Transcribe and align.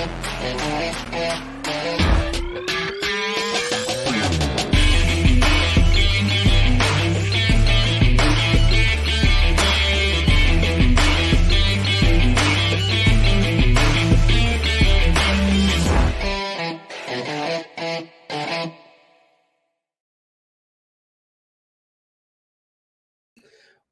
Thank 0.00 1.98
you. 1.98 1.99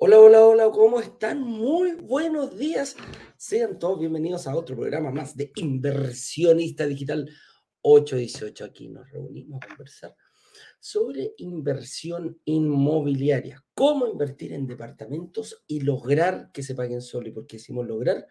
Hola, 0.01 0.21
hola, 0.21 0.47
hola, 0.47 0.71
¿cómo 0.71 1.01
están? 1.01 1.43
Muy 1.43 1.97
buenos 1.97 2.57
días. 2.57 2.95
Sean 3.37 3.81
todos 3.81 3.99
bienvenidos 3.99 4.47
a 4.47 4.55
otro 4.55 4.77
programa 4.77 5.11
más 5.11 5.37
de 5.37 5.51
Inversionista 5.57 6.87
Digital 6.87 7.29
818. 7.81 8.65
Aquí 8.65 8.89
nos 8.89 9.11
reunimos 9.11 9.61
a 9.61 9.67
conversar 9.67 10.15
sobre 10.79 11.35
inversión 11.39 12.41
inmobiliaria, 12.45 13.65
cómo 13.75 14.07
invertir 14.07 14.53
en 14.53 14.69
departamentos 14.69 15.65
y 15.67 15.81
lograr 15.81 16.53
que 16.53 16.63
se 16.63 16.77
paguen 16.77 17.03
solo. 17.03 17.27
¿Y 17.27 17.33
por 17.33 17.49
qué 17.49 17.57
decimos 17.57 17.85
lograr? 17.85 18.25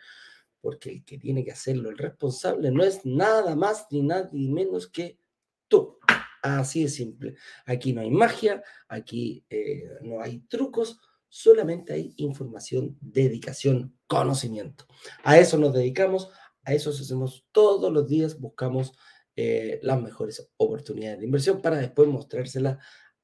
Porque 0.61 0.89
el 0.89 1.03
que 1.03 1.17
tiene 1.17 1.43
que 1.43 1.51
hacerlo, 1.51 1.89
el 1.89 1.97
responsable, 1.97 2.71
no 2.71 2.81
es 2.81 3.05
nada 3.05 3.57
más 3.57 3.87
ni 3.91 4.03
nada 4.03 4.29
ni 4.31 4.47
menos 4.47 4.87
que 4.87 5.19
tú. 5.67 5.99
Así 6.41 6.83
de 6.83 6.89
simple. 6.89 7.35
Aquí 7.65 7.91
no 7.91 7.99
hay 7.99 8.09
magia, 8.09 8.63
aquí 8.87 9.43
eh, 9.49 9.83
no 10.01 10.21
hay 10.21 10.39
trucos 10.47 10.97
solamente 11.29 11.93
hay 11.93 12.13
información, 12.17 12.97
dedicación, 13.01 13.97
conocimiento. 14.07 14.85
A 15.23 15.37
eso 15.37 15.57
nos 15.57 15.73
dedicamos, 15.73 16.29
a 16.63 16.73
eso 16.73 16.89
hacemos 16.89 17.45
todos 17.51 17.91
los 17.91 18.07
días, 18.07 18.39
buscamos 18.39 18.93
eh, 19.35 19.79
las 19.83 20.01
mejores 20.01 20.49
oportunidades 20.57 21.19
de 21.19 21.25
inversión 21.25 21.61
para 21.61 21.77
después 21.77 22.07
mostrárselas 22.07 22.77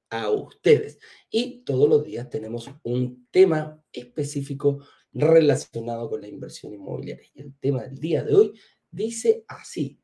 a 0.09 0.29
ustedes. 0.29 0.99
Y 1.29 1.63
todos 1.63 1.89
los 1.89 2.03
días 2.03 2.29
tenemos 2.29 2.69
un 2.83 3.27
tema 3.31 3.81
específico 3.91 4.85
relacionado 5.11 6.09
con 6.09 6.21
la 6.21 6.27
inversión 6.27 6.73
inmobiliaria. 6.73 7.27
Y 7.33 7.41
el 7.41 7.57
tema 7.59 7.83
del 7.83 7.97
día 7.97 8.23
de 8.23 8.35
hoy 8.35 8.53
dice 8.91 9.43
así. 9.47 9.99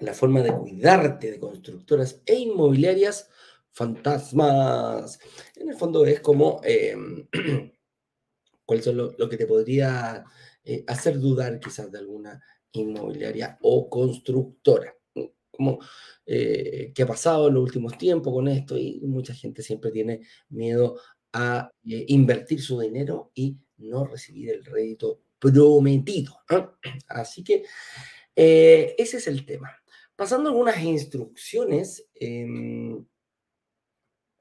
La 0.00 0.14
forma 0.14 0.42
de 0.42 0.54
cuidarte 0.54 1.30
de 1.30 1.40
constructoras 1.40 2.22
e 2.24 2.36
inmobiliarias 2.36 3.30
fantasmas. 3.78 5.20
En 5.54 5.68
el 5.68 5.76
fondo 5.76 6.04
es 6.04 6.18
como 6.18 6.60
em, 6.64 7.28
cuál 8.66 8.78
es 8.80 8.86
lo, 8.88 9.28
que 9.28 9.36
te 9.36 9.46
podría 9.46 10.24
eh, 10.64 10.82
hacer 10.88 11.20
dudar 11.20 11.60
quizás 11.60 11.90
de 11.92 11.98
alguna 11.98 12.42
inmobiliaria 12.72 13.56
o 13.62 13.88
constructora. 13.88 14.92
Como 15.50 15.78
eh, 16.26 16.92
qué 16.94 17.02
ha 17.02 17.06
pasado 17.06 17.48
en 17.48 17.54
los 17.54 17.64
últimos 17.64 17.96
tiempos 17.96 18.32
con 18.32 18.48
esto 18.48 18.76
y 18.76 19.00
mucha 19.02 19.32
gente 19.32 19.62
siempre 19.62 19.92
tiene 19.92 20.22
miedo 20.48 21.00
a 21.32 21.70
eh, 21.84 22.04
invertir 22.08 22.60
su 22.60 22.80
dinero 22.80 23.30
y 23.34 23.56
no 23.78 24.06
recibir 24.06 24.50
el 24.50 24.64
rédito 24.64 25.22
prometido. 25.38 26.36
Así 27.08 27.44
que 27.44 27.64
ese 28.34 29.16
es 29.16 29.26
el 29.28 29.44
tema. 29.46 29.70
Pasando 30.16 30.48
algunas 30.48 30.80
instrucciones, 30.82 32.08
em, 32.14 33.04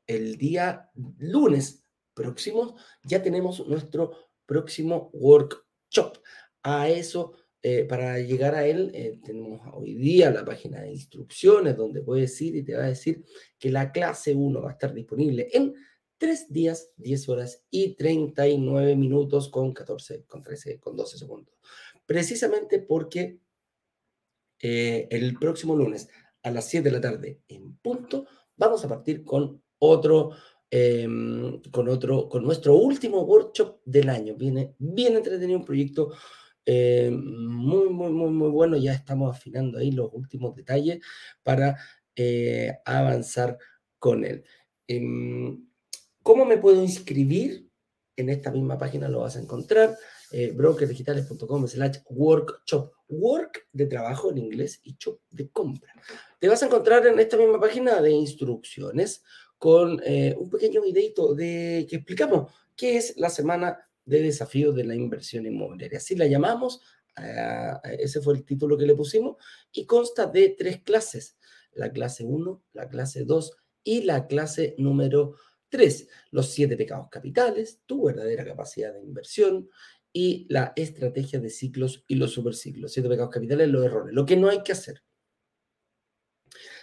el 0.08 0.38
día 0.38 0.90
lunes 1.18 1.84
próximo 2.14 2.76
ya 3.04 3.22
tenemos 3.22 3.66
nuestro 3.68 4.12
próximo 4.46 5.12
workshop. 5.14 6.18
A 6.64 6.90
eso, 6.90 7.34
eh, 7.62 7.84
para 7.84 8.20
llegar 8.20 8.56
a 8.56 8.66
él, 8.66 8.92
eh, 8.94 9.20
tenemos 9.24 9.62
hoy 9.74 9.94
día 9.96 10.32
la 10.32 10.44
página 10.44 10.82
de 10.82 10.92
instrucciones 10.92 11.78
donde 11.78 12.02
puedes 12.02 12.42
ir 12.42 12.56
y 12.56 12.64
te 12.64 12.76
va 12.76 12.86
a 12.86 12.88
decir 12.88 13.24
que 13.60 13.70
la 13.70 13.92
clase 13.92 14.34
1 14.34 14.62
va 14.62 14.70
a 14.70 14.73
estar 14.73 14.94
disponible 14.94 15.48
en 15.54 15.76
3 16.17 16.52
días, 16.52 16.92
10 16.98 17.30
horas 17.30 17.64
y 17.70 17.96
39 17.96 18.96
minutos 18.96 19.50
con 19.50 19.73
14, 19.73 20.26
con 20.26 20.42
13, 20.42 20.80
con 20.80 20.96
12 20.96 21.17
segundos. 21.17 21.54
Precisamente 22.06 22.80
porque 22.80 23.40
eh, 24.60 25.08
el 25.12 25.38
próximo 25.38 25.76
lunes 25.76 26.10
a 26.42 26.52
las 26.52 26.67
7 26.70 26.90
de 26.90 26.92
la 26.92 27.02
tarde 27.02 27.42
en 27.48 27.78
punto 27.78 28.26
vamos 28.56 28.84
a 28.84 28.88
partir 28.88 29.23
con 29.23 29.62
otro, 29.80 30.32
em, 30.70 31.61
con 31.71 31.88
otro, 31.89 32.27
con 32.30 32.43
nuestro 32.43 32.76
último 32.76 33.21
workshop 33.21 33.80
del 33.86 34.10
año. 34.10 34.36
Viene 34.36 34.76
bien 34.80 35.15
entretenido, 35.15 35.60
un 35.60 35.65
proyecto 35.65 36.11
eh, 36.65 37.10
muy, 37.11 37.89
muy, 37.89 38.11
muy, 38.11 38.30
muy 38.30 38.49
bueno. 38.49 38.77
Ya 38.77 38.93
estamos 38.93 39.36
afinando 39.36 39.77
ahí 39.77 39.92
los 39.92 40.10
últimos 40.14 40.55
detalles 40.55 40.99
para 41.43 41.77
eh, 42.16 42.73
avanzar 42.86 43.58
con 43.99 44.26
él. 44.26 44.43
Em, 44.87 45.66
¿Cómo 46.23 46.45
me 46.45 46.58
puedo 46.58 46.82
inscribir? 46.83 47.67
En 48.17 48.30
esta 48.30 48.52
misma 48.52 48.80
página 48.80 49.08
lo 49.08 49.20
vas 49.20 49.36
a 49.36 49.39
encontrar, 49.39 49.95
eh, 50.32 50.52
brokerdigitales.com 50.52 51.67
slash 51.67 51.99
workshop. 52.10 52.92
Work 53.10 53.67
de 53.71 53.86
trabajo 53.86 54.32
en 54.32 54.39
inglés 54.39 54.82
y 54.83 54.98
shop 54.99 55.21
de 55.30 55.49
compra. 55.49 55.93
Te 56.39 56.49
vas 56.49 56.61
a 56.61 56.66
encontrar 56.66 57.05
en 57.08 57.17
esta 57.20 57.37
misma 57.37 57.60
página 57.61 58.02
de 58.02 58.11
instrucciones 58.11 59.23
con 59.58 60.02
eh, 60.06 60.36
un 60.38 60.50
pequeño 60.50 60.82
videito 60.82 61.34
de 61.34 61.86
que 61.90 61.98
explicamos 61.98 62.52
qué 62.76 62.98
es 62.98 63.18
la 63.18 63.30
semana 63.30 63.88
de 64.06 64.22
desafío 64.22 64.72
de 64.72 64.86
la 64.86 64.95
inversión 64.95 65.45
inmobiliaria. 65.45 65.98
Así 65.98 66.16
la 66.16 66.28
llamamos, 66.28 66.82
ah, 67.16 67.82
ese 68.00 68.22
fue 68.22 68.36
el 68.36 68.46
título 68.46 68.78
que 68.78 68.86
le 68.86 68.96
pusimos, 68.96 69.38
y 69.72 69.86
consta 69.86 70.28
de 70.28 70.56
tres 70.58 70.82
clases, 70.84 71.38
la 71.73 71.92
clase 71.92 72.23
1, 72.23 72.64
la 72.73 72.88
clase 72.90 73.26
2 73.26 73.52
y 73.84 74.02
la 74.02 74.28
clase 74.28 74.76
número 74.78 75.36
3, 75.70 76.08
los 76.32 76.50
siete 76.50 76.78
pecados 76.78 77.08
capitales, 77.10 77.82
tu 77.86 78.06
verdadera 78.06 78.46
capacidad 78.46 78.94
de 78.94 79.02
inversión 79.02 79.70
y 80.14 80.48
la 80.50 80.73
estrategia 80.76 81.40
de 81.40 81.50
ciclos 81.50 82.04
y 82.08 82.16
los 82.16 82.32
superciclos. 82.32 82.94
Siete 82.94 83.10
pecados 83.10 83.32
capitales, 83.32 83.67
los 83.70 83.86
errores, 83.86 84.14
lo 84.14 84.26
que 84.26 84.38
no 84.38 84.50
hay 84.50 84.64
que 84.64 84.72
hacer. 84.72 85.04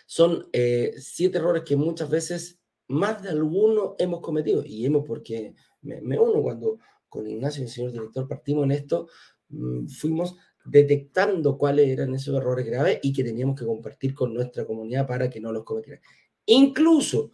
Son 0.07 0.49
eh, 0.53 0.95
siete 0.99 1.39
errores 1.39 1.63
que 1.65 1.77
muchas 1.77 2.11
veces 2.11 2.61
más 2.89 3.23
de 3.23 3.31
alguno 3.31 3.95
hemos 3.99 4.21
cometido, 4.21 4.65
y 4.65 4.85
hemos 4.85 5.05
porque 5.05 5.55
me, 5.83 6.19
uno 6.19 6.43
cuando 6.43 6.79
con 7.09 7.29
Ignacio 7.29 7.63
y 7.63 7.67
el 7.67 7.71
señor 7.71 7.93
director 7.93 8.27
partimos 8.27 8.65
en 8.65 8.73
esto, 8.73 9.09
mm, 9.49 9.87
fuimos 9.87 10.37
detectando 10.65 11.59
cuáles 11.59 11.89
eran 11.89 12.15
esos 12.15 12.35
errores 12.37 12.67
graves 12.67 12.99
y 13.03 13.13
que 13.13 13.23
teníamos 13.23 13.59
que 13.59 13.67
compartir 13.67 14.15
con 14.15 14.33
nuestra 14.33 14.65
comunidad 14.65 15.07
para 15.07 15.29
que 15.29 15.41
no 15.41 15.53
los 15.53 15.65
cometieran. 15.65 16.01
Incluso 16.47 17.31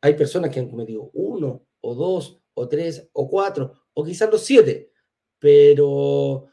hay 0.00 0.14
personas 0.14 0.50
que 0.50 0.60
han 0.60 0.70
cometido 0.70 1.10
uno 1.14 1.66
o 1.80 1.94
dos 1.94 2.40
o 2.54 2.68
tres 2.68 3.08
o 3.12 3.28
cuatro 3.28 3.72
o 3.94 4.04
quizás 4.04 4.30
los 4.30 4.42
siete, 4.42 4.92
pero 5.38 6.46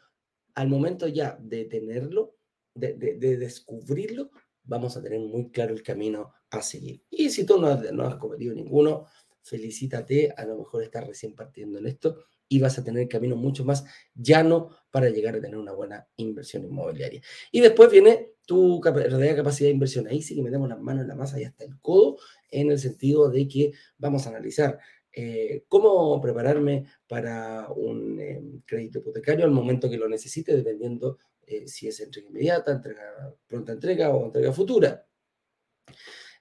al 0.55 0.69
momento 0.69 1.07
ya 1.07 1.37
de 1.39 1.65
tenerlo, 1.65 2.37
de, 2.73 2.93
de 2.93 3.37
descubrirlo, 3.37 4.31
vamos 4.63 4.97
a 4.97 5.01
tener 5.01 5.19
muy 5.19 5.51
claro 5.51 5.73
el 5.73 5.83
camino 5.83 6.33
a 6.57 6.61
seguir. 6.61 7.01
Y 7.09 7.29
si 7.29 7.45
tú 7.45 7.59
no 7.59 7.67
has, 7.67 8.15
cometido 8.15 8.53
ninguno, 8.53 9.05
felicítate, 9.41 10.33
a 10.35 10.45
lo 10.45 10.57
mejor 10.57 10.83
estás 10.83 11.05
recién 11.05 11.33
partiendo 11.33 11.79
en 11.79 11.87
esto 11.87 12.25
y 12.47 12.59
vas 12.59 12.77
a 12.77 12.83
tener 12.83 13.03
el 13.03 13.09
camino 13.09 13.35
mucho 13.35 13.65
más 13.65 13.85
llano 14.13 14.69
para 14.91 15.09
llegar 15.09 15.35
a 15.35 15.41
tener 15.41 15.57
una 15.57 15.71
buena 15.71 16.07
inversión 16.17 16.63
inmobiliaria. 16.63 17.21
Y 17.51 17.59
después 17.61 17.91
viene 17.91 18.33
tu 18.45 18.79
capacidad 18.79 19.19
de 19.19 19.69
inversión. 19.69 20.07
Ahí 20.07 20.21
sí 20.21 20.35
que 20.35 20.43
metemos 20.43 20.69
las 20.69 20.79
manos 20.79 21.03
en 21.03 21.07
la 21.07 21.15
masa 21.15 21.39
y 21.39 21.43
hasta 21.43 21.63
el 21.63 21.79
codo, 21.79 22.17
en 22.49 22.71
el 22.71 22.79
sentido 22.79 23.29
de 23.29 23.47
que 23.47 23.71
vamos 23.97 24.25
a 24.25 24.29
analizar 24.29 24.79
eh, 25.17 25.63
cómo 25.69 26.19
prepararme 26.19 26.87
para 27.07 27.69
un 27.69 28.19
eh, 28.19 28.43
crédito 28.65 28.99
hipotecario 28.99 29.45
al 29.45 29.51
momento 29.51 29.89
que 29.89 29.97
lo 29.97 30.09
necesite, 30.09 30.55
dependiendo 30.55 31.19
eh, 31.47 31.67
si 31.67 31.87
es 31.87 32.01
entrega 32.01 32.27
inmediata, 32.27 32.73
entrega, 32.73 33.33
pronta 33.47 33.71
entrega 33.71 34.09
o 34.09 34.25
entrega 34.25 34.51
futura. 34.51 35.07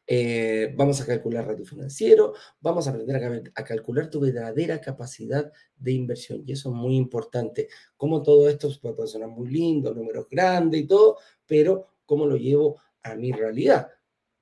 Eh, 0.07 0.75
vamos 0.77 1.01
a 1.01 1.07
calcular 1.07 1.47
ratio 1.47 1.65
financiero, 1.65 2.35
vamos 2.61 2.87
a 2.87 2.91
aprender 2.91 3.53
a, 3.55 3.65
calcular 3.65 4.11
tu 4.11 4.21
verdadera 4.21 4.81
capacidad 4.81 5.51
de 5.77 5.93
inversión. 5.93 6.43
Y 6.47 6.53
eso 6.53 6.71
es 6.71 6.75
muy 6.75 6.97
importante. 6.97 7.69
Como 7.97 8.23
todo 8.23 8.49
esto 8.49 8.71
puede 8.81 9.09
sonar 9.09 9.29
muy 9.29 9.49
lindo, 9.49 9.95
números 9.95 10.27
grandes 10.31 10.83
y 10.83 10.87
todo, 10.87 11.19
pero 11.47 11.87
cómo 12.05 12.27
lo 12.27 12.37
llevo 12.37 12.81
a 13.03 13.15
mi 13.15 13.33
realidad. 13.33 13.89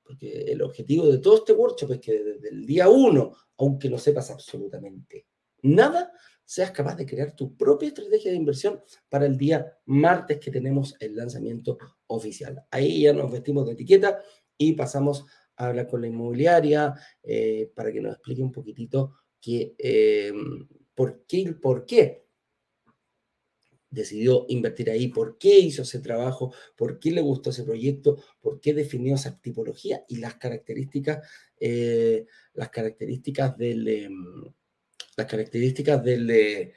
Porque 0.02 0.42
el 0.52 0.62
objetivo 0.62 1.06
de 1.06 1.18
todo 1.18 1.36
este 1.36 1.52
workshop 1.52 1.92
es 1.92 2.00
que 2.00 2.22
desde 2.22 2.48
el 2.48 2.66
día 2.66 2.88
uno, 2.88 3.32
aunque 3.58 3.88
no 3.88 3.98
sepas 3.98 4.30
absolutamente 4.30 5.26
nada, 5.62 6.12
seas 6.44 6.72
capaz 6.72 6.96
de 6.96 7.06
crear 7.06 7.34
tu 7.34 7.56
propia 7.56 7.88
estrategia 7.88 8.30
de 8.30 8.36
inversión 8.36 8.82
para 9.08 9.26
el 9.26 9.38
día 9.38 9.78
martes 9.86 10.40
que 10.40 10.50
tenemos 10.50 10.96
el 10.98 11.16
lanzamiento 11.16 11.78
oficial. 12.08 12.64
Ahí 12.70 13.02
ya 13.02 13.12
nos 13.12 13.30
vestimos 13.30 13.66
de 13.66 13.72
etiqueta 13.72 14.20
y 14.58 14.72
pasamos 14.72 15.24
hablar 15.56 15.88
con 15.88 16.00
la 16.00 16.06
inmobiliaria 16.08 16.94
eh, 17.22 17.70
para 17.74 17.92
que 17.92 18.00
nos 18.00 18.14
explique 18.14 18.42
un 18.42 18.52
poquitito 18.52 19.16
que, 19.40 19.74
eh, 19.78 20.32
por 20.94 21.24
qué 21.26 21.52
por 21.60 21.84
qué. 21.86 22.22
decidió 23.90 24.46
invertir 24.48 24.90
ahí, 24.90 25.08
por 25.08 25.36
qué 25.36 25.58
hizo 25.58 25.82
ese 25.82 25.98
trabajo, 26.00 26.54
por 26.76 26.98
qué 26.98 27.10
le 27.10 27.20
gustó 27.20 27.50
ese 27.50 27.62
proyecto, 27.62 28.16
por 28.40 28.58
qué 28.58 28.72
definió 28.72 29.16
esa 29.16 29.38
tipología 29.38 30.02
y 30.08 30.16
las 30.16 30.36
características, 30.36 31.28
eh, 31.60 32.24
las 32.54 32.70
características 32.70 33.56
del, 33.58 34.08
las 35.16 35.26
características 35.26 36.02
del, 36.02 36.72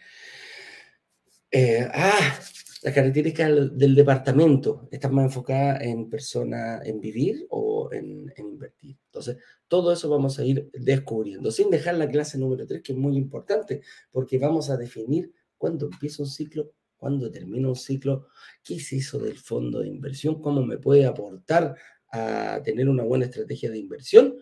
ah, 1.93 2.39
las 2.85 2.93
características 2.93 3.75
del, 3.75 3.95
departamento 3.95 4.87
están 4.91 5.15
más 5.15 5.25
enfocadas 5.25 5.81
en 5.81 6.07
persona, 6.07 6.79
en 6.83 6.99
vivir 7.01 7.47
o 7.49 7.89
en, 7.91 8.31
en, 8.37 8.45
invertir. 8.45 8.95
Entonces, 9.07 9.37
todo 9.67 9.91
eso 9.91 10.07
vamos 10.07 10.37
a 10.37 10.45
ir 10.45 10.69
descubriendo, 10.71 11.49
sin 11.49 11.71
dejar 11.71 11.95
la 11.95 12.07
clase 12.07 12.37
número 12.37 12.67
3, 12.67 12.83
que 12.83 12.91
es 12.91 12.97
muy 12.99 13.17
importante, 13.17 13.81
porque 14.11 14.37
vamos 14.37 14.69
a 14.69 14.77
definir 14.77 15.33
cuándo 15.57 15.89
empieza 15.91 16.21
un 16.21 16.29
ciclo 16.29 16.73
cuando 16.95 17.31
termina 17.31 17.69
un 17.69 17.75
ciclo, 17.75 18.27
qué 18.63 18.75
es 18.75 18.93
eso 18.93 19.17
del 19.17 19.39
fondo 19.39 19.79
de 19.79 19.87
inversión, 19.87 20.39
cómo 20.39 20.63
me 20.63 20.77
puede 20.77 21.07
aportar 21.07 21.75
a 22.11 22.61
tener 22.63 22.87
una 22.87 23.01
buena 23.03 23.25
estrategia 23.25 23.71
de 23.71 23.79
inversión 23.79 24.35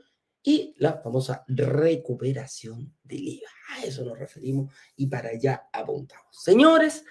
y 0.43 0.75
la 0.79 1.01
famosa 1.01 1.45
recuperación 1.47 2.93
del 3.03 3.25
IVA. 3.25 3.49
A 3.69 3.85
eso 3.85 4.03
nos 4.03 4.19
referimos 4.19 4.73
y 4.97 5.07
para 5.07 5.29
allá 5.29 5.69
apuntamos. 5.71 6.27
Señores, 6.43 7.05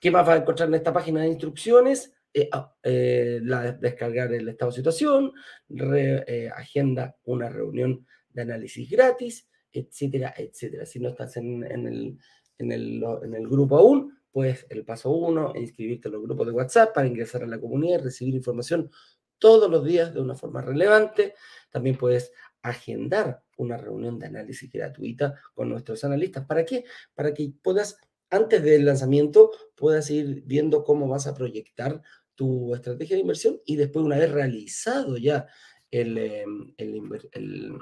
¿qué 0.00 0.10
más 0.10 0.28
va 0.28 0.34
a 0.34 0.36
encontrar 0.38 0.68
en 0.68 0.74
esta 0.74 0.92
página 0.92 1.22
de 1.22 1.28
instrucciones? 1.28 2.12
Eh, 2.32 2.48
ah, 2.52 2.74
eh, 2.82 3.40
la, 3.42 3.72
descargar 3.72 4.32
el 4.32 4.48
estado 4.48 4.70
de 4.70 4.76
situación, 4.76 5.32
eh, 5.70 6.50
agenda 6.54 7.16
una 7.24 7.48
reunión 7.48 8.06
de 8.28 8.42
análisis 8.42 8.90
gratis, 8.90 9.48
etcétera, 9.72 10.34
etcétera. 10.36 10.84
Si 10.84 11.00
no 11.00 11.08
estás 11.08 11.36
en, 11.38 11.64
el, 11.64 12.18
en, 12.58 12.72
el, 12.72 13.04
en 13.22 13.34
el 13.34 13.48
grupo 13.48 13.78
aún, 13.78 14.18
pues 14.30 14.66
el 14.68 14.84
paso 14.84 15.10
uno, 15.10 15.54
inscribirte 15.56 16.08
en 16.08 16.12
los 16.12 16.22
grupos 16.22 16.46
de 16.46 16.52
WhatsApp 16.52 16.92
para 16.94 17.06
ingresar 17.06 17.42
a 17.42 17.46
la 17.46 17.58
comunidad 17.58 18.00
y 18.00 18.02
recibir 18.02 18.34
información 18.34 18.90
todos 19.38 19.70
los 19.70 19.82
días 19.82 20.12
de 20.12 20.20
una 20.20 20.34
forma 20.34 20.60
relevante. 20.60 21.34
También 21.70 21.96
puedes 21.96 22.32
agendar 22.60 23.42
una 23.56 23.76
reunión 23.76 24.18
de 24.18 24.26
análisis 24.26 24.70
gratuita 24.70 25.40
con 25.54 25.68
nuestros 25.68 26.04
analistas. 26.04 26.44
¿Para 26.44 26.64
qué? 26.64 26.84
Para 27.14 27.32
que 27.32 27.50
puedas, 27.62 27.98
antes 28.30 28.62
del 28.62 28.84
lanzamiento, 28.84 29.50
puedas 29.74 30.10
ir 30.10 30.42
viendo 30.44 30.84
cómo 30.84 31.08
vas 31.08 31.26
a 31.26 31.34
proyectar 31.34 32.02
tu 32.34 32.74
estrategia 32.74 33.16
de 33.16 33.22
inversión 33.22 33.60
y 33.64 33.76
después, 33.76 34.04
una 34.04 34.18
vez 34.18 34.30
realizado 34.30 35.16
ya 35.16 35.46
el, 35.90 36.18
em, 36.18 36.74
el, 36.76 37.78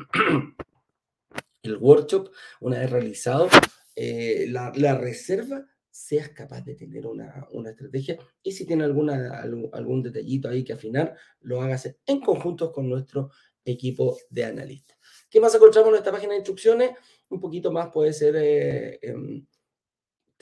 workshop, 1.80 2.30
una 2.60 2.78
vez 2.78 2.90
realizado 2.90 3.48
eh, 3.96 4.46
la, 4.48 4.98
reserva, 4.98 5.66
seas 5.90 6.30
capaz 6.30 6.62
de 6.64 6.74
tener 6.74 7.06
una, 7.06 7.46
estrategia 7.68 8.18
y 8.42 8.52
si 8.52 8.66
tiene 8.66 8.84
alguna, 8.84 9.40
algún, 9.72 10.02
detallito 10.02 10.48
ahí 10.48 10.64
que 10.64 10.72
afinar, 10.72 11.16
lo 11.40 11.60
hagas 11.60 11.94
en 12.06 12.20
conjunto 12.20 12.72
con 12.72 12.88
nuestro 12.88 13.30
equipo 13.64 14.16
de 14.28 14.44
analistas. 14.44 14.98
¿Qué 15.30 15.40
más 15.40 15.54
encontramos 15.54 15.90
en 15.90 15.96
esta 15.96 16.12
página 16.12 16.32
de 16.32 16.38
instrucciones? 16.38 16.90
Un 17.28 17.40
poquito 17.40 17.72
más 17.72 17.88
puede 17.92 18.12
ser 18.12 18.36
eh, 18.36 18.98
em, 19.02 19.46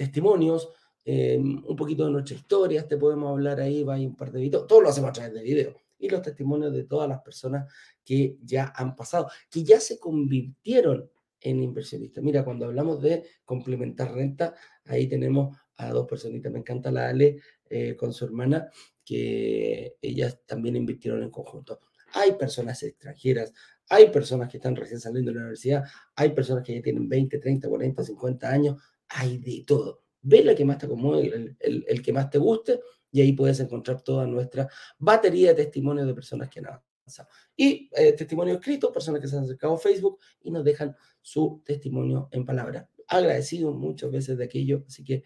testimonios, 0.03 0.69
em, 1.05 1.63
un 1.65 1.77
poquito 1.77 2.05
de 2.05 2.11
nuestra 2.11 2.37
historia, 2.37 2.87
te 2.89 2.97
podemos 2.97 3.31
hablar 3.31 3.61
ahí, 3.61 3.85
va 3.85 3.97
un 3.97 4.17
par 4.17 4.33
de 4.33 4.41
videos, 4.41 4.67
todo 4.67 4.81
lo 4.81 4.89
hacemos 4.89 5.11
a 5.11 5.13
través 5.13 5.33
de 5.33 5.43
video, 5.43 5.77
y 5.99 6.09
los 6.09 6.23
testimonios 6.23 6.73
de 6.73 6.85
todas 6.85 7.09
las 7.09 7.21
personas 7.23 7.73
que 8.05 8.37
ya 8.43 8.73
han 8.75 8.97
pasado, 8.97 9.29
que 9.49 9.63
ya 9.63 9.79
se 9.79 10.01
convirtieron 10.01 11.09
en 11.41 11.63
inversionistas. 11.63 12.23
Mira, 12.23 12.45
cuando 12.45 12.67
hablamos 12.67 13.01
de 13.01 13.25
complementar 13.45 14.13
renta, 14.13 14.55
ahí 14.87 15.07
tenemos 15.09 15.57
a 15.77 15.91
dos 15.91 16.07
personitas. 16.07 16.53
Me 16.53 16.61
encanta 16.61 16.91
la 16.91 17.09
Ale 17.09 17.39
eh, 17.69 17.97
con 17.97 18.13
su 18.13 18.25
hermana, 18.25 18.69
que 19.05 19.97
ellas 20.01 20.41
también 20.47 20.77
invirtieron 20.77 21.23
en 21.23 21.31
conjunto. 21.31 21.81
Hay 22.15 22.33
personas 22.33 22.83
extranjeras, 22.83 23.53
hay 23.89 24.11
personas 24.11 24.49
que 24.49 24.59
están 24.59 24.77
recién 24.77 25.01
saliendo 25.01 25.31
de 25.31 25.37
la 25.37 25.43
universidad, 25.43 25.85
hay 26.15 26.31
personas 26.31 26.65
que 26.65 26.75
ya 26.75 26.83
tienen 26.83 27.09
20, 27.09 27.39
30, 27.39 27.69
40, 27.69 28.05
50 28.05 28.51
años, 28.51 28.83
hay 29.14 29.38
de 29.38 29.64
todo. 29.67 30.03
Ve 30.23 30.44
la 30.44 30.55
que 30.55 30.64
más 30.64 30.79
te 30.79 30.87
acomode, 30.87 31.56
el, 31.61 31.85
el 31.87 32.03
que 32.03 32.12
más 32.12 32.31
te 32.31 32.38
guste, 32.38 32.81
y 33.12 33.20
ahí 33.20 33.32
puedes 33.32 33.61
encontrar 33.61 34.03
toda 34.03 34.26
nuestra 34.26 34.69
batería 34.99 35.55
de 35.55 35.64
testimonios 35.64 36.06
de 36.06 36.14
personas 36.14 36.49
que 36.49 36.61
han 36.61 36.67
avanzado. 36.67 37.29
Y 37.55 37.91
eh, 37.93 38.12
testimonio 38.12 38.55
escrito, 38.55 38.93
personas 38.93 39.20
que 39.20 39.29
se 39.29 39.37
han 39.37 39.44
acercado 39.44 39.75
a 39.75 39.79
Facebook 39.79 40.19
y 40.41 40.50
nos 40.50 40.64
dejan 40.64 40.97
su 41.20 41.62
testimonio 41.64 42.29
en 42.32 42.44
palabra. 42.44 42.88
Agradecido 43.06 43.73
muchas 43.73 44.11
veces 44.11 44.38
de 44.38 44.44
aquello, 44.44 44.85
así 44.87 45.05
que 45.05 45.25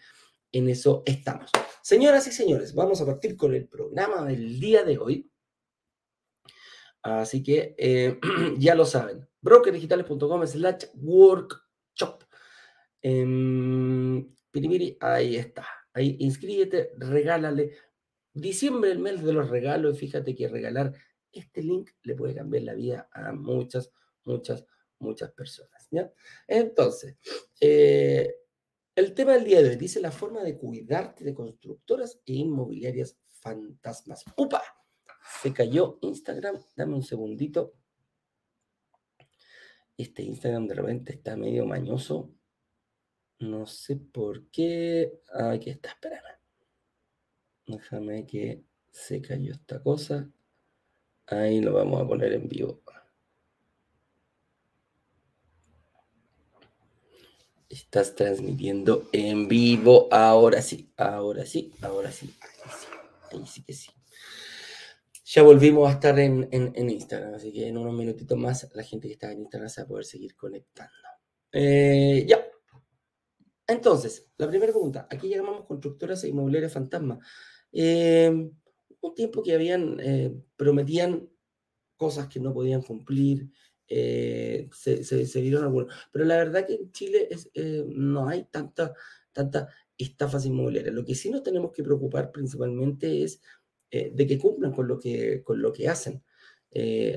en 0.50 0.68
eso 0.68 1.02
estamos. 1.06 1.50
Señoras 1.82 2.26
y 2.26 2.32
señores, 2.32 2.74
vamos 2.74 3.00
a 3.00 3.06
partir 3.06 3.36
con 3.36 3.54
el 3.54 3.68
programa 3.68 4.24
del 4.24 4.58
día 4.58 4.82
de 4.82 4.98
hoy. 4.98 5.30
Así 7.02 7.42
que 7.42 7.76
eh, 7.78 8.18
ya 8.58 8.74
lo 8.74 8.84
saben, 8.84 9.28
brokerdigitales.com 9.40 10.46
slash 10.46 10.86
workshop. 10.94 12.24
Eh, 13.08 14.96
ahí 15.00 15.36
está. 15.36 15.64
Ahí 15.92 16.16
inscríbete, 16.18 16.90
regálale. 16.98 17.76
Diciembre, 18.32 18.90
el 18.90 18.98
mes 18.98 19.22
de 19.22 19.32
los 19.32 19.48
regalos, 19.48 19.98
fíjate 19.98 20.34
que 20.34 20.48
regalar 20.48 20.92
este 21.30 21.62
link 21.62 21.90
le 22.02 22.16
puede 22.16 22.34
cambiar 22.34 22.64
la 22.64 22.74
vida 22.74 23.08
a 23.12 23.32
muchas, 23.32 23.92
muchas, 24.24 24.66
muchas 24.98 25.30
personas. 25.32 25.88
Entonces, 26.48 27.16
eh, 27.60 28.34
el 28.96 29.14
tema 29.14 29.34
del 29.34 29.44
día 29.44 29.62
de 29.62 29.70
hoy 29.70 29.76
dice 29.76 30.00
la 30.00 30.10
forma 30.10 30.42
de 30.42 30.58
cuidarte 30.58 31.22
de 31.22 31.34
constructoras 31.34 32.20
e 32.26 32.32
inmobiliarias 32.32 33.16
fantasmas. 33.28 34.24
¡Upa! 34.36 34.62
Se 35.40 35.52
cayó 35.52 35.98
Instagram. 36.02 36.60
Dame 36.74 36.94
un 36.94 37.04
segundito. 37.04 37.74
Este 39.96 40.22
Instagram 40.22 40.66
de 40.66 40.74
repente 40.74 41.12
está 41.12 41.36
medio 41.36 41.66
mañoso. 41.66 42.36
No 43.38 43.66
sé 43.66 43.96
por 43.96 44.46
qué. 44.50 45.20
Aquí 45.32 45.70
está, 45.70 45.90
espérame. 45.90 46.38
Déjame 47.66 48.26
que 48.26 48.62
se 48.90 49.20
cayó 49.20 49.52
esta 49.52 49.82
cosa. 49.82 50.30
Ahí 51.26 51.60
lo 51.60 51.74
vamos 51.74 52.00
a 52.00 52.06
poner 52.06 52.32
en 52.32 52.48
vivo. 52.48 52.80
Estás 57.68 58.14
transmitiendo 58.14 59.08
en 59.12 59.48
vivo. 59.48 60.08
Ahora 60.10 60.62
sí, 60.62 60.92
ahora 60.96 61.44
sí, 61.44 61.72
ahora 61.82 62.10
sí. 62.12 62.34
Ahí 63.32 63.44
sí, 63.46 63.62
que 63.64 63.72
sí. 63.74 63.90
Ya 65.26 65.42
volvimos 65.42 65.90
a 65.90 65.94
estar 65.94 66.18
en, 66.20 66.48
Instagram, 66.52 67.34
así 67.34 67.52
que 67.52 67.66
en 67.66 67.76
unos 67.76 67.92
minutitos 67.92 68.38
más 68.38 68.66
la 68.74 68.84
gente 68.84 69.08
que 69.08 69.14
está 69.14 69.32
en 69.32 69.40
Instagram 69.40 69.68
se 69.68 69.80
va 69.82 69.84
a 69.84 69.88
poder 69.88 70.04
seguir 70.04 70.36
conectando. 70.36 70.92
Eh, 71.52 72.24
ya. 72.26 72.38
Entonces, 73.66 74.28
la 74.38 74.48
primera 74.48 74.72
pregunta. 74.72 75.08
Aquí 75.10 75.28
llamamos 75.28 75.64
constructoras 75.66 76.22
e 76.24 76.28
inmobiliarias 76.28 76.72
fantasma. 76.72 77.18
Eh, 77.72 78.50
un 79.00 79.14
tiempo 79.14 79.42
que 79.42 79.54
habían, 79.54 79.98
eh, 80.00 80.32
prometían 80.56 81.28
cosas 81.96 82.28
que 82.28 82.40
no 82.40 82.52
podían 82.54 82.82
cumplir, 82.82 83.50
eh, 83.88 84.68
se, 84.72 85.04
se, 85.04 85.40
vieron 85.40 85.64
algunos. 85.64 85.94
Pero 86.12 86.24
la 86.24 86.36
verdad 86.36 86.66
que 86.66 86.74
en 86.74 86.92
Chile 86.92 87.28
no 87.88 88.28
hay 88.28 88.44
tanta, 88.44 88.94
tanta 89.32 89.68
estafas 89.98 90.46
inmobiliarias. 90.46 90.94
Lo 90.94 91.04
que 91.04 91.14
sí 91.14 91.30
nos 91.30 91.42
tenemos 91.42 91.72
que 91.72 91.82
preocupar 91.82 92.30
principalmente 92.32 93.22
es 93.24 93.40
de 93.90 94.26
que 94.26 94.38
cumplan 94.38 94.72
con 94.72 94.88
lo 94.88 94.98
que, 94.98 95.42
con 95.42 95.62
lo 95.62 95.72
que 95.72 95.88
hacen. 95.88 96.22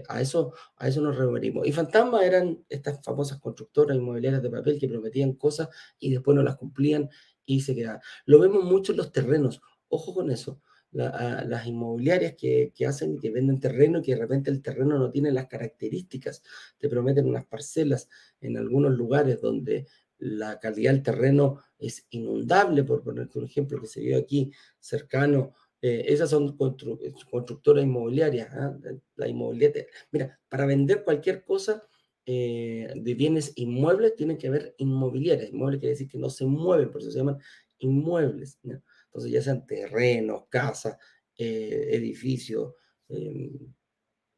A, 0.07 0.21
eso, 0.21 0.53
a 0.77 0.87
eso 0.87 1.01
nos 1.01 1.17
referimos. 1.17 1.67
Y 1.67 1.71
fantasmas 1.71 2.23
eran 2.23 2.63
estas 2.69 3.03
famosas 3.03 3.39
constructoras 3.39 3.97
inmobiliarias 3.97 4.41
de 4.41 4.49
papel 4.49 4.79
que 4.79 4.87
prometían 4.87 5.33
cosas 5.33 5.69
y 5.99 6.11
después 6.11 6.35
no 6.35 6.43
las 6.43 6.55
cumplían 6.55 7.09
y 7.45 7.61
se 7.61 7.75
quedaban. 7.75 8.01
Lo 8.25 8.39
vemos 8.39 8.63
mucho 8.63 8.93
en 8.93 8.99
los 8.99 9.11
terrenos. 9.11 9.61
Ojo 9.89 10.13
con 10.13 10.31
eso 10.31 10.61
las 10.91 11.67
inmobiliarias 11.67 12.33
que, 12.35 12.71
que, 12.75 12.87
hacen 12.87 13.15
y 13.15 13.19
que 13.19 13.29
venden 13.29 13.59
terreno 13.59 13.99
y 13.99 14.01
que 14.01 14.15
de 14.15 14.21
repente 14.21 14.49
el 14.49 14.61
terreno 14.61 14.97
no 14.97 15.11
tiene 15.11 15.31
las 15.31 15.47
características, 15.47 16.41
te 16.79 16.89
prometen 16.89 17.27
unas 17.27 17.45
parcelas 17.45 18.09
en 18.41 18.57
algunos 18.57 18.93
lugares 18.93 19.39
donde 19.39 19.85
la 20.17 20.59
calidad 20.59 20.91
del 20.91 21.03
terreno 21.03 21.61
es 21.77 22.05
inundable, 22.09 22.83
por 22.83 23.03
ponerte 23.03 23.39
un 23.39 23.45
ejemplo 23.45 23.79
que 23.79 23.87
se 23.87 24.01
vio 24.01 24.17
aquí 24.17 24.51
cercano. 24.79 25.53
Eh, 25.81 26.05
esas 26.07 26.29
son 26.29 26.57
constructoras 26.57 27.83
inmobiliarias. 27.83 28.49
¿ah? 28.53 28.77
La 29.15 29.27
inmobiliaria, 29.27 29.85
mira, 30.11 30.39
para 30.49 30.65
vender 30.65 31.03
cualquier 31.03 31.43
cosa 31.43 31.87
eh, 32.25 32.93
de 32.95 33.13
bienes 33.15 33.53
inmuebles 33.55 34.15
tiene 34.15 34.37
que 34.37 34.47
haber 34.47 34.75
inmobiliarias. 34.77 35.49
Inmuebles 35.49 35.79
quiere 35.79 35.93
decir 35.93 36.07
que 36.07 36.19
no 36.19 36.29
se 36.29 36.45
mueven, 36.45 36.91
por 36.91 37.01
eso 37.01 37.09
se 37.11 37.17
llaman 37.17 37.39
inmuebles. 37.79 38.59
Entonces, 38.63 39.31
ya 39.31 39.41
sean 39.41 39.65
terrenos, 39.65 40.43
casas, 40.49 40.95
eh, 41.35 41.89
edificios, 41.91 42.75
eh, 43.07 43.51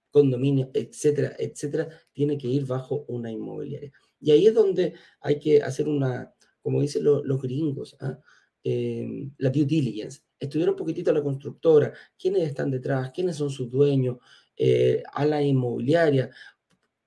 condominios, 0.10 0.70
etcétera, 0.74 1.36
etcétera, 1.38 1.90
tiene 2.14 2.38
que 2.38 2.48
ir 2.48 2.66
bajo 2.66 3.04
una 3.08 3.30
inmobiliaria. 3.30 3.92
Y 4.20 4.32
ahí 4.32 4.48
es 4.48 4.54
donde 4.54 4.94
hay 5.20 5.40
que 5.40 5.62
hacer 5.62 5.88
una, 5.90 6.34
como 6.62 6.82
dicen 6.82 7.04
los 7.04 7.42
gringos, 7.42 7.98
¿ah? 8.00 8.20
Eh, 8.64 9.28
la 9.38 9.50
due 9.50 9.66
diligence, 9.66 10.22
estudiar 10.40 10.70
un 10.70 10.76
poquitito 10.76 11.12
a 11.12 11.14
la 11.14 11.24
constructora, 11.24 11.94
quiénes 12.18 12.44
están 12.44 12.72
detrás, 12.72 13.12
quiénes 13.12 13.36
son 13.36 13.50
sus 13.50 13.70
dueños, 13.70 14.18
eh, 14.56 15.02
a 15.14 15.26
la 15.26 15.42
inmobiliaria, 15.42 16.30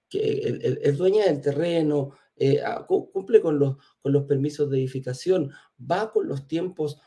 que 0.09 0.21
el, 0.21 0.79
el, 0.83 0.97
dueño 0.97 1.23
del 1.25 1.41
terreno, 1.41 2.13
eh, 2.37 2.61
cumple 2.87 3.41
con 3.41 3.59
los, 3.59 3.77
con 4.01 4.13
los 4.13 4.25
permisos 4.25 4.69
de 4.71 4.79
edificación, 4.79 5.51
va 5.81 6.11
con 6.11 6.27
los 6.27 6.49
tiempos, 6.49 6.99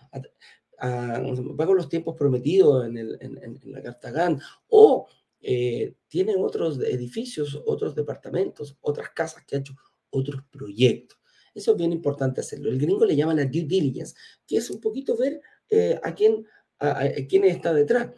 va 0.82 1.66
con 1.66 1.75
los 1.75 1.89
tiempos 1.89 2.16
prometidos 2.16 2.86
en, 2.86 3.60
la 3.66 3.82
Carta 3.82 4.12
GAN, 4.12 4.39
o 4.70 5.08
eh, 5.42 5.96
tienen 6.08 6.38
otros 6.39 6.80
edificios, 6.80 7.62
otros 7.66 7.94
departamentos, 7.94 8.77
otras 8.82 9.10
casas 9.10 9.44
que 9.46 9.56
ha 9.56 9.60
hecho 9.60 9.75
otros 10.10 10.42
proyectos. 10.50 11.20
Eso 11.58 11.72
es 11.72 11.78
bien 11.78 11.92
importante 11.92 12.42
hacerlo. 12.42 12.70
El 12.70 12.80
gringo 12.80 13.04
le 13.04 13.16
llama 13.16 13.34
la 13.34 13.46
due 13.46 13.64
diligence, 13.64 14.16
que 14.46 14.58
es 14.58 14.70
un 14.70 14.80
poquito 14.80 15.18
ver 15.18 15.42
eh, 15.70 16.00
a, 16.04 16.14
quién, 16.14 16.46
a, 16.80 17.04
quién 17.28 17.46
está 17.46 17.74
detrás. 17.74 18.12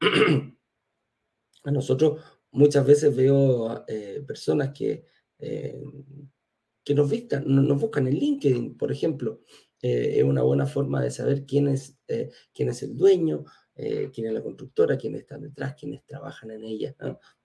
a 1.64 1.70
nosotros 1.70 2.22
muchas 2.52 2.86
veces 2.86 3.14
veo 3.14 3.84
eh, 3.86 4.24
personas 4.26 4.70
que, 4.72 5.04
que 5.38 6.94
nos, 6.94 7.10
vistan, 7.10 7.44
nos 7.46 7.78
buscan 7.78 8.06
en 8.06 8.14
LinkedIn, 8.14 8.78
por 8.78 8.90
ejemplo. 8.90 9.42
es 9.82 10.24
una 10.24 10.42
buena 10.42 10.64
forma 10.66 11.02
de 11.02 11.10
saber 11.10 11.44
quién 11.44 11.68
es, 11.68 11.98
quién 12.54 12.70
es 12.70 12.82
el 12.82 12.96
dueño, 12.96 13.44
eh, 13.76 14.10
quién 14.12 14.28
es 14.28 14.32
la 14.32 14.42
constructora, 14.42 14.96
quiénes 14.96 15.20
están 15.22 15.42
detrás, 15.42 15.74
quiénes 15.78 16.04
trabajan 16.04 16.50
en 16.50 16.64
ella. 16.64 16.96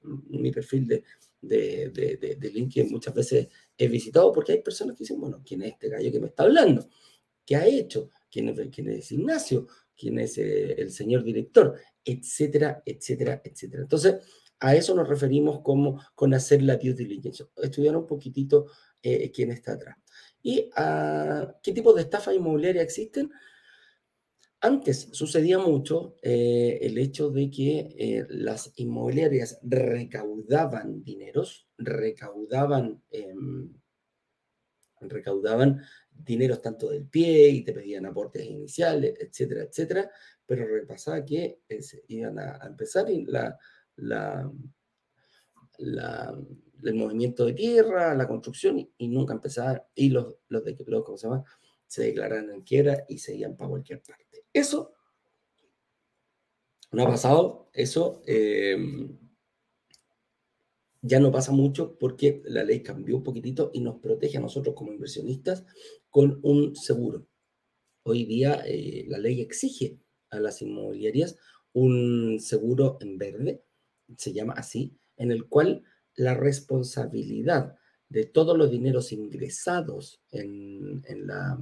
Mi 0.01 0.51
perfil 0.51 0.87
de, 0.87 1.03
de, 1.41 1.89
de, 1.89 2.35
de, 2.39 2.49
LinkedIn 2.49 2.91
muchas 2.91 3.13
veces 3.13 3.47
he 3.77 3.87
visitado 3.87 4.31
porque 4.31 4.53
hay 4.53 4.61
personas 4.61 4.95
que 4.95 5.03
dicen, 5.03 5.19
bueno, 5.19 5.41
¿quién 5.45 5.61
es 5.63 5.73
este 5.73 5.89
gallo 5.89 6.11
que 6.11 6.19
me 6.19 6.27
está 6.27 6.43
hablando? 6.43 6.87
¿Qué 7.45 7.55
ha 7.55 7.67
hecho? 7.67 8.09
¿Quién 8.29 8.49
es, 8.49 8.69
quién 8.69 8.89
es 8.89 9.11
Ignacio? 9.11 9.67
¿Quién 9.95 10.19
es 10.19 10.37
eh, 10.37 10.73
el 10.77 10.91
señor 10.91 11.23
director? 11.23 11.77
Etcétera, 12.03 12.81
etcétera, 12.85 13.41
etcétera. 13.43 13.83
Entonces, 13.83 14.15
a 14.59 14.75
eso 14.75 14.95
nos 14.95 15.09
referimos 15.09 15.61
como 15.61 16.01
con 16.15 16.33
hacer 16.33 16.61
la 16.61 16.77
due 16.77 16.93
diligence, 16.93 17.45
estudiar 17.57 17.97
un 17.97 18.07
poquitito 18.07 18.67
eh, 19.01 19.31
quién 19.31 19.51
está 19.51 19.73
atrás. 19.73 19.97
¿Y 20.43 20.69
uh, 20.77 21.53
qué 21.61 21.71
tipo 21.71 21.93
de 21.93 22.01
estafa 22.01 22.33
inmobiliaria 22.33 22.81
existen? 22.81 23.31
Antes 24.63 25.09
sucedía 25.11 25.57
mucho 25.57 26.17
eh, 26.21 26.77
el 26.83 26.99
hecho 26.99 27.31
de 27.31 27.49
que 27.49 27.95
eh, 27.97 28.27
las 28.29 28.71
inmobiliarias 28.75 29.59
recaudaban 29.63 31.03
dineros, 31.03 31.67
recaudaban, 31.79 33.01
em, 33.09 33.73
recaudaban 34.99 35.81
dineros 36.11 36.61
tanto 36.61 36.91
del 36.91 37.07
pie 37.07 37.49
y 37.49 37.63
te 37.63 37.73
pedían 37.73 38.05
aportes 38.05 38.45
iniciales, 38.45 39.15
etcétera, 39.19 39.63
etcétera, 39.63 40.11
pero 40.45 40.67
repasaba 40.67 41.25
que 41.25 41.61
eh, 41.67 41.81
iban 42.09 42.37
a, 42.37 42.59
empezar 42.67 43.07
el 43.09 43.25
movimiento 46.93 47.45
de 47.47 47.53
tierra, 47.53 48.13
la 48.13 48.27
construcción 48.27 48.77
y, 48.95 49.07
nunca 49.07 49.33
empezaba, 49.33 49.87
y 49.95 50.09
los, 50.09 50.35
los 50.49 50.63
de 50.63 50.77
¿cómo 51.03 51.17
se 51.17 51.27
llama? 51.27 51.43
Se 51.87 52.03
declararon 52.03 52.51
en 52.51 52.61
quiebra 52.61 53.05
y 53.09 53.17
se 53.17 53.35
iban 53.35 53.57
para 53.57 53.71
cualquier 53.71 54.03
parte. 54.03 54.30
Eso 54.53 54.93
no 56.91 57.03
ha 57.03 57.07
pasado, 57.07 57.69
eso 57.73 58.21
em, 58.25 59.17
ya 61.01 61.19
no 61.19 61.31
pasa 61.31 61.51
mucho 61.51 61.97
porque 61.97 62.41
la 62.45 62.63
ley 62.63 62.83
cambió 62.83 63.15
un 63.15 63.23
poquitito 63.23 63.71
y 63.73 63.79
nos 63.81 63.99
protege 63.99 64.37
a 64.37 64.41
nosotros 64.41 64.75
como 64.75 64.91
inversionistas 64.91 65.65
con 66.09 66.39
un 66.43 66.75
seguro. 66.75 67.27
Hoy 68.03 68.25
día 68.25 68.61
eh, 68.65 69.05
la 69.07 69.19
ley 69.19 69.41
exige 69.41 69.99
a 70.29 70.39
las 70.39 70.61
inmobiliarias 70.61 71.37
un 71.73 72.39
seguro 72.39 72.97
en 72.99 73.17
verde, 73.17 73.63
se 74.17 74.33
llama 74.33 74.53
así, 74.53 74.97
en 75.17 75.31
el 75.31 75.47
cual 75.47 75.83
la 76.15 76.33
responsabilidad 76.33 77.77
de 78.09 78.25
todos 78.25 78.57
los 78.57 78.69
dineros 78.69 79.13
ingresados 79.13 80.21
en, 80.31 81.01
la, 81.25 81.57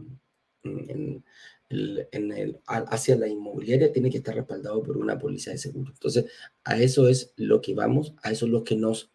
en, 0.63 1.23
el, 1.69 2.59
hacia 2.65 3.15
la 3.15 3.27
inmobiliaria 3.27 3.91
tiene 3.91 4.09
que 4.09 4.17
estar 4.17 4.35
respaldado 4.35 4.81
por 4.81 4.97
una 4.97 5.17
póliza 5.17 5.51
de 5.51 5.57
seguro. 5.57 5.91
Entonces, 5.91 6.25
a 6.63 6.79
eso 6.79 7.07
es 7.07 7.33
lo 7.37 7.61
que 7.61 7.75
vamos, 7.75 8.13
a 8.23 8.31
eso 8.31 8.45
es 8.45 8.51
lo 8.51 8.63
que 8.63 8.75
nos, 8.75 9.11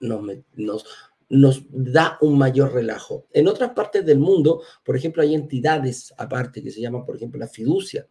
nos, 0.00 0.84
nos, 1.28 1.66
da 1.70 2.18
un 2.20 2.38
mayor 2.38 2.72
relajo. 2.72 3.26
En 3.32 3.48
otras 3.48 3.72
partes 3.72 4.04
del 4.06 4.18
mundo, 4.18 4.62
por 4.84 4.96
ejemplo, 4.96 5.22
hay 5.22 5.34
entidades 5.34 6.14
aparte 6.16 6.62
que 6.62 6.70
se 6.70 6.80
llaman, 6.80 7.04
por 7.04 7.16
ejemplo, 7.16 7.38
la 7.38 7.48
fiducia. 7.48 8.08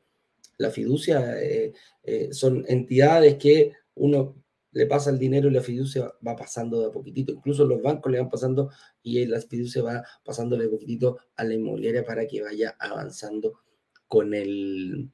La 0.58 0.70
fiducia 0.70 1.42
eh, 1.42 1.74
eh, 2.04 2.30
son 2.32 2.64
entidades 2.68 3.36
que 3.36 3.74
uno 3.96 4.43
le 4.74 4.88
pasa 4.88 5.12
el 5.12 5.20
dinero 5.20 5.48
y 5.48 5.54
la 5.54 5.62
fiducia 5.62 6.12
va 6.26 6.36
pasando 6.36 6.80
de 6.82 6.88
a 6.88 6.92
poquitito. 6.92 7.32
Incluso 7.32 7.66
los 7.66 7.82
bancos 7.82 8.12
le 8.12 8.20
van 8.20 8.30
pasando 8.30 8.72
y 9.02 9.26
la 9.26 9.40
fiducia 9.40 9.84
va 9.84 10.04
pasándole 10.26 10.64
de 10.64 10.70
poquitito 10.70 11.18
a 11.36 11.44
la 11.44 11.54
inmobiliaria 11.54 12.04
para 12.04 12.28
que 12.28 12.42
vaya 12.42 12.76
avanzando 12.80 13.62
con 14.08 14.34
el, 14.34 15.10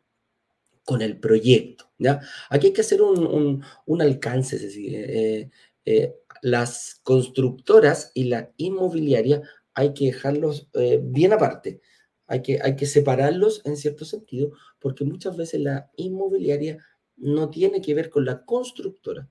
con 0.85 1.01
el 1.01 1.19
proyecto. 1.19 1.91
¿ya? 1.97 2.21
Aquí 2.49 2.67
hay 2.67 2.73
que 2.73 2.81
hacer 2.81 3.01
un, 3.01 3.63
alcance, 4.01 4.55
es 4.55 4.61
decir, 4.63 4.95
eh, 4.95 5.49
eh, 5.85 6.15
las 6.41 6.99
constructoras 7.03 8.11
y 8.13 8.25
la 8.25 8.51
inmobiliaria 8.57 9.41
hay 9.73 9.93
que 9.93 10.05
dejarlos 10.05 10.69
eh, 10.73 10.99
bien 11.03 11.33
aparte. 11.33 11.81
Hay 12.27 12.41
que, 12.41 12.59
hay 12.61 12.75
que 12.75 12.85
separarlos 12.85 13.61
en 13.65 13.75
cierto 13.75 14.05
sentido, 14.05 14.51
porque 14.79 15.03
muchas 15.03 15.35
veces 15.35 15.61
la 15.61 15.89
inmobiliaria 15.95 16.77
no 17.17 17.49
tiene 17.49 17.81
que 17.81 17.93
ver 17.93 18.09
con 18.09 18.23
la 18.23 18.45
constructora. 18.45 19.29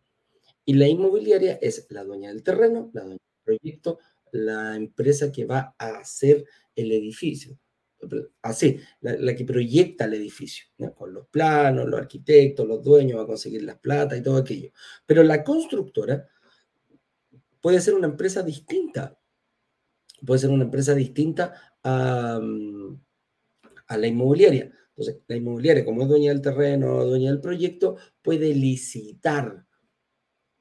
Y 0.69 0.75
la 0.75 0.87
inmobiliaria 0.87 1.59
es 1.63 1.87
la 1.89 2.05
dueña 2.05 2.29
del 2.29 2.43
terreno, 2.43 2.91
la 2.93 3.01
dueña 3.01 3.17
del 3.17 3.43
proyecto, 3.59 4.01
la 4.33 4.77
empresa 4.77 5.33
que 5.33 5.47
va 5.47 5.75
a 5.79 6.01
hacer 6.01 6.45
el 6.77 6.93
edificio. 6.93 7.59
Así, 8.43 8.79
la, 9.01 9.35
que 9.35 9.47
proyecta 9.47 10.05
el 10.05 10.13
edificio, 10.13 10.67
con 10.95 11.15
los 11.15 11.27
planos, 11.29 11.89
los 11.89 11.99
arquitectos, 11.99 12.69
los 12.69 12.85
dueños, 12.85 13.19
va 13.19 13.23
a 13.23 13.27
conseguir 13.27 13.63
las 13.63 13.79
plata 13.79 14.15
y 14.15 14.21
todo 14.23 14.37
aquello. 14.37 14.71
Pero 15.07 15.23
la 15.23 15.43
constructora 15.43 16.29
puede 17.63 17.81
ser 17.81 17.95
una 17.95 18.09
empresa 18.09 18.43
distinta. 18.43 19.19
Puede 20.27 20.41
ser 20.41 20.51
una 20.51 20.65
empresa 20.65 20.95
distinta 20.95 21.79
a, 21.83 22.39
a 23.87 23.97
la 23.97 24.07
inmobiliaria. 24.07 24.71
Entonces, 24.91 25.23
la 25.29 25.37
inmobiliaria, 25.37 25.87
como 25.87 26.03
es 26.03 26.09
dueña 26.09 26.31
del 26.31 26.43
terreno, 26.43 27.07
dueña 27.07 27.31
del 27.31 27.41
proyecto, 27.41 27.97
puede 28.21 28.55
licitar 28.55 29.67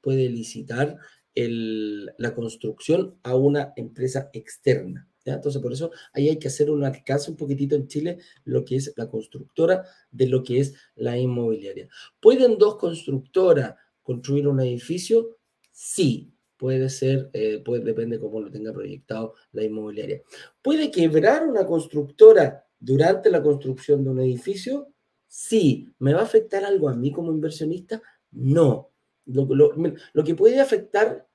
puede 0.00 0.28
licitar 0.28 0.96
la 1.34 2.34
construcción 2.34 3.16
a 3.22 3.36
una 3.36 3.72
empresa 3.76 4.28
externa. 4.32 5.08
Entonces, 5.24 5.60
por 5.60 5.72
eso 5.72 5.90
ahí 6.12 6.28
hay 6.28 6.38
que 6.38 6.48
hacer 6.48 6.70
un 6.70 6.84
alcance 6.84 7.30
un 7.30 7.36
poquitito 7.36 7.76
en 7.76 7.86
Chile, 7.86 8.18
lo 8.44 8.64
que 8.64 8.76
es 8.76 8.92
la 8.96 9.08
constructora 9.08 9.84
de 10.10 10.26
lo 10.26 10.42
que 10.42 10.60
es 10.60 10.74
la 10.96 11.18
inmobiliaria. 11.18 11.88
¿Pueden 12.20 12.58
dos 12.58 12.76
constructoras 12.76 13.74
construir 14.02 14.48
un 14.48 14.60
edificio? 14.60 15.36
Sí, 15.70 16.32
puede 16.56 16.88
ser, 16.88 17.30
eh, 17.32 17.62
depende 17.84 18.18
cómo 18.18 18.40
lo 18.40 18.50
tenga 18.50 18.72
proyectado 18.72 19.34
la 19.52 19.64
inmobiliaria. 19.64 20.22
¿Puede 20.62 20.90
quebrar 20.90 21.46
una 21.46 21.66
constructora 21.66 22.64
durante 22.78 23.30
la 23.30 23.42
construcción 23.42 24.02
de 24.04 24.10
un 24.10 24.20
edificio? 24.20 24.88
Sí. 25.26 25.88
¿Me 25.98 26.14
va 26.14 26.20
a 26.20 26.24
afectar 26.24 26.64
algo 26.64 26.88
a 26.88 26.94
mí 26.94 27.12
como 27.12 27.32
inversionista? 27.32 28.02
No. 28.32 28.90
Lo, 29.28 30.24
que 30.24 30.34
puede 30.34 30.60
afectar 30.60 31.28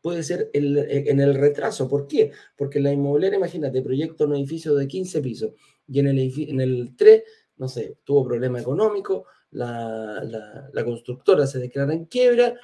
puede 0.00 0.22
ser 0.22 0.50
en 0.52 1.20
el 1.20 1.34
retraso. 1.34 1.88
¿Por 1.88 2.06
qué? 2.06 2.32
Porque 2.56 2.80
la 2.80 2.92
inmobiliaria, 2.92 3.38
imagínate, 3.38 3.80
proyecta 3.80 4.26
un 4.26 4.34
edificio 4.34 4.74
de 4.74 4.86
15 4.86 5.22
pisos 5.22 5.52
y 5.86 6.00
en 6.00 6.08
el, 6.08 6.18
en 6.18 6.60
el 6.60 6.94
3, 6.96 7.22
no 7.56 7.68
sé, 7.68 7.98
tuvo 8.04 8.24
problema 8.24 8.60
económico, 8.60 9.26
la, 9.52 10.82
constructora 10.84 11.46
se 11.46 11.58
declara 11.58 11.94
en 11.94 12.06
quiebra, 12.06 12.54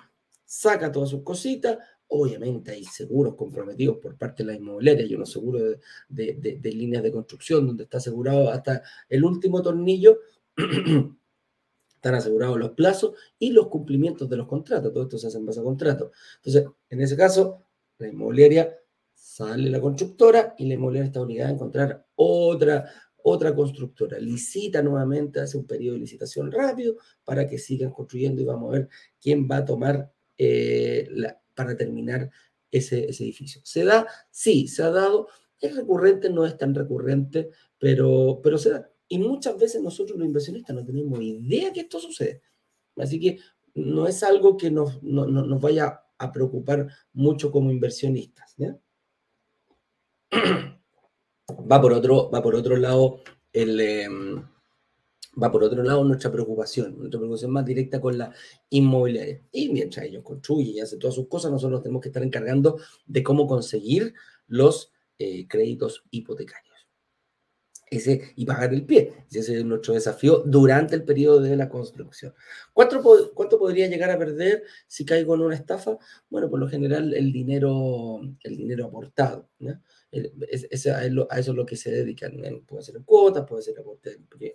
saca 0.45 0.91
todas 0.91 1.11
sus 1.11 1.23
cositas, 1.23 1.79
obviamente 2.09 2.73
hay 2.73 2.85
seguros 2.85 3.37
comprometidos 3.37 3.99
por 3.99 4.19
parte 4.19 4.43
de 4.43 4.49
la 4.49 4.57
inmobiliaria, 4.57 5.05
hay 5.05 5.15
unos 5.15 5.31
seguros 5.31 5.77
de, 6.09 6.35
de 6.35 6.73
líneas 6.73 7.03
de 7.03 7.13
construcción 7.13 7.67
donde 7.67 7.85
está 7.85 7.99
asegurado 7.99 8.51
hasta 8.51 8.83
el 9.09 9.25
último 9.25 9.63
tornillo. 9.63 10.19
están 12.01 12.15
asegurados 12.15 12.59
los 12.59 12.71
plazos 12.71 13.13
y 13.39 13.53
los 13.53 13.69
cumplimientos 13.69 14.27
de 14.31 14.39
los 14.39 14.47
contratos. 14.47 14.91
Todo 14.91 15.03
esto 15.03 15.19
se 15.19 15.27
hace 15.27 15.37
en 15.37 15.45
base 15.45 15.61
a 15.61 15.63
contrato. 15.63 16.13
Entonces, 16.37 16.65
en 16.89 17.01
ese 17.03 17.15
caso, 17.15 17.63
la 17.99 18.09
inmobiliaria 18.09 18.75
sale 19.13 19.69
la 19.69 19.83
constructora 19.83 20.55
y 20.57 20.67
la 20.67 20.75
inmobiliaria 20.75 21.09
está 21.09 21.21
obligada 21.21 21.51
a 21.51 21.53
encontrar 21.53 22.07
otra, 22.15 22.91
otra 23.23 23.55
constructora. 23.55 24.19
Licita 24.19 24.83
nuevamente, 24.83 25.41
hace 25.41 25.59
un 25.59 25.67
periodo 25.67 25.97
de 25.97 26.01
licitación 26.01 26.51
rápido 26.51 26.97
para 27.23 27.47
que 27.47 27.59
sigan 27.59 27.91
construyendo 27.91 28.41
y 28.41 28.47
vamos 28.47 28.71
a 28.71 28.79
ver 28.79 28.89
quién 29.21 29.47
va 29.47 29.59
a 29.59 29.65
tomar 29.67 30.11
eh, 30.39 31.07
para 31.55 31.77
terminar 31.77 32.31
ese, 32.71 33.11
ese 33.11 33.25
edificio. 33.25 33.61
¿Se 33.63 33.85
da? 33.85 34.07
Sí, 34.31 34.69
se 34.69 34.83
ha 34.85 34.91
dado. 34.91 35.29
Es 35.61 35.77
recurrente, 35.77 36.31
no 36.31 36.47
es 36.47 36.57
tan 36.57 36.75
recurrente, 36.75 37.51
pero, 37.79 38.41
pero 38.43 38.57
se 38.57 38.71
da. 38.71 38.90
Y 39.13 39.19
muchas 39.19 39.59
veces 39.59 39.83
nosotros 39.83 40.17
los 40.17 40.27
inversionistas 40.27 40.75
no 40.75 40.85
tenemos 40.85 41.21
idea 41.21 41.73
que 41.73 41.81
esto 41.81 41.99
sucede. 41.99 42.43
Así 42.97 43.19
que 43.19 43.41
no 43.75 44.07
es 44.07 44.23
algo 44.23 44.57
que 44.57 44.71
nos, 44.71 45.03
nos 45.03 45.61
vaya 45.61 46.01
a 46.17 46.31
preocupar 46.31 46.87
mucho 47.13 47.51
como 47.51 47.73
inversionistas. 47.73 48.55
Va, 50.31 51.81
por 51.81 51.93
otro, 51.93 52.31
va 52.31 52.41
por 52.41 52.55
otro 52.55 52.77
lado 52.77 53.21
el... 53.53 53.81
Em, 53.81 54.45
va 55.43 55.51
por 55.51 55.65
otro 55.65 55.83
lado 55.83 56.05
nuestra 56.05 56.31
preocupación, 56.31 56.97
nuestra 56.97 57.19
preocupación 57.19 57.51
más 57.51 57.65
directa 57.65 58.01
con 58.01 58.17
la 58.17 58.33
inmobiliaria. 58.69 59.43
Y 59.51 59.71
mientras 59.71 60.07
ellos 60.07 60.23
construyen 60.23 60.77
y 60.77 60.81
hacen 60.81 61.01
todas 61.01 61.17
sus 61.17 61.27
cosas, 61.27 61.51
nosotros 61.51 61.83
tenemos 61.83 62.01
que 62.03 62.11
estar 62.11 62.23
encargando 62.23 62.79
de 63.07 63.25
cómo 63.25 63.49
conseguir 63.49 64.15
los 64.47 64.93
eh, 65.19 65.49
créditos 65.49 66.05
hipotecarios. 66.11 66.70
Ese, 67.91 68.33
y 68.37 68.45
pagar 68.47 68.73
el 68.73 68.87
pie. 68.87 69.13
Ese 69.33 69.59
es 69.59 69.65
nuestro 69.65 69.95
desafío 69.95 70.45
durante 70.47 70.95
el 70.95 71.03
periodo 71.03 71.41
de 71.41 71.57
la 71.57 71.69
construcción. 71.69 72.33
¿Cuánto, 72.73 73.33
¿Cuánto 73.35 73.59
podría 73.59 73.89
llegar 73.89 74.11
a 74.11 74.19
perder 74.19 74.63
si 74.87 75.05
caigo 75.05 75.35
en 75.35 75.41
una 75.41 75.57
estafa? 75.57 75.99
Bueno, 76.29 76.49
por 76.49 76.61
lo 76.61 76.69
general 76.69 77.13
el 77.15 77.33
dinero, 77.33 78.21
el 78.45 78.57
dinero 78.57 78.87
aportado. 78.87 79.49
¿no? 79.59 79.83
Es, 80.13 80.87
a, 80.87 81.05
eso 81.05 81.29
es 81.31 81.49
lo 81.49 81.67
que 81.67 81.77
se 81.77 81.91
dedican. 81.91 82.41
Puede 82.67 82.85
ser 82.85 82.97
en 82.97 83.03
cuotas, 83.03 83.45
puede 83.47 83.63
ser 83.63 83.75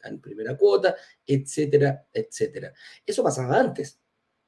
en 0.03 0.19
primera 0.19 0.57
cuota, 0.57 0.95
etcétera, 1.25 2.07
etcétera. 2.13 2.73
Eso 3.05 3.23
pasaba 3.23 3.59
antes, 3.59 3.99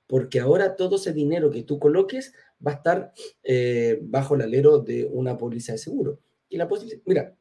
porque 0.06 0.40
ahora 0.40 0.76
todo 0.76 0.96
ese 0.96 1.14
dinero 1.14 1.52
que 1.52 1.64
tú 1.64 1.80
coloques 1.80 2.34
va 2.66 2.72
a 2.72 2.76
estar 2.76 3.14
eh, 3.44 4.00
bajo 4.02 4.36
el 4.36 4.42
alero 4.42 4.80
de 4.80 5.06
una 5.06 5.38
póliza 5.38 5.74
de 5.74 5.78
seguro. 5.78 6.22
Y 6.50 6.58
la 6.58 6.68
póliza, 6.68 6.96
mira, 7.06 7.37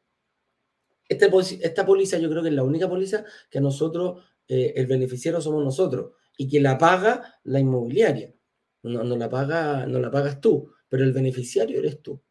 esta, 1.07 1.27
esta 1.61 1.85
póliza 1.85 2.17
yo 2.17 2.29
creo 2.29 2.43
que 2.43 2.49
es 2.49 2.55
la 2.55 2.63
única 2.63 2.89
póliza 2.89 3.23
que 3.49 3.61
nosotros, 3.61 4.23
eh, 4.47 4.73
el 4.75 4.87
beneficiario 4.87 5.41
somos 5.41 5.63
nosotros, 5.63 6.13
y 6.37 6.47
que 6.47 6.59
la 6.59 6.77
paga 6.77 7.39
la 7.43 7.59
inmobiliaria. 7.59 8.33
No, 8.83 9.03
no, 9.03 9.17
la 9.17 9.29
paga, 9.29 9.85
no 9.85 9.99
la 9.99 10.11
pagas 10.11 10.39
tú, 10.39 10.71
pero 10.87 11.03
el 11.03 11.11
beneficiario 11.11 11.79
eres 11.79 12.01
tú. 12.01 12.21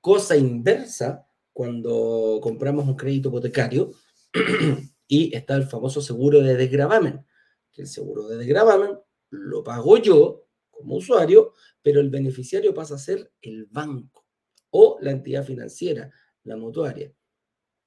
Cosa 0.00 0.36
inversa 0.36 1.26
cuando 1.52 2.40
compramos 2.42 2.86
un 2.86 2.96
crédito 2.96 3.28
hipotecario 3.28 3.92
y 5.06 5.34
está 5.34 5.54
el 5.54 5.64
famoso 5.64 6.00
seguro 6.00 6.40
de 6.40 6.56
desgravamen, 6.56 7.24
que 7.70 7.82
el 7.82 7.88
seguro 7.88 8.26
de 8.26 8.38
desgravamen 8.38 8.98
lo 9.30 9.62
pago 9.62 9.98
yo 9.98 10.46
como 10.70 10.96
usuario, 10.96 11.52
pero 11.82 12.00
el 12.00 12.10
beneficiario 12.10 12.74
pasa 12.74 12.94
a 12.94 12.98
ser 12.98 13.32
el 13.40 13.66
banco 13.66 14.26
o 14.70 14.98
la 15.00 15.12
entidad 15.12 15.44
financiera, 15.44 16.10
la 16.42 16.56
mutuaria. 16.56 17.12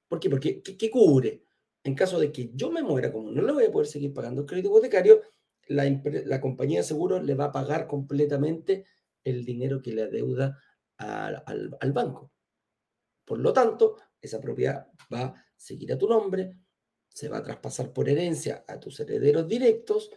¿Por 0.08 0.20
qué? 0.20 0.30
Porque 0.30 0.62
¿qué, 0.62 0.90
cubre? 0.90 1.44
En 1.84 1.94
caso 1.94 2.18
de 2.18 2.32
que 2.32 2.50
yo 2.54 2.70
me 2.70 2.82
muera, 2.82 3.12
como 3.12 3.30
no 3.30 3.42
le 3.42 3.52
voy 3.52 3.64
a 3.64 3.72
poder 3.72 3.86
seguir 3.86 4.12
pagando 4.12 4.42
el 4.42 4.46
crédito 4.46 4.68
hipotecario, 4.68 5.22
la, 5.68 5.84
la 6.24 6.40
compañía 6.40 6.80
de 6.80 6.84
seguros 6.84 7.24
le 7.24 7.34
va 7.34 7.46
a 7.46 7.52
pagar 7.52 7.86
completamente 7.86 8.84
el 9.24 9.44
dinero 9.44 9.82
que 9.82 9.92
le 9.92 10.02
adeuda 10.02 10.58
al, 10.98 11.92
banco. 11.92 12.32
Por 13.24 13.38
lo 13.38 13.52
tanto, 13.52 13.96
esa 14.20 14.40
propiedad 14.40 14.88
va 15.12 15.24
a 15.26 15.44
seguir 15.56 15.92
a 15.92 15.98
tu 15.98 16.08
nombre, 16.08 16.56
se 17.08 17.28
va 17.28 17.38
a 17.38 17.42
traspasar 17.42 17.92
por 17.92 18.08
herencia 18.08 18.64
a 18.66 18.80
tus 18.80 18.98
herederos 19.00 19.46
directos 19.46 20.10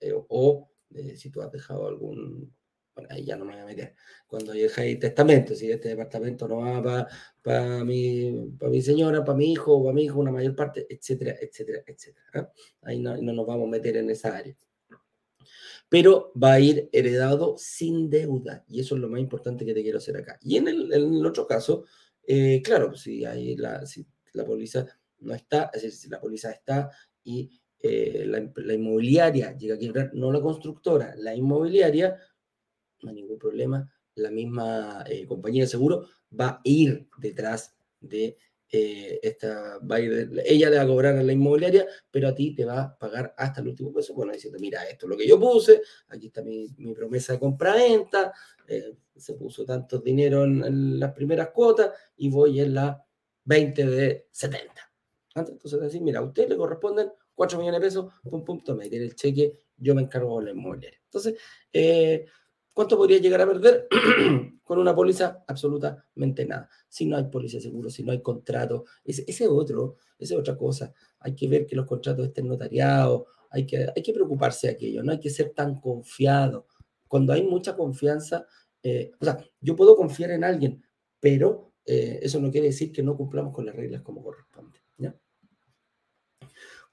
eh, 0.00 0.12
o 0.14 0.70
eh, 0.90 1.16
si 1.16 1.30
tú 1.30 1.42
has 1.42 1.52
dejado 1.52 1.86
algún... 1.86 2.54
Bueno, 2.94 3.08
ahí 3.10 3.24
ya 3.24 3.36
no 3.36 3.44
me 3.44 3.52
voy 3.54 3.62
a 3.62 3.66
meter. 3.66 3.94
Cuando 4.26 4.52
dejáis 4.52 4.98
testamento, 4.98 5.54
si 5.54 5.70
este 5.70 5.88
departamento 5.88 6.46
no 6.46 6.58
va 6.58 7.08
para 7.42 7.84
mi, 7.84 8.50
para 8.58 8.70
mi 8.70 8.80
señora, 8.82 9.24
para 9.24 9.36
mi 9.36 9.52
hijo, 9.52 9.82
para 9.82 9.94
mi 9.94 10.04
hijo, 10.04 10.20
una 10.20 10.30
mayor 10.30 10.54
parte, 10.54 10.86
etcétera, 10.88 11.34
etcétera, 11.40 11.82
etcétera. 11.86 12.26
¿eh? 12.34 12.46
Ahí 12.82 13.00
no, 13.00 13.16
no 13.16 13.32
nos 13.32 13.46
vamos 13.46 13.66
a 13.66 13.70
meter 13.70 13.96
en 13.96 14.10
esa 14.10 14.36
área 14.36 14.56
pero 15.88 16.32
va 16.40 16.54
a 16.54 16.60
ir 16.60 16.88
heredado 16.92 17.54
sin 17.56 18.10
deuda. 18.10 18.64
Y 18.66 18.80
eso 18.80 18.96
es 18.96 19.00
lo 19.00 19.08
más 19.08 19.20
importante 19.20 19.64
que 19.64 19.74
te 19.74 19.82
quiero 19.82 19.98
hacer 19.98 20.16
acá. 20.16 20.38
Y 20.42 20.56
en 20.56 20.66
el, 20.66 21.24
otro 21.24 21.46
caso, 21.46 21.84
eh, 22.26 22.60
claro, 22.64 22.96
si, 22.96 23.24
hay 23.24 23.54
la, 23.56 23.86
si 23.86 24.04
la 24.32 24.44
póliza 24.44 24.86
no 25.20 25.34
está, 25.34 25.70
es 25.72 25.82
decir, 25.82 26.00
si 26.00 26.08
la 26.08 26.20
póliza 26.20 26.50
está 26.50 26.90
y 27.22 27.60
eh, 27.78 28.24
la, 28.26 28.74
inmobiliaria 28.74 29.56
llega 29.56 29.74
a 29.74 29.78
quebrar, 29.78 30.10
no 30.14 30.32
la 30.32 30.40
constructora, 30.40 31.14
la 31.16 31.34
inmobiliaria, 31.34 32.16
no 33.04 33.10
hay 33.10 33.16
ningún 33.16 33.38
problema, 33.38 33.88
la 34.16 34.30
misma 34.30 35.04
eh, 35.08 35.26
compañía 35.26 35.64
de 35.64 35.68
seguro 35.68 36.06
va 36.38 36.48
a 36.48 36.60
ir 36.64 37.08
detrás 37.18 37.76
de 38.00 38.36
eh, 38.76 39.20
esta, 39.22 39.78
va 39.78 40.00
ella 40.00 40.68
le 40.68 40.76
va 40.76 40.82
a 40.82 40.86
cobrar 40.86 41.16
a 41.16 41.22
la 41.22 41.32
inmobiliaria, 41.32 41.86
pero 42.10 42.26
a 42.26 42.34
ti 42.34 42.56
te 42.56 42.64
va 42.64 42.82
a 42.82 42.98
pagar 42.98 43.32
hasta 43.38 43.60
el 43.60 43.68
último 43.68 43.92
peso, 43.92 44.14
bueno, 44.14 44.32
diciendo, 44.32 44.58
mira, 44.58 44.82
esto 44.84 45.06
es 45.06 45.10
lo 45.10 45.16
que 45.16 45.28
yo 45.28 45.38
puse, 45.38 45.80
aquí 46.08 46.26
está 46.26 46.42
mi, 46.42 46.68
promesa 46.92 47.34
de 47.34 47.38
compra-venta, 47.38 48.32
eh, 48.66 48.96
se 49.14 49.34
puso 49.34 49.64
tanto 49.64 49.98
dinero 49.98 50.42
en, 50.42 50.98
las 50.98 51.12
primeras 51.12 51.50
cuotas 51.50 51.90
y 52.16 52.28
voy 52.28 52.58
en 52.58 52.74
la 52.74 53.06
20 53.44 53.86
de 53.86 54.26
70. 54.32 54.72
Entonces, 55.36 55.80
decir, 55.80 56.00
mira, 56.00 56.18
a 56.18 56.22
usted 56.22 56.48
le 56.48 56.56
corresponden 56.56 57.12
4 57.32 57.58
millones 57.58 57.80
de 57.80 57.86
pesos, 57.86 58.12
pum, 58.28 58.44
pum, 58.44 58.64
tome, 58.64 58.88
tiene 58.88 59.04
el 59.04 59.14
cheque, 59.14 59.52
yo 59.76 59.94
me 59.94 60.02
encargo 60.02 60.40
de 60.40 60.46
la 60.46 60.50
inmobiliaria. 60.50 60.98
Entonces, 61.04 61.34
eh, 61.72 62.26
¿Cuánto 62.74 62.96
podría 62.96 63.18
llegar 63.18 63.40
a 63.40 63.46
perder? 63.46 63.88
Con 64.64 64.78
una 64.78 64.94
póliza, 64.94 65.44
absolutamente 65.46 66.44
nada. 66.44 66.68
Si 66.88 67.06
no 67.06 67.16
hay 67.16 67.24
póliza 67.24 67.58
de 67.58 67.62
seguro, 67.62 67.88
si 67.88 68.02
no 68.02 68.12
hay 68.12 68.20
contrato, 68.20 68.84
ese, 69.04 69.24
ese 69.26 69.46
otro, 69.46 69.96
esa 70.18 70.34
es 70.34 70.40
otra 70.40 70.56
cosa. 70.56 70.92
Hay 71.20 71.34
que 71.34 71.46
ver 71.46 71.66
que 71.66 71.76
los 71.76 71.86
contratos 71.86 72.26
estén 72.26 72.48
notariados, 72.48 73.22
hay 73.50 73.64
que, 73.64 73.86
hay 73.94 74.02
que 74.02 74.12
preocuparse 74.12 74.66
de 74.66 74.72
aquello, 74.72 75.02
no 75.04 75.12
hay 75.12 75.20
que 75.20 75.30
ser 75.30 75.50
tan 75.50 75.80
confiado. 75.80 76.66
Cuando 77.06 77.32
hay 77.32 77.44
mucha 77.44 77.76
confianza, 77.76 78.46
eh, 78.82 79.12
o 79.20 79.24
sea, 79.24 79.38
yo 79.60 79.76
puedo 79.76 79.94
confiar 79.96 80.32
en 80.32 80.42
alguien, 80.42 80.84
pero 81.20 81.72
eh, 81.86 82.18
eso 82.22 82.40
no 82.40 82.50
quiere 82.50 82.68
decir 82.68 82.90
que 82.90 83.02
no 83.02 83.16
cumplamos 83.16 83.54
con 83.54 83.64
las 83.64 83.76
reglas 83.76 84.02
como 84.02 84.22
corresponde. 84.22 84.80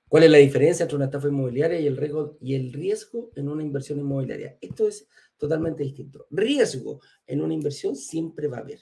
¿Cuál 0.08 0.24
es 0.24 0.30
la 0.30 0.40
diferencia 0.40 0.84
entre 0.84 0.98
una 0.98 1.06
estafa 1.06 1.30
inmobiliaria 1.30 1.80
y 1.80 1.88
el 1.88 1.96
riesgo, 1.96 2.38
y 2.42 2.56
el 2.56 2.74
riesgo 2.74 3.32
en 3.34 3.48
una 3.48 3.64
inversión 3.64 3.98
inmobiliaria? 3.98 4.58
Esto 4.60 4.86
es 4.86 5.08
totalmente 5.42 5.82
distinto. 5.82 6.28
Riesgo 6.30 7.02
en 7.26 7.42
una 7.42 7.56
inversión 7.56 7.96
siempre 7.96 8.48
va 8.48 8.58
a 8.58 8.60
haber. 8.60 8.80